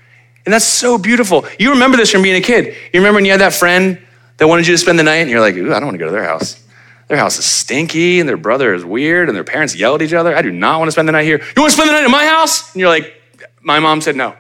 And 0.46 0.54
that's 0.54 0.66
so 0.66 0.98
beautiful. 0.98 1.46
You 1.60 1.72
remember 1.72 1.98
this 1.98 2.10
from 2.10 2.22
being 2.22 2.38
a 2.38 2.46
kid. 2.46 2.68
You 2.94 3.02
remember 3.02 3.18
when 3.18 3.26
you 3.26 3.32
had 3.32 3.42
that 3.42 3.54
friend 3.54 4.00
that 4.44 4.50
wanted 4.50 4.68
you 4.68 4.74
to 4.74 4.78
spend 4.78 5.00
the 5.00 5.04
night, 5.04 5.20
and 5.20 5.30
you're 5.30 5.40
like, 5.40 5.56
Ooh, 5.56 5.74
I 5.74 5.80
don't 5.80 5.86
want 5.86 5.96
to 5.96 6.00
go 6.00 6.08
to 6.08 6.12
their 6.12 6.26
house. 6.26 6.62
Their 7.08 7.16
house 7.16 7.40
is 7.40 7.46
stinky, 7.46 8.20
and 8.20 8.28
their 8.28 8.36
brother 8.36 8.74
is 8.74 8.84
weird, 8.84 9.30
and 9.30 9.36
their 9.38 9.46
parents 9.46 9.74
yell 9.74 9.96
at 9.96 10.02
each 10.02 10.12
other. 10.12 10.36
I 10.36 10.42
do 10.42 10.52
not 10.52 10.80
want 10.80 10.90
to 10.90 10.92
spend 10.92 11.08
the 11.08 11.14
night 11.14 11.24
here. 11.24 11.38
You 11.38 11.62
want 11.62 11.72
to 11.72 11.78
spend 11.78 11.88
the 11.88 11.94
night 11.94 12.04
at 12.04 12.12
my 12.12 12.26
house? 12.26 12.74
And 12.74 12.82
you're 12.82 12.90
like, 12.90 13.22
My 13.62 13.80
mom 13.80 14.02
said 14.02 14.18
no. 14.18 14.36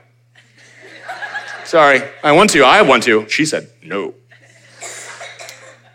Sorry, 1.63 2.02
I 2.22 2.34
want 2.34 2.50
to. 2.50 2.63
I 2.63 2.82
want 2.82 3.04
to. 3.04 3.30
She 3.30 3.46
said 3.46 3.70
no. 3.82 4.13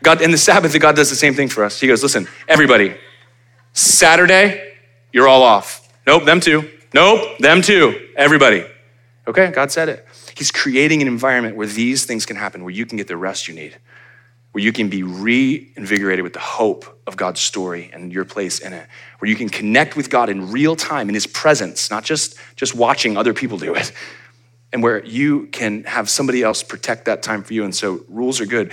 God, 0.03 0.23
in 0.23 0.31
the 0.31 0.39
Sabbath, 0.39 0.81
God 0.81 0.97
does 0.97 1.11
the 1.11 1.17
same 1.17 1.35
thing 1.35 1.51
for 1.51 1.63
us. 1.63 1.79
He 1.79 1.87
goes, 1.87 2.03
Listen, 2.03 2.29
everybody, 2.49 2.97
Saturday, 3.75 4.73
you're 5.13 5.29
all 5.29 5.43
off. 5.43 5.87
Nope, 6.07 6.25
them 6.25 6.41
too. 6.41 6.67
Nope, 6.95 7.37
them 7.41 7.61
too. 7.61 8.09
Everybody. 8.17 8.65
Okay, 9.27 9.51
God 9.51 9.71
said 9.71 9.91
it. 9.91 10.07
He's 10.35 10.51
creating 10.51 11.03
an 11.03 11.09
environment 11.09 11.57
where 11.57 11.67
these 11.67 12.07
things 12.07 12.25
can 12.25 12.37
happen, 12.37 12.65
where 12.65 12.73
you 12.73 12.87
can 12.87 12.97
get 12.97 13.07
the 13.07 13.19
rest 13.19 13.49
you 13.49 13.55
need, 13.55 13.77
where 14.59 14.65
you 14.65 14.73
can 14.73 14.89
be 14.89 15.05
reinvigorated 15.05 16.25
with 16.25 16.33
the 16.33 16.41
hope 16.41 17.01
of 17.07 17.17
God's 17.17 17.41
story 17.41 17.91
and 17.93 18.13
your 18.13 18.25
place 18.25 18.59
in 18.59 18.73
it, 18.73 18.89
where 19.21 19.31
you 19.31 19.37
can 19.37 19.49
connect 19.49 19.95
with 19.95 20.11
God 20.11 20.29
in 20.29 20.51
real 20.51 20.75
time 20.75 21.09
in 21.09 21.15
His 21.15 21.29
presence, 21.29 21.93
not 21.93 22.03
just, 22.03 22.37
just 22.57 22.75
watching 22.75 23.17
other 23.17 23.33
people 23.33 23.57
do 23.57 23.77
it, 23.77 23.93
and 24.73 24.83
where 24.83 25.05
you 25.05 25.47
can 25.53 25.85
have 25.85 26.11
somebody 26.11 26.43
else 26.43 26.65
protect 26.65 27.05
that 27.05 27.23
time 27.23 27.45
for 27.45 27.55
you. 27.55 27.63
And 27.63 27.73
so 27.73 28.05
rules 28.09 28.41
are 28.41 28.47
good, 28.47 28.73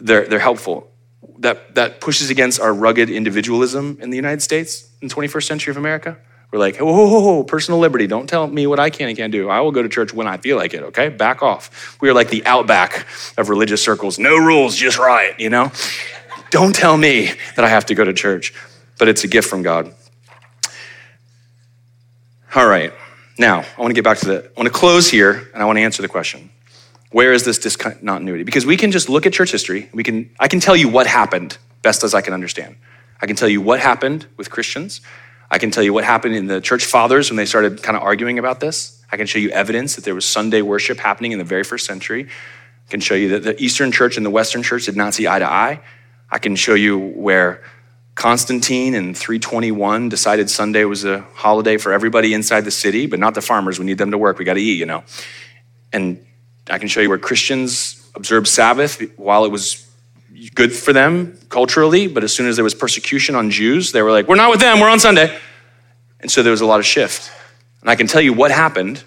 they're, 0.00 0.26
they're 0.26 0.40
helpful. 0.40 0.90
that, 1.38 1.76
that 1.76 2.00
pushes 2.00 2.28
against 2.28 2.60
our 2.60 2.74
rugged 2.74 3.08
individualism 3.08 3.98
in 4.00 4.10
the 4.10 4.16
United 4.16 4.42
States 4.42 4.90
in 5.00 5.06
the 5.06 5.14
21st 5.14 5.44
century 5.46 5.70
of 5.70 5.76
America. 5.76 6.18
We're 6.52 6.58
like, 6.58 6.76
whoa, 6.76 7.44
personal 7.44 7.80
liberty. 7.80 8.06
Don't 8.06 8.28
tell 8.28 8.46
me 8.46 8.66
what 8.66 8.78
I 8.78 8.90
can 8.90 9.08
and 9.08 9.16
can't 9.16 9.32
do. 9.32 9.48
I 9.48 9.60
will 9.60 9.72
go 9.72 9.82
to 9.82 9.88
church 9.88 10.12
when 10.12 10.28
I 10.28 10.36
feel 10.36 10.58
like 10.58 10.74
it, 10.74 10.82
okay? 10.82 11.08
Back 11.08 11.42
off. 11.42 11.96
We 12.02 12.10
are 12.10 12.12
like 12.12 12.28
the 12.28 12.44
outback 12.44 13.06
of 13.38 13.48
religious 13.48 13.82
circles. 13.82 14.18
No 14.18 14.36
rules, 14.36 14.76
just 14.76 14.98
right, 14.98 15.38
you 15.40 15.48
know? 15.48 15.72
Don't 16.50 16.74
tell 16.74 16.98
me 16.98 17.30
that 17.56 17.64
I 17.64 17.68
have 17.68 17.86
to 17.86 17.94
go 17.94 18.04
to 18.04 18.12
church, 18.12 18.52
but 18.98 19.08
it's 19.08 19.24
a 19.24 19.28
gift 19.28 19.48
from 19.48 19.62
God. 19.62 19.94
All 22.54 22.66
right. 22.66 22.92
Now, 23.38 23.60
I 23.60 23.80
want 23.80 23.90
to 23.90 23.94
get 23.94 24.04
back 24.04 24.18
to 24.18 24.26
the, 24.26 24.44
I 24.44 24.60
want 24.60 24.66
to 24.66 24.78
close 24.78 25.10
here 25.10 25.48
and 25.54 25.62
I 25.62 25.64
want 25.64 25.78
to 25.78 25.80
answer 25.82 26.02
the 26.02 26.08
question. 26.08 26.50
Where 27.12 27.32
is 27.32 27.44
this 27.44 27.58
discontinuity? 27.58 28.44
Because 28.44 28.66
we 28.66 28.76
can 28.76 28.90
just 28.92 29.08
look 29.08 29.24
at 29.24 29.32
church 29.32 29.52
history. 29.52 29.88
We 29.94 30.02
can, 30.02 30.28
I 30.38 30.48
can 30.48 30.60
tell 30.60 30.76
you 30.76 30.90
what 30.90 31.06
happened 31.06 31.56
best 31.80 32.04
as 32.04 32.12
I 32.12 32.20
can 32.20 32.34
understand. 32.34 32.76
I 33.22 33.26
can 33.26 33.36
tell 33.36 33.48
you 33.48 33.62
what 33.62 33.80
happened 33.80 34.26
with 34.36 34.50
Christians. 34.50 35.00
I 35.52 35.58
can 35.58 35.70
tell 35.70 35.82
you 35.82 35.92
what 35.92 36.04
happened 36.04 36.34
in 36.34 36.46
the 36.46 36.62
church 36.62 36.86
fathers 36.86 37.28
when 37.28 37.36
they 37.36 37.44
started 37.44 37.82
kind 37.82 37.94
of 37.94 38.02
arguing 38.02 38.38
about 38.38 38.60
this. 38.60 39.04
I 39.12 39.18
can 39.18 39.26
show 39.26 39.38
you 39.38 39.50
evidence 39.50 39.96
that 39.96 40.04
there 40.04 40.14
was 40.14 40.24
Sunday 40.24 40.62
worship 40.62 40.98
happening 40.98 41.32
in 41.32 41.38
the 41.38 41.44
very 41.44 41.62
first 41.62 41.84
century. 41.84 42.26
I 42.88 42.90
can 42.90 43.00
show 43.00 43.14
you 43.14 43.28
that 43.28 43.42
the 43.42 43.62
Eastern 43.62 43.92
church 43.92 44.16
and 44.16 44.24
the 44.24 44.30
Western 44.30 44.62
church 44.62 44.86
did 44.86 44.96
not 44.96 45.12
see 45.12 45.28
eye 45.28 45.38
to 45.38 45.44
eye. 45.44 45.82
I 46.30 46.38
can 46.38 46.56
show 46.56 46.72
you 46.72 46.98
where 46.98 47.62
Constantine 48.14 48.94
in 48.94 49.14
321 49.14 50.08
decided 50.08 50.48
Sunday 50.48 50.84
was 50.84 51.04
a 51.04 51.20
holiday 51.34 51.76
for 51.76 51.92
everybody 51.92 52.32
inside 52.32 52.62
the 52.62 52.70
city, 52.70 53.06
but 53.06 53.18
not 53.18 53.34
the 53.34 53.42
farmers. 53.42 53.78
We 53.78 53.84
need 53.84 53.98
them 53.98 54.10
to 54.10 54.18
work. 54.18 54.38
We 54.38 54.46
got 54.46 54.54
to 54.54 54.62
eat, 54.62 54.78
you 54.78 54.86
know. 54.86 55.04
And 55.92 56.24
I 56.70 56.78
can 56.78 56.88
show 56.88 57.02
you 57.02 57.10
where 57.10 57.18
Christians 57.18 58.10
observed 58.14 58.48
Sabbath 58.48 59.02
while 59.18 59.44
it 59.44 59.50
was 59.50 59.86
good 60.54 60.72
for 60.72 60.92
them 60.92 61.38
culturally, 61.48 62.06
but 62.06 62.24
as 62.24 62.32
soon 62.32 62.46
as 62.46 62.56
there 62.56 62.64
was 62.64 62.74
persecution 62.74 63.34
on 63.34 63.50
Jews, 63.50 63.92
they 63.92 64.02
were 64.02 64.10
like, 64.10 64.28
we're 64.28 64.36
not 64.36 64.50
with 64.50 64.60
them, 64.60 64.80
we're 64.80 64.88
on 64.88 65.00
Sunday. 65.00 65.36
And 66.20 66.30
so 66.30 66.42
there 66.42 66.50
was 66.50 66.60
a 66.60 66.66
lot 66.66 66.80
of 66.80 66.86
shift. 66.86 67.30
And 67.80 67.90
I 67.90 67.96
can 67.96 68.06
tell 68.06 68.20
you 68.20 68.32
what 68.32 68.50
happened, 68.50 69.02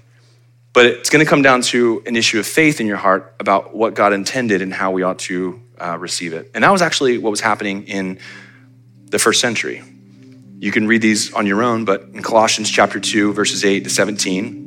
but 0.74 0.86
it's 0.86 1.10
going 1.10 1.24
to 1.24 1.30
come 1.30 1.42
down 1.42 1.62
to 1.62 2.04
an 2.06 2.16
issue 2.16 2.40
of 2.40 2.46
faith 2.46 2.82
in 2.82 2.88
your 2.88 2.98
heart 2.98 3.34
about 3.40 3.76
what 3.76 3.94
God 3.94 4.12
intended 4.12 4.62
and 4.62 4.74
how 4.74 4.92
we 4.92 5.04
ought 5.04 5.20
to 5.20 5.62
uh, 5.80 5.98
receive 5.98 6.34
it. 6.34 6.52
And 6.54 6.64
that 6.64 6.72
was 6.72 6.82
actually 6.82 7.18
what 7.18 7.32
was 7.32 7.42
happening 7.42 7.88
in 7.88 8.20
the 9.06 9.20
first 9.20 9.40
century. 9.40 9.82
You 10.60 10.72
can 10.72 10.88
read 10.88 11.02
these 11.02 11.34
on 11.34 11.46
your 11.46 11.64
own, 11.64 11.86
but 11.86 12.02
in 12.14 12.22
Colossians 12.22 12.70
chapter 12.70 13.00
2, 13.00 13.34
verses 13.34 13.64
8 13.64 13.84
to 13.84 13.90
17, 13.90 14.66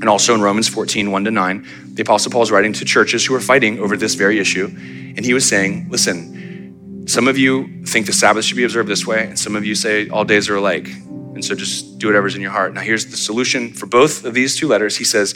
and 0.00 0.08
also 0.08 0.34
in 0.34 0.40
Romans 0.40 0.68
14, 0.68 1.10
1 1.10 1.24
to 1.24 1.30
9, 1.30 1.66
the 1.94 2.02
Apostle 2.02 2.32
Paul 2.32 2.42
is 2.42 2.50
writing 2.50 2.72
to 2.74 2.84
churches 2.84 3.26
who 3.26 3.34
are 3.34 3.40
fighting 3.40 3.78
over 3.80 3.96
this 3.96 4.14
very 4.14 4.38
issue. 4.38 4.66
And 4.66 5.24
he 5.24 5.34
was 5.34 5.46
saying, 5.46 5.88
listen, 5.90 7.06
some 7.06 7.28
of 7.28 7.36
you 7.36 7.84
think 7.84 8.06
the 8.06 8.12
Sabbath 8.12 8.44
should 8.44 8.56
be 8.56 8.64
observed 8.64 8.88
this 8.88 9.06
way, 9.06 9.26
and 9.26 9.38
some 9.38 9.56
of 9.56 9.64
you 9.64 9.74
say 9.74 10.08
all 10.08 10.24
days 10.24 10.48
are 10.48 10.56
alike. 10.56 10.88
And 10.88 11.44
so 11.44 11.54
just 11.54 11.98
do 11.98 12.06
whatever's 12.06 12.34
in 12.34 12.40
your 12.40 12.50
heart. 12.50 12.72
Now, 12.74 12.80
here's 12.80 13.06
the 13.06 13.16
solution 13.16 13.72
for 13.72 13.86
both 13.86 14.24
of 14.24 14.32
these 14.34 14.56
two 14.56 14.68
letters. 14.68 14.96
He 14.96 15.04
says, 15.04 15.34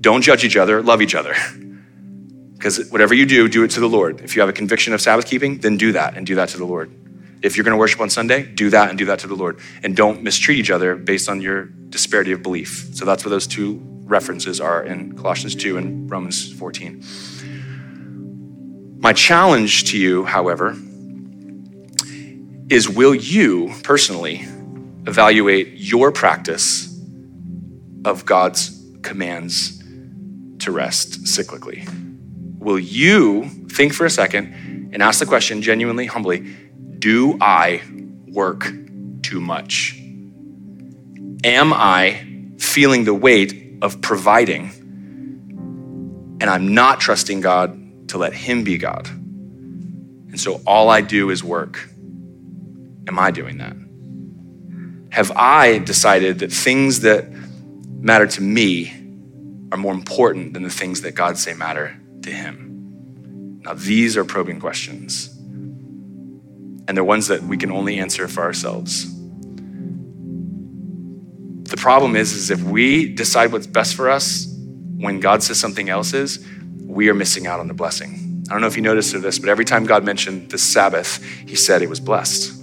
don't 0.00 0.22
judge 0.22 0.44
each 0.44 0.56
other, 0.56 0.82
love 0.82 1.02
each 1.02 1.14
other. 1.14 1.34
Because 2.58 2.88
whatever 2.90 3.14
you 3.14 3.24
do, 3.24 3.48
do 3.48 3.62
it 3.62 3.70
to 3.70 3.78
the 3.78 3.88
Lord. 3.88 4.20
If 4.20 4.34
you 4.34 4.42
have 4.42 4.48
a 4.48 4.52
conviction 4.52 4.92
of 4.92 5.00
Sabbath 5.00 5.26
keeping, 5.26 5.58
then 5.58 5.76
do 5.76 5.92
that 5.92 6.16
and 6.16 6.26
do 6.26 6.34
that 6.34 6.48
to 6.48 6.58
the 6.58 6.64
Lord. 6.64 6.90
If 7.40 7.56
you're 7.56 7.62
going 7.62 7.76
to 7.76 7.78
worship 7.78 8.00
on 8.00 8.10
Sunday, 8.10 8.42
do 8.42 8.68
that 8.70 8.88
and 8.88 8.98
do 8.98 9.04
that 9.04 9.20
to 9.20 9.28
the 9.28 9.36
Lord. 9.36 9.60
And 9.84 9.94
don't 9.94 10.24
mistreat 10.24 10.58
each 10.58 10.72
other 10.72 10.96
based 10.96 11.28
on 11.28 11.40
your 11.40 11.66
disparity 11.66 12.32
of 12.32 12.42
belief. 12.42 12.88
So 12.94 13.04
that's 13.04 13.24
what 13.24 13.30
those 13.30 13.46
two 13.46 13.76
references 14.08 14.60
are 14.60 14.82
in 14.82 15.16
Colossians 15.16 15.54
2 15.54 15.76
and 15.76 16.10
Romans 16.10 16.52
14. 16.52 17.04
My 19.00 19.12
challenge 19.12 19.90
to 19.90 19.98
you, 19.98 20.24
however, 20.24 20.76
is 22.68 22.88
will 22.88 23.14
you 23.14 23.72
personally 23.82 24.46
evaluate 25.06 25.74
your 25.74 26.10
practice 26.10 26.98
of 28.04 28.24
God's 28.24 28.84
commands 29.02 29.82
to 30.58 30.72
rest 30.72 31.24
cyclically? 31.24 31.88
Will 32.58 32.78
you 32.78 33.48
think 33.70 33.94
for 33.94 34.04
a 34.04 34.10
second 34.10 34.90
and 34.92 35.02
ask 35.02 35.20
the 35.20 35.26
question 35.26 35.62
genuinely, 35.62 36.06
humbly 36.06 36.54
Do 36.98 37.38
I 37.40 37.82
work 38.26 38.70
too 39.22 39.40
much? 39.40 39.94
Am 41.44 41.72
I 41.72 42.24
feeling 42.58 43.04
the 43.04 43.14
weight 43.14 43.67
of 43.82 44.00
providing 44.00 44.70
and 46.40 46.48
I'm 46.48 46.74
not 46.74 47.00
trusting 47.00 47.40
God 47.40 48.08
to 48.08 48.18
let 48.18 48.32
Him 48.32 48.64
be 48.64 48.78
God? 48.78 49.08
And 49.08 50.40
so 50.40 50.60
all 50.66 50.88
I 50.88 51.00
do 51.00 51.30
is 51.30 51.42
work. 51.42 51.88
Am 53.06 53.18
I 53.18 53.30
doing 53.30 53.58
that? 53.58 53.74
Have 55.10 55.32
I 55.32 55.78
decided 55.78 56.40
that 56.40 56.52
things 56.52 57.00
that 57.00 57.30
matter 57.30 58.26
to 58.26 58.42
me 58.42 58.92
are 59.72 59.78
more 59.78 59.94
important 59.94 60.54
than 60.54 60.62
the 60.62 60.70
things 60.70 61.00
that 61.02 61.14
God 61.14 61.38
say 61.38 61.54
matter 61.54 61.98
to 62.22 62.30
Him? 62.30 63.60
Now, 63.64 63.74
these 63.74 64.16
are 64.16 64.24
probing 64.24 64.60
questions, 64.60 65.28
and 66.86 66.96
they're 66.96 67.04
ones 67.04 67.28
that 67.28 67.42
we 67.42 67.56
can 67.56 67.72
only 67.72 67.98
answer 67.98 68.28
for 68.28 68.42
ourselves. 68.42 69.12
The 71.68 71.76
problem 71.76 72.16
is, 72.16 72.32
is 72.32 72.50
if 72.50 72.62
we 72.62 73.12
decide 73.12 73.52
what's 73.52 73.66
best 73.66 73.94
for 73.94 74.08
us 74.08 74.46
when 74.96 75.20
God 75.20 75.42
says 75.42 75.60
something 75.60 75.90
else 75.90 76.14
is, 76.14 76.44
we 76.82 77.10
are 77.10 77.14
missing 77.14 77.46
out 77.46 77.60
on 77.60 77.68
the 77.68 77.74
blessing. 77.74 78.44
I 78.48 78.52
don't 78.52 78.62
know 78.62 78.66
if 78.66 78.76
you 78.76 78.82
noticed 78.82 79.20
this, 79.20 79.38
but 79.38 79.50
every 79.50 79.66
time 79.66 79.84
God 79.84 80.02
mentioned 80.02 80.50
the 80.50 80.56
Sabbath, 80.56 81.22
he 81.46 81.54
said 81.54 81.82
it 81.82 81.90
was 81.90 82.00
blessed. 82.00 82.58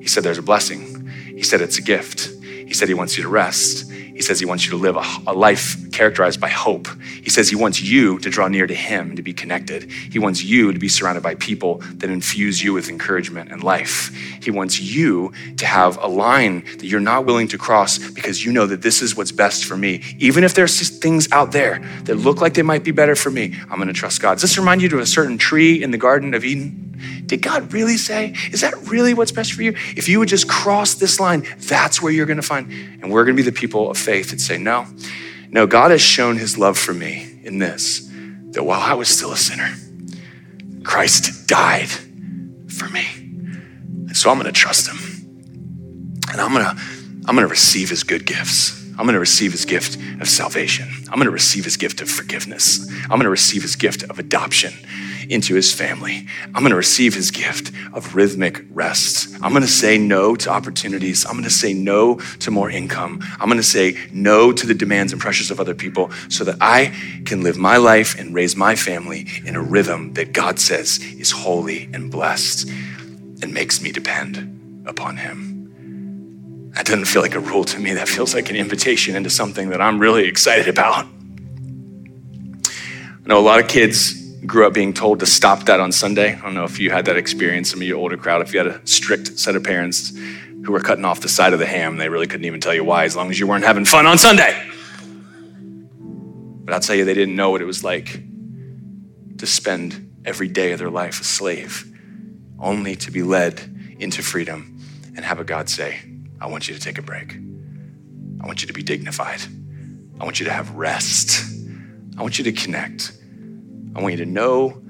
He 0.00 0.06
said 0.06 0.22
there's 0.22 0.38
a 0.38 0.42
blessing. 0.42 1.08
He 1.34 1.42
said 1.42 1.60
it's 1.60 1.78
a 1.78 1.82
gift. 1.82 2.30
He 2.68 2.74
said 2.74 2.86
he 2.86 2.94
wants 2.94 3.16
you 3.16 3.22
to 3.22 3.30
rest. 3.30 3.90
He 3.90 4.20
says 4.20 4.38
he 4.38 4.44
wants 4.44 4.66
you 4.66 4.72
to 4.72 4.76
live 4.76 4.96
a, 4.96 5.04
a, 5.26 5.32
life 5.32 5.90
characterized 5.90 6.38
by 6.38 6.50
hope. 6.50 6.86
He 7.22 7.30
says 7.30 7.48
he 7.48 7.56
wants 7.56 7.80
you 7.80 8.18
to 8.18 8.28
draw 8.28 8.46
near 8.46 8.66
to 8.66 8.74
him, 8.74 9.08
and 9.08 9.16
to 9.16 9.22
be 9.22 9.32
connected. 9.32 9.90
He 9.90 10.18
wants 10.18 10.44
you 10.44 10.72
to 10.72 10.78
be 10.78 10.88
surrounded 10.88 11.22
by 11.22 11.36
people 11.36 11.76
that 11.94 12.10
infuse 12.10 12.62
you 12.62 12.74
with 12.74 12.90
encouragement 12.90 13.50
and 13.50 13.62
life. 13.62 14.10
He 14.42 14.50
wants 14.50 14.80
you 14.80 15.32
to 15.56 15.64
have 15.64 15.96
a 16.02 16.08
line 16.08 16.64
that 16.64 16.84
you're 16.84 17.00
not 17.00 17.24
willing 17.24 17.48
to 17.48 17.58
cross 17.58 17.98
because 18.10 18.44
you 18.44 18.52
know 18.52 18.66
that 18.66 18.82
this 18.82 19.00
is 19.00 19.16
what's 19.16 19.32
best 19.32 19.64
for 19.64 19.76
me. 19.76 20.02
Even 20.18 20.44
if 20.44 20.52
there's 20.52 20.98
things 20.98 21.30
out 21.32 21.52
there 21.52 21.78
that 22.04 22.16
look 22.16 22.42
like 22.42 22.54
they 22.54 22.62
might 22.62 22.84
be 22.84 22.90
better 22.90 23.16
for 23.16 23.30
me, 23.30 23.54
I'm 23.70 23.76
going 23.76 23.88
to 23.88 23.94
trust 23.94 24.20
God. 24.20 24.34
Does 24.34 24.42
this 24.42 24.58
remind 24.58 24.82
you 24.82 24.88
of 24.88 24.98
a 24.98 25.06
certain 25.06 25.38
tree 25.38 25.82
in 25.82 25.90
the 25.90 25.98
Garden 25.98 26.34
of 26.34 26.44
Eden? 26.44 26.88
Did 27.26 27.42
God 27.42 27.72
really 27.72 27.96
say? 27.96 28.34
Is 28.50 28.62
that 28.62 28.74
really 28.88 29.14
what's 29.14 29.30
best 29.30 29.52
for 29.52 29.62
you? 29.62 29.74
If 29.96 30.08
you 30.08 30.18
would 30.18 30.28
just 30.28 30.48
cross 30.48 30.94
this 30.94 31.20
line, 31.20 31.46
that's 31.58 32.02
where 32.02 32.10
you're 32.10 32.26
going 32.26 32.38
to 32.38 32.42
find. 32.42 32.57
And 32.66 33.10
we're 33.10 33.24
going 33.24 33.36
to 33.36 33.42
be 33.42 33.48
the 33.48 33.56
people 33.56 33.90
of 33.90 33.98
faith 33.98 34.30
that 34.30 34.40
say, 34.40 34.58
no, 34.58 34.86
no, 35.50 35.66
God 35.66 35.90
has 35.90 36.00
shown 36.00 36.36
his 36.36 36.58
love 36.58 36.78
for 36.78 36.92
me 36.92 37.40
in 37.42 37.58
this, 37.58 38.10
that 38.52 38.64
while 38.64 38.80
I 38.80 38.94
was 38.94 39.08
still 39.08 39.32
a 39.32 39.36
sinner, 39.36 39.74
Christ 40.84 41.46
died 41.48 41.88
for 42.68 42.88
me. 42.88 43.06
And 43.14 44.16
so 44.16 44.30
I'm 44.30 44.38
going 44.38 44.46
to 44.46 44.52
trust 44.52 44.88
him. 44.88 44.98
And 46.30 46.40
I'm 46.40 46.52
going 46.52 46.64
to 46.64 46.82
I'm 47.28 47.34
going 47.34 47.46
to 47.46 47.50
receive 47.50 47.90
his 47.90 48.04
good 48.04 48.24
gifts. 48.24 48.82
I'm 48.92 49.04
going 49.04 49.12
to 49.12 49.20
receive 49.20 49.52
his 49.52 49.66
gift 49.66 49.98
of 50.18 50.28
salvation. 50.28 50.88
I'm 51.08 51.16
going 51.16 51.26
to 51.26 51.30
receive 51.30 51.64
his 51.64 51.76
gift 51.76 52.00
of 52.00 52.08
forgiveness. 52.08 52.90
I'm 53.02 53.10
going 53.10 53.24
to 53.24 53.30
receive 53.30 53.60
his 53.60 53.76
gift 53.76 54.02
of 54.04 54.18
adoption 54.18 54.72
into 55.28 55.54
his 55.54 55.72
family. 55.72 56.26
I'm 56.46 56.62
going 56.62 56.70
to 56.70 56.76
receive 56.76 57.14
his 57.14 57.30
gift 57.30 57.72
of 57.92 58.14
rhythmic 58.14 58.64
rest. 58.70 59.34
I'm 59.42 59.52
going 59.52 59.62
to 59.62 59.68
say 59.68 59.98
no 59.98 60.34
to 60.36 60.50
opportunities. 60.50 61.26
I'm 61.26 61.32
going 61.32 61.44
to 61.44 61.50
say 61.50 61.72
no 61.72 62.16
to 62.40 62.50
more 62.50 62.70
income. 62.70 63.20
I'm 63.40 63.48
going 63.48 63.58
to 63.58 63.62
say 63.62 63.96
no 64.12 64.52
to 64.52 64.66
the 64.66 64.74
demands 64.74 65.12
and 65.12 65.20
pressures 65.20 65.50
of 65.50 65.60
other 65.60 65.74
people 65.74 66.10
so 66.28 66.44
that 66.44 66.56
I 66.60 66.94
can 67.24 67.42
live 67.42 67.58
my 67.58 67.76
life 67.76 68.18
and 68.18 68.34
raise 68.34 68.56
my 68.56 68.74
family 68.74 69.26
in 69.44 69.56
a 69.56 69.62
rhythm 69.62 70.14
that 70.14 70.32
God 70.32 70.58
says 70.58 70.98
is 71.18 71.30
holy 71.30 71.88
and 71.92 72.10
blessed 72.10 72.68
and 72.68 73.52
makes 73.52 73.80
me 73.80 73.92
depend 73.92 74.84
upon 74.86 75.16
him. 75.16 76.70
That 76.74 76.86
doesn't 76.86 77.06
feel 77.06 77.22
like 77.22 77.34
a 77.34 77.40
rule 77.40 77.64
to 77.64 77.78
me. 77.78 77.94
That 77.94 78.08
feels 78.08 78.34
like 78.34 78.50
an 78.50 78.56
invitation 78.56 79.16
into 79.16 79.30
something 79.30 79.70
that 79.70 79.80
I'm 79.80 79.98
really 79.98 80.26
excited 80.26 80.68
about. 80.68 81.06
I 82.66 83.26
know 83.26 83.38
a 83.38 83.40
lot 83.40 83.60
of 83.60 83.68
kids 83.68 84.17
grew 84.46 84.66
up 84.66 84.72
being 84.72 84.92
told 84.92 85.20
to 85.20 85.26
stop 85.26 85.64
that 85.64 85.80
on 85.80 85.92
Sunday. 85.92 86.34
I 86.34 86.40
don't 86.40 86.54
know 86.54 86.64
if 86.64 86.78
you 86.78 86.90
had 86.90 87.04
that 87.06 87.16
experience, 87.16 87.70
some 87.70 87.80
of 87.80 87.86
your 87.86 87.98
older 87.98 88.16
crowd, 88.16 88.42
if 88.42 88.52
you 88.52 88.58
had 88.58 88.68
a 88.68 88.86
strict 88.86 89.38
set 89.38 89.56
of 89.56 89.64
parents 89.64 90.12
who 90.64 90.72
were 90.72 90.80
cutting 90.80 91.04
off 91.04 91.20
the 91.20 91.28
side 91.28 91.52
of 91.52 91.58
the 91.58 91.66
ham, 91.66 91.96
they 91.96 92.08
really 92.08 92.26
couldn't 92.26 92.46
even 92.46 92.60
tell 92.60 92.74
you 92.74 92.84
why, 92.84 93.04
as 93.04 93.16
long 93.16 93.30
as 93.30 93.38
you 93.38 93.46
weren't 93.46 93.64
having 93.64 93.84
fun 93.84 94.06
on 94.06 94.18
Sunday. 94.18 94.60
But 96.64 96.74
I'll 96.74 96.80
tell 96.80 96.96
you, 96.96 97.04
they 97.04 97.14
didn't 97.14 97.36
know 97.36 97.50
what 97.50 97.62
it 97.62 97.66
was 97.66 97.82
like 97.82 98.22
to 99.38 99.46
spend 99.46 100.14
every 100.24 100.48
day 100.48 100.72
of 100.72 100.78
their 100.78 100.90
life 100.90 101.20
a 101.20 101.24
slave, 101.24 101.84
only 102.58 102.96
to 102.96 103.10
be 103.10 103.22
led 103.22 103.96
into 103.98 104.22
freedom 104.22 104.78
and 105.16 105.24
have 105.24 105.40
a 105.40 105.44
God 105.44 105.68
say, 105.68 106.00
I 106.40 106.46
want 106.46 106.68
you 106.68 106.74
to 106.74 106.80
take 106.80 106.98
a 106.98 107.02
break. 107.02 107.34
I 108.40 108.46
want 108.46 108.62
you 108.62 108.68
to 108.68 108.72
be 108.72 108.82
dignified. 108.82 109.40
I 110.20 110.24
want 110.24 110.38
you 110.38 110.46
to 110.46 110.52
have 110.52 110.70
rest. 110.74 111.42
I 112.16 112.22
want 112.22 112.38
you 112.38 112.44
to 112.44 112.52
connect. 112.52 113.12
I 113.94 114.02
want 114.02 114.12
you 114.12 114.24
to 114.24 114.30
know 114.30 114.80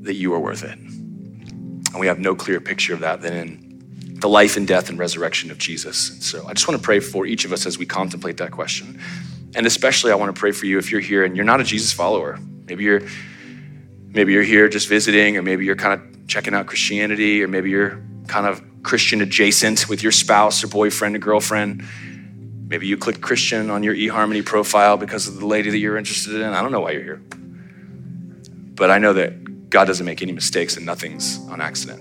that 0.00 0.14
you 0.14 0.34
are 0.34 0.40
worth 0.40 0.64
it. 0.64 0.78
And 0.78 2.00
we 2.00 2.06
have 2.06 2.18
no 2.18 2.34
clearer 2.34 2.60
picture 2.60 2.94
of 2.94 3.00
that 3.00 3.20
than 3.20 3.34
in 3.34 4.20
the 4.20 4.28
life 4.28 4.56
and 4.56 4.66
death 4.66 4.88
and 4.88 4.98
resurrection 4.98 5.50
of 5.50 5.58
Jesus. 5.58 6.16
So 6.20 6.46
I 6.46 6.54
just 6.54 6.66
want 6.66 6.80
to 6.80 6.84
pray 6.84 7.00
for 7.00 7.26
each 7.26 7.44
of 7.44 7.52
us 7.52 7.66
as 7.66 7.78
we 7.78 7.86
contemplate 7.86 8.38
that 8.38 8.52
question. 8.52 9.00
And 9.54 9.66
especially 9.66 10.12
I 10.12 10.14
want 10.14 10.34
to 10.34 10.38
pray 10.38 10.52
for 10.52 10.66
you 10.66 10.78
if 10.78 10.90
you're 10.90 11.00
here 11.00 11.24
and 11.24 11.36
you're 11.36 11.44
not 11.44 11.60
a 11.60 11.64
Jesus 11.64 11.92
follower. 11.92 12.38
Maybe 12.66 12.84
you're 12.84 13.02
maybe 14.08 14.32
you're 14.32 14.42
here 14.42 14.68
just 14.68 14.88
visiting 14.88 15.36
or 15.36 15.42
maybe 15.42 15.64
you're 15.64 15.76
kind 15.76 16.00
of 16.00 16.26
checking 16.26 16.54
out 16.54 16.66
Christianity 16.66 17.42
or 17.42 17.48
maybe 17.48 17.70
you're 17.70 18.00
kind 18.26 18.46
of 18.46 18.62
Christian 18.82 19.20
adjacent 19.20 19.88
with 19.88 20.02
your 20.02 20.12
spouse 20.12 20.64
or 20.64 20.68
boyfriend 20.68 21.16
or 21.16 21.18
girlfriend. 21.18 21.84
Maybe 22.68 22.86
you 22.86 22.96
clicked 22.96 23.20
Christian 23.20 23.70
on 23.70 23.82
your 23.82 23.94
eHarmony 23.94 24.44
profile 24.44 24.96
because 24.96 25.28
of 25.28 25.38
the 25.38 25.46
lady 25.46 25.70
that 25.70 25.78
you're 25.78 25.98
interested 25.98 26.34
in. 26.34 26.52
I 26.54 26.62
don't 26.62 26.72
know 26.72 26.80
why 26.80 26.92
you're 26.92 27.02
here. 27.02 27.22
But 28.74 28.90
I 28.90 28.98
know 28.98 29.12
that 29.12 29.70
God 29.70 29.86
doesn't 29.86 30.04
make 30.04 30.22
any 30.22 30.32
mistakes 30.32 30.76
and 30.76 30.84
nothing's 30.84 31.38
on 31.48 31.60
accident. 31.60 32.00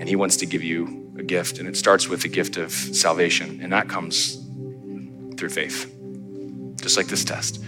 And 0.00 0.08
He 0.08 0.16
wants 0.16 0.36
to 0.36 0.46
give 0.46 0.62
you 0.62 1.12
a 1.18 1.22
gift, 1.22 1.58
and 1.58 1.68
it 1.68 1.76
starts 1.76 2.08
with 2.08 2.22
the 2.22 2.28
gift 2.28 2.56
of 2.56 2.70
salvation, 2.72 3.60
and 3.60 3.72
that 3.72 3.88
comes 3.88 4.36
through 5.36 5.48
faith, 5.48 5.92
just 6.80 6.96
like 6.96 7.08
this 7.08 7.24
test. 7.24 7.60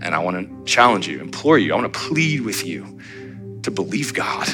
And 0.00 0.14
I 0.14 0.18
want 0.20 0.36
to 0.36 0.64
challenge 0.64 1.08
you, 1.08 1.20
implore 1.20 1.58
you, 1.58 1.72
I 1.72 1.76
want 1.76 1.92
to 1.92 1.98
plead 1.98 2.42
with 2.42 2.64
you 2.64 3.00
to 3.62 3.70
believe 3.70 4.14
God. 4.14 4.48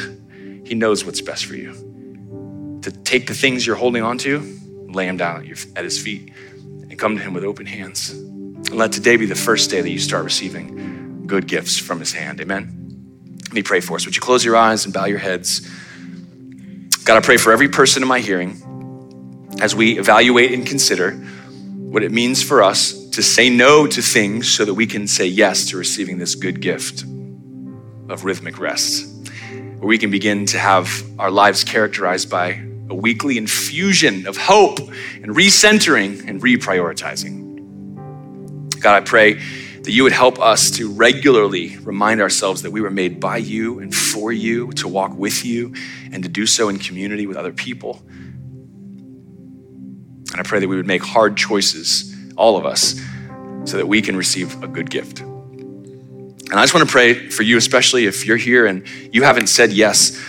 He 0.65 0.75
knows 0.75 1.05
what's 1.05 1.21
best 1.21 1.45
for 1.45 1.55
you. 1.55 2.81
To 2.83 2.91
take 2.91 3.27
the 3.27 3.35
things 3.35 3.67
you're 3.67 3.77
holding 3.77 4.03
on 4.03 4.17
to, 4.19 4.41
lay 4.89 5.07
them 5.07 5.19
down 5.19 5.41
at, 5.41 5.47
your, 5.47 5.57
at 5.77 5.85
His 5.85 6.01
feet, 6.01 6.33
and 6.63 6.99
come 6.99 7.17
to 7.17 7.23
Him 7.23 7.35
with 7.35 7.45
open 7.45 7.67
hands. 7.67 8.11
And 8.11 8.75
let 8.75 8.93
today 8.93 9.17
be 9.17 9.27
the 9.27 9.35
first 9.35 9.71
day 9.71 9.83
that 9.83 9.91
you 9.91 9.99
start 9.99 10.25
receiving 10.25 10.98
good 11.29 11.47
gifts 11.47 11.79
from 11.79 12.01
His 12.01 12.13
hand. 12.13 12.41
Amen. 12.41 13.37
Let 13.45 13.53
me 13.53 13.63
pray 13.63 13.81
for 13.81 13.95
us. 13.97 14.05
Would 14.05 14.17
you 14.17 14.21
close 14.21 14.45
your 14.45 14.57
eyes 14.57 14.85
and 14.85 14.93
bow 14.93 15.05
your 15.05 15.19
heads? 15.19 15.61
God, 17.05 17.17
I 17.17 17.21
pray 17.21 17.37
for 17.37 17.53
every 17.53 17.69
person 17.69 18.03
in 18.03 18.09
my 18.09 18.19
hearing 18.19 18.61
as 19.61 19.75
we 19.75 19.99
evaluate 19.99 20.53
and 20.53 20.67
consider 20.67 21.13
what 21.13 22.03
it 22.03 22.13
means 22.13 22.43
for 22.43 22.63
us 22.63 23.09
to 23.11 23.23
say 23.23 23.49
no 23.49 23.87
to 23.87 24.03
things 24.03 24.51
so 24.51 24.65
that 24.65 24.75
we 24.75 24.87
can 24.87 25.07
say 25.07 25.27
yes 25.27 25.67
to 25.71 25.77
receiving 25.77 26.19
this 26.19 26.35
good 26.35 26.61
gift 26.61 27.05
of 28.09 28.25
rhythmic 28.25 28.59
rest, 28.59 29.07
where 29.79 29.89
we 29.89 29.99
can 29.99 30.11
begin 30.11 30.47
to 30.47 30.59
have 30.59 31.03
our 31.19 31.31
lives 31.31 31.65
characterized 31.65 32.31
by 32.31 32.63
a 32.91 32.95
weekly 32.95 33.39
infusion 33.39 34.27
of 34.27 34.37
hope 34.37 34.79
and 34.79 35.35
recentering 35.35 36.27
and 36.29 36.43
reprioritizing. 36.43 37.47
God, 38.81 38.97
I 38.97 39.01
pray 39.01 39.41
that 39.89 39.95
you 39.95 40.03
would 40.03 40.13
help 40.13 40.39
us 40.39 40.71
to 40.71 40.93
regularly 40.93 41.79
remind 41.79 42.21
ourselves 42.21 42.61
that 42.61 42.71
we 42.71 42.83
were 42.83 42.91
made 42.91 43.19
by 43.19 43.39
you 43.39 43.79
and 43.79 43.95
for 43.95 44.31
you, 44.31 44.71
to 44.73 44.87
walk 44.87 45.17
with 45.17 45.47
you, 45.47 45.73
and 46.13 46.23
to 46.23 46.29
do 46.29 46.45
so 46.45 46.69
in 46.69 46.79
community 46.79 47.27
with 47.27 47.39
other 47.39 47.55
people. 47.55 48.03
And 50.31 50.35
I 50.35 50.43
pray 50.43 50.61
that 50.61 50.69
we 50.69 50.77
would 50.77 50.87
make 50.87 51.03
hard 51.03 51.39
choices, 51.39 52.15
all 52.37 52.59
of 52.59 52.67
us, 52.67 53.01
so 53.65 53.79
that 53.79 53.89
we 53.89 54.03
can 54.03 54.15
receive 54.15 54.63
a 54.63 54.69
good 54.69 54.91
gift. 54.91 55.21
And 55.21 56.53
I 56.53 56.63
just 56.65 56.75
want 56.75 56.87
to 56.87 56.93
pray 56.93 57.31
for 57.31 57.43
you, 57.43 57.57
especially 57.57 58.05
if 58.05 58.27
you're 58.27 58.37
here 58.37 58.67
and 58.67 58.87
you 59.11 59.23
haven't 59.23 59.47
said 59.47 59.73
yes 59.73 60.23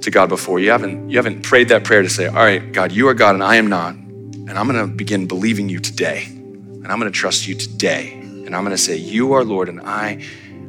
to 0.00 0.10
God 0.10 0.30
before. 0.30 0.60
You 0.60 0.70
haven't, 0.70 1.10
you 1.10 1.18
haven't 1.18 1.42
prayed 1.42 1.68
that 1.68 1.84
prayer 1.84 2.00
to 2.00 2.08
say, 2.08 2.26
All 2.26 2.36
right, 2.36 2.72
God, 2.72 2.92
you 2.92 3.06
are 3.08 3.14
God 3.14 3.34
and 3.34 3.44
I 3.44 3.56
am 3.56 3.66
not. 3.66 3.92
And 3.92 4.52
I'm 4.52 4.66
going 4.66 4.80
to 4.80 4.86
begin 4.86 5.26
believing 5.26 5.68
you 5.68 5.78
today. 5.78 6.24
And 6.24 6.86
I'm 6.86 6.98
going 6.98 7.12
to 7.12 7.18
trust 7.18 7.46
you 7.46 7.54
today. 7.54 8.17
And 8.48 8.56
I'm 8.56 8.64
going 8.64 8.74
to 8.74 8.82
say, 8.82 8.96
You 8.96 9.34
are 9.34 9.44
Lord, 9.44 9.68
and 9.68 9.78
I, 9.82 10.24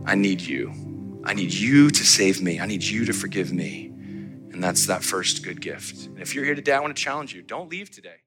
I 0.05 0.13
need 0.13 0.41
you. 0.41 0.73
I 1.23 1.33
need 1.33 1.53
you 1.53 1.89
to 1.89 2.03
save 2.03 2.41
me. 2.41 2.59
I 2.59 2.65
need 2.65 2.83
you 2.83 3.05
to 3.05 3.13
forgive 3.13 3.53
me. 3.53 3.85
And 4.51 4.61
that's 4.61 4.87
that 4.87 5.01
first 5.01 5.45
good 5.45 5.61
gift. 5.61 6.07
And 6.07 6.19
if 6.19 6.35
you're 6.35 6.43
here 6.43 6.55
today, 6.55 6.73
I 6.73 6.81
want 6.81 6.93
to 6.93 7.01
challenge 7.01 7.33
you 7.33 7.41
don't 7.41 7.71
leave 7.71 7.89
today. 7.89 8.17